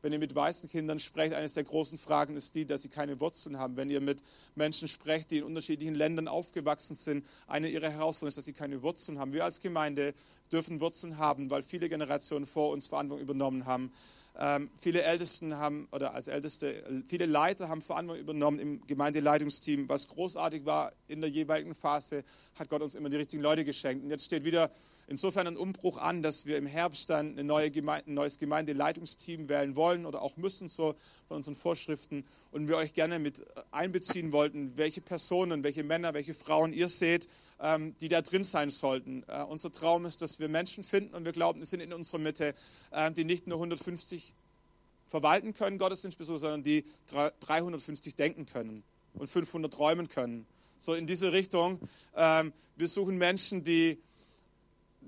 Wenn 0.00 0.12
ihr 0.12 0.18
mit 0.20 0.34
weißen 0.34 0.68
Kindern 0.68 1.00
sprecht, 1.00 1.34
eines 1.34 1.54
der 1.54 1.64
großen 1.64 1.98
Fragen 1.98 2.36
ist 2.36 2.54
die, 2.54 2.64
dass 2.64 2.82
sie 2.82 2.88
keine 2.88 3.18
Wurzeln 3.18 3.58
haben. 3.58 3.76
Wenn 3.76 3.90
ihr 3.90 4.00
mit 4.00 4.22
Menschen 4.54 4.86
sprecht, 4.86 5.32
die 5.32 5.38
in 5.38 5.44
unterschiedlichen 5.44 5.94
Ländern 5.94 6.28
aufgewachsen 6.28 6.94
sind, 6.94 7.26
eine 7.48 7.68
ihrer 7.68 7.90
Herausforderungen 7.90 8.28
ist, 8.28 8.38
dass 8.38 8.44
sie 8.44 8.52
keine 8.52 8.82
Wurzeln 8.82 9.18
haben. 9.18 9.32
Wir 9.32 9.44
als 9.44 9.60
Gemeinde 9.60 10.14
dürfen 10.52 10.80
Wurzeln 10.80 11.18
haben, 11.18 11.50
weil 11.50 11.62
viele 11.62 11.88
Generationen 11.88 12.46
vor 12.46 12.70
uns 12.70 12.86
Verantwortung 12.86 13.24
übernommen 13.24 13.66
haben. 13.66 13.92
Ähm, 14.36 14.70
viele 14.80 15.02
Ältesten 15.02 15.56
haben, 15.56 15.88
oder 15.90 16.14
als 16.14 16.28
Älteste, 16.28 17.02
viele 17.06 17.26
Leiter 17.26 17.68
haben 17.68 17.82
Verantwortung 17.82 18.22
übernommen 18.22 18.58
im 18.58 18.86
Gemeindeleitungsteam. 18.86 19.88
Was 19.88 20.08
großartig 20.08 20.64
war 20.64 20.92
in 21.08 21.20
der 21.20 21.30
jeweiligen 21.30 21.74
Phase, 21.74 22.24
hat 22.58 22.68
Gott 22.68 22.82
uns 22.82 22.94
immer 22.94 23.08
die 23.08 23.16
richtigen 23.16 23.42
Leute 23.42 23.64
geschenkt. 23.64 24.04
Und 24.04 24.10
jetzt 24.10 24.24
steht 24.24 24.44
wieder 24.44 24.70
insofern 25.08 25.46
ein 25.46 25.56
Umbruch 25.56 25.98
an, 25.98 26.22
dass 26.22 26.46
wir 26.46 26.58
im 26.58 26.66
Herbst 26.66 27.10
dann 27.10 27.32
eine 27.32 27.44
neue 27.44 27.70
Gemeinde, 27.70 28.10
ein 28.10 28.14
neues 28.14 28.38
Gemeindeleitungsteam 28.38 29.48
wählen 29.48 29.74
wollen 29.74 30.06
oder 30.06 30.22
auch 30.22 30.36
müssen, 30.36 30.68
so 30.68 30.94
von 31.26 31.38
unseren 31.38 31.54
Vorschriften. 31.54 32.24
Und 32.52 32.68
wir 32.68 32.76
euch 32.76 32.92
gerne 32.92 33.18
mit 33.18 33.44
einbeziehen 33.70 34.32
wollten, 34.32 34.76
welche 34.76 35.00
Personen, 35.00 35.64
welche 35.64 35.82
Männer, 35.82 36.14
welche 36.14 36.34
Frauen 36.34 36.72
ihr 36.72 36.88
seht, 36.88 37.26
ähm, 37.60 37.96
die 38.00 38.08
da 38.08 38.22
drin 38.22 38.44
sein 38.44 38.70
sollten. 38.70 39.24
Äh, 39.26 39.42
unser 39.42 39.72
Traum 39.72 40.06
ist, 40.06 40.22
dass 40.22 40.38
wir 40.38 40.48
Menschen 40.48 40.84
finden 40.84 41.14
und 41.14 41.24
wir 41.24 41.32
glauben, 41.32 41.62
es 41.62 41.70
sind 41.70 41.80
in 41.80 41.92
unserer 41.92 42.18
Mitte, 42.18 42.54
äh, 42.90 43.10
die 43.10 43.24
nicht 43.24 43.46
nur 43.46 43.56
150 43.56 44.34
verwalten 45.08 45.54
können, 45.54 45.78
Gottesdienstbesucher, 45.78 46.38
sondern 46.38 46.62
die 46.62 46.84
350 47.40 48.14
denken 48.14 48.44
können 48.44 48.84
und 49.14 49.28
500 49.28 49.72
träumen 49.72 50.08
können. 50.08 50.46
So 50.78 50.94
in 50.94 51.06
diese 51.06 51.32
Richtung. 51.32 51.80
Ähm, 52.14 52.52
wir 52.76 52.88
suchen 52.88 53.16
Menschen, 53.18 53.64
die 53.64 53.98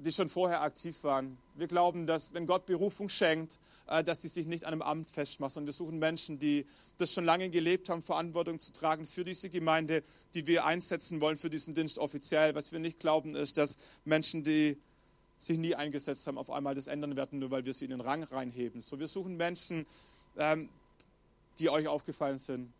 die 0.00 0.12
schon 0.12 0.28
vorher 0.28 0.62
aktiv 0.62 1.02
waren. 1.04 1.38
Wir 1.54 1.66
glauben, 1.66 2.06
dass 2.06 2.32
wenn 2.32 2.46
Gott 2.46 2.66
Berufung 2.66 3.08
schenkt, 3.08 3.58
äh, 3.86 4.02
dass 4.02 4.20
die 4.20 4.28
sich 4.28 4.46
nicht 4.46 4.64
an 4.64 4.72
einem 4.72 4.82
Amt 4.82 5.10
festmachen, 5.10 5.52
sondern 5.52 5.66
wir 5.66 5.74
suchen 5.74 5.98
Menschen, 5.98 6.38
die 6.38 6.66
das 6.98 7.12
schon 7.12 7.24
lange 7.24 7.50
gelebt 7.50 7.88
haben, 7.88 8.02
Verantwortung 8.02 8.58
zu 8.58 8.72
tragen 8.72 9.06
für 9.06 9.24
diese 9.24 9.50
Gemeinde, 9.50 10.02
die 10.34 10.46
wir 10.46 10.64
einsetzen 10.64 11.20
wollen 11.20 11.36
für 11.36 11.50
diesen 11.50 11.74
Dienst 11.74 11.98
offiziell. 11.98 12.54
Was 12.54 12.72
wir 12.72 12.78
nicht 12.78 12.98
glauben, 12.98 13.34
ist, 13.34 13.58
dass 13.58 13.76
Menschen, 14.04 14.44
die 14.44 14.78
sich 15.38 15.58
nie 15.58 15.74
eingesetzt 15.74 16.26
haben, 16.26 16.38
auf 16.38 16.50
einmal 16.50 16.74
das 16.74 16.86
ändern 16.86 17.16
werden, 17.16 17.38
nur 17.38 17.50
weil 17.50 17.64
wir 17.64 17.74
sie 17.74 17.86
in 17.86 17.90
den 17.90 18.00
Rang 18.00 18.24
reinheben. 18.24 18.82
So, 18.82 18.98
wir 18.98 19.08
suchen 19.08 19.36
Menschen, 19.36 19.86
ähm, 20.36 20.68
die 21.58 21.70
euch 21.70 21.88
aufgefallen 21.88 22.38
sind. 22.38 22.72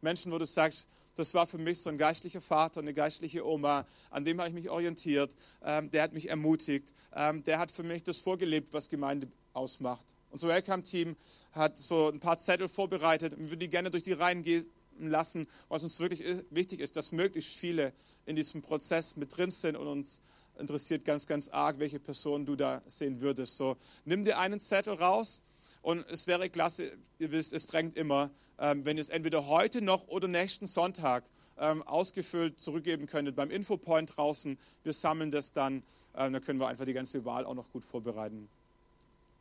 Menschen, 0.00 0.30
wo 0.32 0.38
du 0.38 0.46
sagst, 0.46 0.86
das 1.18 1.34
war 1.34 1.46
für 1.46 1.58
mich 1.58 1.80
so 1.80 1.90
ein 1.90 1.98
geistlicher 1.98 2.40
Vater, 2.40 2.80
eine 2.80 2.94
geistliche 2.94 3.46
Oma, 3.46 3.86
an 4.10 4.24
dem 4.24 4.38
habe 4.38 4.48
ich 4.48 4.54
mich 4.54 4.70
orientiert, 4.70 5.34
ähm, 5.64 5.90
der 5.90 6.02
hat 6.02 6.12
mich 6.12 6.28
ermutigt, 6.28 6.92
ähm, 7.14 7.42
der 7.44 7.58
hat 7.58 7.72
für 7.72 7.82
mich 7.82 8.04
das 8.04 8.20
vorgelebt, 8.20 8.72
was 8.72 8.88
Gemeinde 8.88 9.28
ausmacht. 9.52 10.04
Unser 10.30 10.48
Welcome-Team 10.48 11.16
hat 11.52 11.76
so 11.76 12.08
ein 12.08 12.20
paar 12.20 12.38
Zettel 12.38 12.68
vorbereitet 12.68 13.32
und 13.32 13.44
würde 13.44 13.56
die 13.56 13.68
gerne 13.68 13.90
durch 13.90 14.02
die 14.02 14.12
Reihen 14.12 14.42
gehen 14.42 14.66
lassen, 14.98 15.46
was 15.68 15.82
uns 15.82 15.98
wirklich 16.00 16.24
wichtig 16.50 16.80
ist, 16.80 16.96
dass 16.96 17.12
möglichst 17.12 17.56
viele 17.56 17.92
in 18.26 18.36
diesem 18.36 18.62
Prozess 18.62 19.16
mit 19.16 19.36
drin 19.36 19.50
sind 19.50 19.76
und 19.76 19.86
uns 19.86 20.20
interessiert 20.58 21.04
ganz, 21.04 21.26
ganz 21.26 21.48
arg, 21.48 21.78
welche 21.78 21.98
Person 21.98 22.44
du 22.44 22.56
da 22.56 22.82
sehen 22.86 23.20
würdest. 23.20 23.56
So, 23.56 23.76
nimm 24.04 24.24
dir 24.24 24.38
einen 24.38 24.60
Zettel 24.60 24.94
raus 24.94 25.40
und 25.88 26.04
es 26.10 26.26
wäre 26.26 26.50
klasse, 26.50 26.92
ihr 27.18 27.32
wisst, 27.32 27.54
es 27.54 27.66
drängt 27.66 27.96
immer, 27.96 28.30
ähm, 28.58 28.84
wenn 28.84 28.98
ihr 28.98 29.00
es 29.00 29.08
entweder 29.08 29.46
heute 29.46 29.80
noch 29.80 30.06
oder 30.08 30.28
nächsten 30.28 30.66
Sonntag 30.66 31.24
ähm, 31.56 31.82
ausgefüllt 31.82 32.60
zurückgeben 32.60 33.06
könntet 33.06 33.34
beim 33.34 33.50
Infopoint 33.50 34.14
draußen. 34.14 34.58
Wir 34.82 34.92
sammeln 34.92 35.30
das 35.30 35.52
dann, 35.52 35.78
äh, 36.12 36.30
dann 36.30 36.42
können 36.42 36.60
wir 36.60 36.68
einfach 36.68 36.84
die 36.84 36.92
ganze 36.92 37.24
Wahl 37.24 37.46
auch 37.46 37.54
noch 37.54 37.70
gut 37.70 37.86
vorbereiten. 37.86 38.50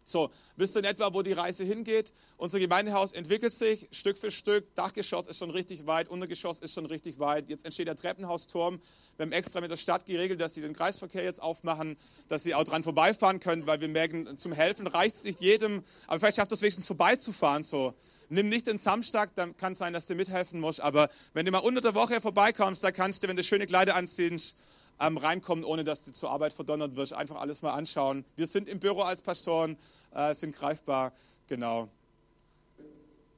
So, 0.09 0.31
wisst 0.55 0.77
ihr 0.77 0.79
in 0.79 0.85
etwa, 0.85 1.13
wo 1.13 1.21
die 1.21 1.34
Reise 1.34 1.65
hingeht? 1.65 2.13
Unser 2.38 2.59
Gemeindehaus 2.59 3.11
entwickelt 3.11 3.51
sich 3.51 3.89
Stück 3.91 4.17
für 4.17 4.31
Stück. 4.31 4.73
Dachgeschoss 4.73 5.27
ist 5.27 5.38
schon 5.38 5.49
richtig 5.49 5.85
weit, 5.85 6.07
Untergeschoss 6.07 6.59
ist 6.59 6.73
schon 6.73 6.85
richtig 6.85 7.19
weit. 7.19 7.49
Jetzt 7.49 7.65
entsteht 7.65 7.89
der 7.89 7.97
Treppenhausturm. 7.97 8.79
Wir 9.17 9.25
haben 9.25 9.34
extra 9.34 9.59
mit 9.59 9.69
der 9.69 9.75
Stadt 9.75 10.05
geregelt, 10.05 10.39
dass 10.39 10.53
sie 10.53 10.61
den 10.61 10.71
Kreisverkehr 10.71 11.25
jetzt 11.25 11.41
aufmachen, 11.41 11.97
dass 12.29 12.43
sie 12.43 12.55
auch 12.55 12.63
dran 12.63 12.84
vorbeifahren 12.84 13.41
können, 13.41 13.67
weil 13.67 13.81
wir 13.81 13.89
merken, 13.89 14.38
zum 14.38 14.53
Helfen 14.53 14.88
reicht 14.88 15.15
es 15.17 15.23
nicht 15.25 15.41
jedem, 15.41 15.84
aber 16.07 16.21
vielleicht 16.21 16.38
schafft 16.38 16.53
es 16.53 16.61
wenigstens 16.61 16.88
vorbeizufahren. 16.88 17.63
So. 17.63 17.93
Nimm 18.29 18.47
nicht 18.47 18.67
den 18.67 18.77
Samstag, 18.77 19.35
dann 19.35 19.57
kann 19.57 19.73
es 19.73 19.79
sein, 19.79 19.91
dass 19.91 20.05
du 20.05 20.15
mithelfen 20.15 20.61
musst, 20.61 20.79
aber 20.79 21.09
wenn 21.34 21.45
du 21.45 21.51
mal 21.51 21.59
unter 21.59 21.81
der 21.81 21.95
Woche 21.95 22.21
vorbeikommst, 22.21 22.81
da 22.81 22.91
kannst 22.91 23.23
du, 23.23 23.27
wenn 23.27 23.35
du 23.35 23.43
schöne 23.43 23.65
Kleider 23.65 23.95
anziehst, 23.95 24.55
ähm, 24.99 25.18
reinkommen, 25.18 25.64
ohne 25.64 25.84
dass 25.84 26.03
du 26.03 26.11
zur 26.11 26.30
Arbeit 26.30 26.53
verdonnert 26.53 26.95
wirst. 26.95 27.14
Einfach 27.14 27.38
alles 27.38 27.61
mal 27.61 27.74
anschauen. 27.74 28.26
Wir 28.36 28.48
sind 28.48 28.68
im 28.68 28.80
Büro 28.80 29.02
als 29.02 29.22
Pastoren, 29.22 29.78
äh, 30.14 30.34
sind 30.34 30.56
greifbar. 30.56 31.14
Genau. 31.48 31.90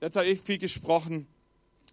Jetzt 0.01 0.15
habe 0.15 0.27
ich 0.27 0.41
viel 0.41 0.57
gesprochen. 0.57 1.27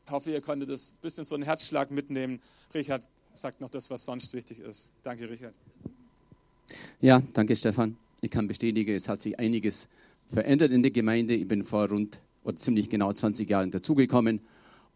Ich 0.05 0.13
hoffe, 0.13 0.31
ihr 0.31 0.41
konntet 0.41 0.71
das 0.71 0.93
ein 0.93 0.99
bisschen 1.03 1.25
so 1.25 1.35
einen 1.35 1.45
Herzschlag 1.45 1.91
mitnehmen. 1.91 2.41
Richard 2.73 3.03
sagt 3.33 3.61
noch 3.61 3.71
das, 3.71 3.91
was 3.91 4.05
sonst 4.05 4.33
wichtig 4.33 4.61
ist. 4.61 4.89
Danke, 5.03 5.29
Richard. 5.29 5.55
Ja, 7.01 7.23
danke, 7.33 7.57
Stefan. 7.57 7.97
Ich 8.21 8.31
kann 8.31 8.47
bestätigen, 8.47 8.95
es 8.95 9.09
hat 9.09 9.21
sich 9.21 9.39
einiges 9.39 9.89
verändert 10.33 10.73
in 10.73 10.83
der 10.83 10.91
Gemeinde. 10.91 11.35
Ich 11.35 11.47
bin 11.47 11.65
vor 11.65 11.89
rund 11.89 12.21
oder 12.45 12.57
ziemlich 12.57 12.89
genau 12.89 13.13
20 13.13 13.49
Jahren 13.49 13.71
dazugekommen 13.71 14.41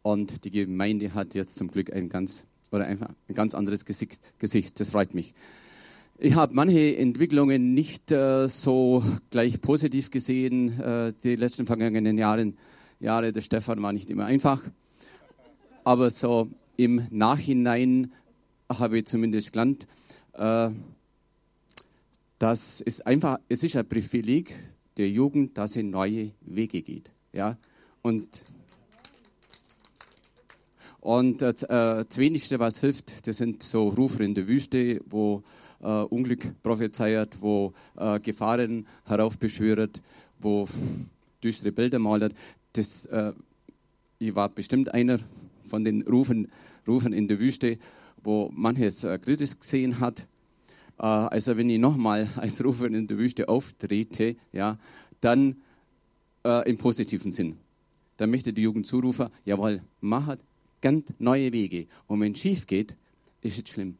und 0.03 0.45
die 0.45 0.51
Gemeinde 0.51 1.13
hat 1.15 1.35
jetzt 1.35 1.57
zum 1.57 1.71
Glück 1.71 1.93
ein 1.93 2.09
ganz 2.09 2.47
oder 2.71 2.87
einfach 2.87 3.11
ein 3.29 3.35
ganz 3.35 3.55
anderes 3.55 3.85
Gesicht. 3.85 4.81
Das 4.81 4.91
freut 4.91 5.15
mich. 5.15 5.35
Ich 6.19 6.35
habe 6.35 6.55
manche 6.55 6.97
Entwicklungen 6.99 7.73
nicht 7.73 8.13
äh, 8.13 8.47
so 8.47 9.03
gleich 9.31 9.61
positiv 9.63 10.11
gesehen. 10.11 10.79
Äh, 10.79 11.15
die 11.25 11.35
letzten 11.35 11.65
vergangenen 11.65 12.19
Jahren, 12.19 12.59
Jahre 12.99 13.33
der 13.33 13.41
Stefan 13.41 13.83
war 13.83 13.93
nicht 13.95 14.11
immer 14.11 14.27
einfach. 14.27 14.63
Aber 15.83 16.11
so 16.11 16.51
im 16.77 17.07
Nachhinein 17.11 18.13
habe 18.69 18.99
ich 18.99 19.07
zumindest 19.07 19.53
gelernt, 19.53 19.87
äh, 20.35 20.69
dass 22.39 22.83
es 22.83 23.01
einfach, 23.01 23.39
es 23.49 23.63
ist 23.63 23.77
ein 23.77 23.89
Privileg 23.89 24.55
der 24.99 25.09
Jugend, 25.09 25.57
dass 25.57 25.73
sie 25.73 25.83
neue 25.83 26.33
Wege 26.43 26.83
geht. 26.83 27.13
Ja? 27.33 27.57
Und 28.03 28.45
und 31.01 31.41
äh, 31.41 31.53
das 31.55 32.19
Wenigste, 32.19 32.59
was 32.59 32.81
hilft, 32.81 33.27
das 33.27 33.39
sind 33.39 33.63
so 33.63 33.89
Rufer 33.89 34.21
in 34.21 34.35
der 34.35 34.47
Wüste, 34.47 35.01
wo 35.09 35.43
äh, 35.83 35.87
Unglück 35.87 36.63
prophezeiert, 36.63 37.39
wo 37.41 37.73
äh, 37.97 38.21
Gefahren 38.21 38.87
heraufbeschwört, 39.07 40.03
wo 40.39 40.69
düstere 41.43 41.73
Bilder 41.73 41.99
malt. 41.99 42.35
Das, 42.75 43.07
äh, 43.07 43.33
ich 44.19 44.35
war 44.35 44.51
bestimmt 44.51 44.93
einer 44.93 45.19
von 45.69 45.85
den 45.85 46.03
Rufen, 46.03 46.49
Rufen 46.87 47.15
in 47.15 47.29
der 47.29 47.41
Wüste, 47.41 47.79
wo 48.23 48.51
manches 48.53 49.05
äh, 49.05 49.19
kritisch 49.19 49.59
gesehen 49.59 50.01
hat. 50.01 50.27
Äh, 50.99 51.05
also 51.05 51.57
wenn 51.57 51.71
ich 51.71 51.79
nochmal 51.79 52.29
als 52.37 52.63
Rufer 52.63 52.87
in 52.87 53.07
der 53.07 53.17
Wüste 53.17 53.49
auftrete, 53.49 54.37
ja, 54.53 54.79
dann 55.23 55.57
äh, 56.45 56.69
im 56.69 56.77
positiven 56.77 57.33
Sinn. 57.33 57.57
Dann 58.19 58.31
möchte 58.31 58.53
die 58.53 58.61
Jugend 58.61 58.87
zurufen, 58.87 59.29
jawohl, 59.47 59.81
machet 60.03 60.41
ganz 60.81 61.13
neue 61.19 61.53
Wege. 61.53 61.87
Und 62.07 62.21
wenn 62.21 62.33
es 62.33 62.39
schief 62.39 62.67
geht, 62.67 62.97
ist 63.43 63.59
es 63.59 63.69
schlimm. 63.73 63.97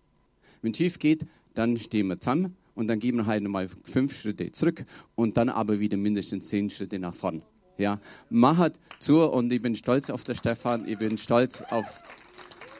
Wenn 0.63 0.73
es 0.73 0.79
schief 0.79 0.99
geht, 0.99 1.27
dann 1.55 1.77
stehen 1.77 2.09
wir 2.09 2.21
zusammen 2.21 2.57
und 2.75 2.89
dann 2.89 2.99
gehen 2.99 3.17
wir 3.17 3.27
halt 3.27 3.43
nochmal 3.43 3.69
fünf 3.85 4.19
Schritte 4.19 4.53
zurück 4.53 4.85
und 5.15 5.37
dann 5.37 5.49
aber 5.49 5.81
wieder 5.81 5.97
mindestens 5.97 6.49
zehn 6.49 6.71
Schritte 6.71 6.99
nach 6.99 7.15
vorn. 7.15 7.43
Ja, 7.79 7.99
macht 8.29 8.79
zu 8.99 9.23
und 9.23 9.51
ich 9.53 9.63
bin 9.63 9.75
stolz 9.75 10.11
auf 10.11 10.25
der 10.25 10.35
Stefan, 10.35 10.87
ich 10.87 10.99
bin 10.99 11.17
stolz 11.17 11.63
auf, 11.63 12.03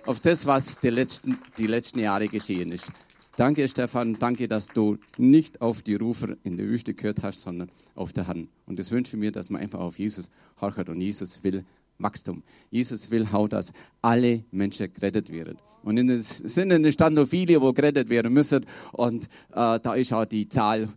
auf 0.05 0.21
das, 0.21 0.45
was 0.45 0.79
die 0.81 0.91
letzten, 0.91 1.39
die 1.57 1.67
letzten 1.67 2.01
Jahre 2.01 2.29
geschehen 2.29 2.71
ist. 2.71 2.93
Danke, 3.37 3.67
Stefan, 3.69 4.19
danke, 4.19 4.49
dass 4.49 4.69
du 4.69 4.99
nicht 5.17 5.63
auf 5.63 5.81
die 5.81 5.95
Rufer 5.95 6.37
in 6.43 6.59
der 6.59 6.67
Wüste 6.67 6.93
gehört 6.93 7.23
hast, 7.23 7.41
sondern 7.41 7.71
auf 7.95 8.13
der 8.13 8.27
Hand. 8.27 8.51
Und 8.67 8.79
das 8.79 8.91
wünsche 8.91 9.17
ich 9.17 9.21
mir, 9.21 9.33
dass 9.33 9.49
man 9.49 9.63
einfach 9.63 9.81
auf 9.81 9.99
Jesus 9.99 10.31
horcht 10.61 10.91
und 10.91 11.01
Jesus 11.01 11.43
will, 11.43 11.65
Wachstum. 12.03 12.43
Jesus 12.71 13.11
will 13.11 13.27
auch, 13.33 13.49
dass 13.49 13.73
alle 14.03 14.45
Menschen 14.51 14.93
gerettet 14.93 15.31
werden. 15.31 15.59
Und 15.83 15.97
in 15.97 16.11
es 16.11 16.39
sind 16.39 16.93
Stadt 16.93 17.13
noch 17.13 17.27
viele, 17.27 17.61
wo 17.61 17.73
gerettet 17.73 18.11
werden 18.11 18.33
müssen. 18.33 18.67
Und 18.93 19.25
äh, 19.53 19.81
da 19.81 19.95
ist 19.95 20.13
auch 20.13 20.27
die 20.27 20.49
Zahl 20.49 20.89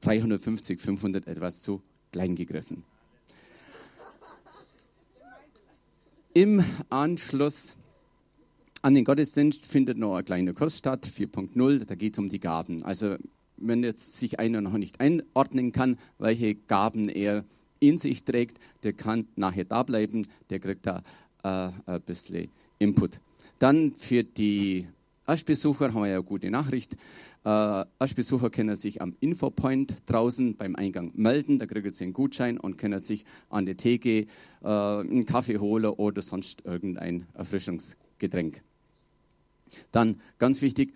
350, 0.00 0.80
500 0.80 1.26
etwas 1.26 1.62
zu 1.62 1.82
klein 2.12 2.36
gegriffen. 2.36 2.84
Im 6.34 6.62
Anschluss 6.90 7.76
an 8.82 8.94
den 8.94 9.04
Gottesdienst 9.04 9.64
findet 9.64 9.96
noch 9.96 10.16
ein 10.16 10.24
kleiner 10.24 10.52
Kurs 10.52 10.76
statt, 10.76 11.06
4.0. 11.06 11.86
Da 11.86 11.94
geht 11.94 12.12
es 12.12 12.18
um 12.18 12.28
die 12.28 12.40
Gaben. 12.40 12.82
Also 12.82 13.16
wenn 13.56 13.82
jetzt 13.82 14.16
sich 14.16 14.38
einer 14.38 14.60
noch 14.60 14.74
nicht 14.74 15.00
einordnen 15.00 15.72
kann, 15.72 15.98
welche 16.18 16.54
Gaben 16.54 17.08
er 17.08 17.44
in 17.80 17.98
sich 17.98 18.24
trägt, 18.24 18.58
der 18.82 18.92
kann 18.92 19.26
nachher 19.36 19.64
da 19.64 19.82
bleiben, 19.82 20.26
der 20.50 20.60
kriegt 20.60 20.86
da 20.86 21.02
äh, 21.42 21.70
ein 21.86 22.02
bisschen 22.02 22.48
Input. 22.78 23.20
Dann 23.58 23.94
für 23.96 24.22
die 24.24 24.86
Aschbesucher 25.24 25.92
haben 25.92 26.02
wir 26.02 26.08
ja 26.08 26.14
eine 26.16 26.24
gute 26.24 26.50
Nachricht. 26.50 26.96
Äh, 27.44 27.84
Aschbesucher 27.98 28.50
können 28.50 28.76
sich 28.76 29.00
am 29.00 29.14
Infopoint 29.20 29.94
draußen 30.06 30.56
beim 30.56 30.76
Eingang 30.76 31.12
melden, 31.14 31.58
da 31.58 31.66
kriegen 31.66 31.92
sie 31.92 32.04
einen 32.04 32.12
Gutschein 32.12 32.58
und 32.58 32.76
können 32.76 33.02
sich 33.02 33.24
an 33.50 33.66
der 33.66 33.76
Theke 33.76 34.26
äh, 34.62 34.66
einen 34.66 35.26
Kaffee 35.26 35.58
holen 35.58 35.86
oder 35.86 36.22
sonst 36.22 36.64
irgendein 36.64 37.26
Erfrischungsgetränk. 37.34 38.62
Dann 39.92 40.20
ganz 40.38 40.60
wichtig, 40.60 40.92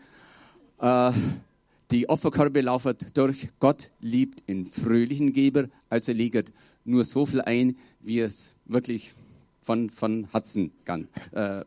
äh, 0.81 1.13
die 1.91 2.09
Opferkörbe 2.09 2.61
laufen 2.61 2.97
durch. 3.15 3.49
Gott 3.59 3.91
liebt 4.01 4.49
den 4.49 4.67
fröhlichen 4.67 5.33
Geber, 5.33 5.69
also 5.89 6.13
legt 6.13 6.53
nur 6.85 7.05
so 7.05 7.27
viel 7.27 7.41
ein, 7.41 7.77
wie 8.01 8.21
es 8.21 8.55
wirklich 8.67 9.13
von, 9.61 9.91
von 9.91 10.29
Herzen 10.31 10.73
kann, 10.85 11.09
äh, 11.33 11.65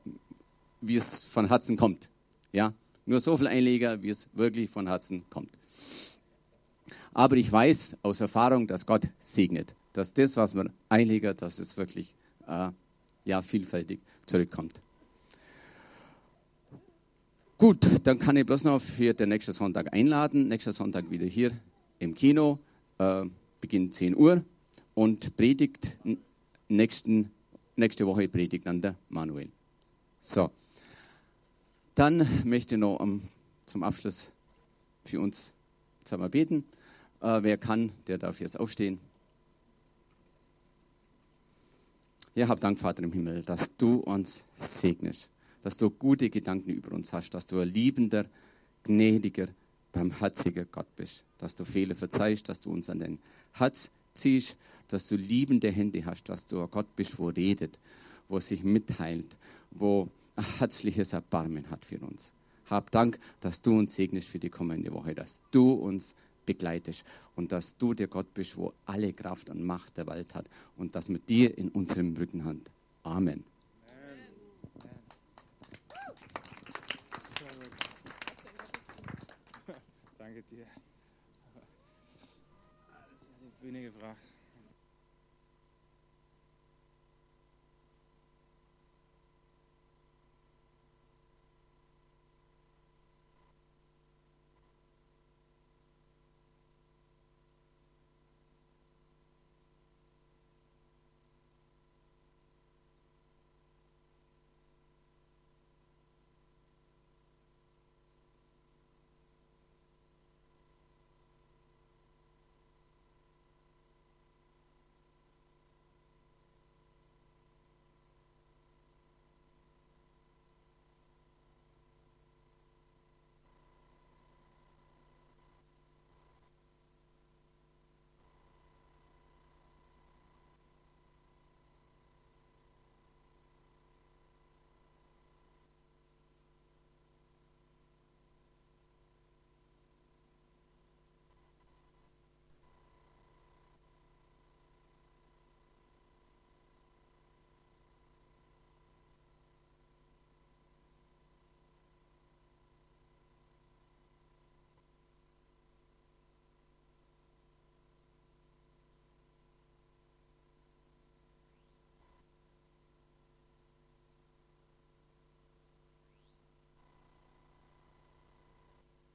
wie 0.82 0.96
es 0.96 1.26
von 1.26 1.48
Herzen 1.48 1.78
kommt. 1.78 2.10
Ja, 2.52 2.74
nur 3.06 3.20
so 3.20 3.38
viel 3.38 3.48
einlegen, 3.48 4.02
wie 4.02 4.10
es 4.10 4.30
wirklich 4.34 4.70
von 4.70 4.88
Herzen 4.88 5.24
kommt. 5.30 5.58
Aber 7.14 7.36
ich 7.36 7.52
weiß 7.52 7.98
aus 8.02 8.22
Erfahrung, 8.22 8.68
dass 8.68 8.86
Gott 8.86 9.08
segnet, 9.20 9.76
dass 9.94 10.14
das, 10.14 10.36
was 10.38 10.54
man 10.54 10.72
einlegt, 10.90 11.42
dass 11.42 11.60
es 11.60 11.78
wirklich 11.78 12.16
äh, 12.48 12.70
ja, 13.26 13.42
vielfältig 13.42 14.00
zurückkommt. 14.26 14.82
Gut, 17.58 17.86
dann 18.04 18.18
kann 18.18 18.36
ich 18.36 18.46
bloß 18.46 18.64
noch 18.64 18.82
für 18.82 19.14
den 19.14 19.30
nächsten 19.30 19.54
Sonntag 19.54 19.94
einladen. 19.94 20.48
Nächster 20.48 20.74
Sonntag 20.74 21.10
wieder 21.12 21.28
hier 21.28 21.52
im 22.00 22.16
Kino, 22.16 22.58
äh, 22.98 23.26
beginnt 23.62 23.94
10 23.94 24.16
Uhr 24.16 24.44
und 24.96 25.38
predigt 25.38 25.98
nächsten, 26.68 27.32
nächste 27.76 28.08
Woche 28.08 28.28
predigt 28.28 28.66
dann 28.66 28.82
der 28.82 28.96
Manuel. 29.08 29.50
So, 30.20 30.50
dann 31.96 32.28
möchte 32.44 32.76
ich 32.76 32.82
noch 32.82 33.00
um, 33.00 33.22
zum 33.68 33.84
Abschluss 33.84 34.32
für 35.06 35.22
uns 35.22 35.54
zusammen 36.04 36.32
beten. 36.32 36.66
Äh, 37.22 37.44
wer 37.44 37.58
kann, 37.58 37.92
der 38.08 38.18
darf 38.18 38.40
jetzt 38.42 38.60
aufstehen. 38.60 39.00
Ja, 42.34 42.48
hab 42.48 42.60
Dank, 42.60 42.80
Vater 42.80 43.04
im 43.04 43.14
Himmel, 43.14 43.44
dass 43.44 43.70
du 43.78 43.98
uns 43.98 44.44
segnest 44.56 45.30
dass 45.64 45.78
du 45.78 45.90
gute 45.90 46.30
Gedanken 46.30 46.70
über 46.70 46.92
uns 46.92 47.12
hast, 47.14 47.32
dass 47.32 47.48
du 47.48 47.60
ein 47.60 47.70
liebender, 47.70 48.26
gnädiger, 48.84 49.48
barmherziger 49.94 50.66
Gott 50.66 50.94
bist, 50.96 51.24
dass 51.38 51.56
du 51.56 51.66
Fehler 51.66 51.96
verzeihst, 51.96 52.50
dass 52.50 52.60
du 52.60 52.72
uns 52.72 52.90
an 52.90 53.00
den 53.00 53.20
Herz 53.54 53.90
ziehst, 54.14 54.58
dass 54.90 55.08
du 55.08 55.16
liebende 55.16 55.72
Hände 55.72 56.06
hast, 56.06 56.28
dass 56.30 56.46
du 56.46 56.62
ein 56.62 56.70
Gott 56.70 56.96
bist, 56.96 57.18
wo 57.18 57.30
redet, 57.30 57.80
wo 58.28 58.40
sich 58.40 58.64
mitteilt, 58.64 59.38
wo 59.72 60.10
ein 60.36 60.46
herzliches 60.60 61.14
Erbarmen 61.14 61.70
hat 61.70 61.86
für 61.86 62.00
uns. 62.00 62.34
Hab 62.70 62.92
Dank, 62.92 63.18
dass 63.40 63.62
du 63.62 63.78
uns 63.78 63.96
segnest 63.96 64.28
für 64.28 64.40
die 64.40 64.50
kommende 64.50 64.92
Woche, 64.92 65.16
dass 65.16 65.42
du 65.52 65.72
uns 65.72 66.16
begleitest 66.46 67.06
und 67.36 67.52
dass 67.52 67.78
du 67.78 67.94
der 67.94 68.08
Gott 68.08 68.34
bist, 68.34 68.58
wo 68.58 68.74
alle 68.86 69.14
Kraft 69.14 69.50
und 69.50 69.64
Macht 69.64 69.96
der 69.98 70.08
Welt 70.08 70.36
hat 70.36 70.50
und 70.76 70.96
dass 70.96 71.08
mit 71.08 71.30
dir 71.30 71.58
in 71.58 71.70
unserem 71.70 72.16
Rücken 72.18 72.44
hat. 72.44 72.58
Amen. 73.04 73.46
Danke 80.34 80.50
dir. 80.50 80.68
Die 83.40 83.52
Bühne 83.62 83.84
gebracht. 83.84 84.33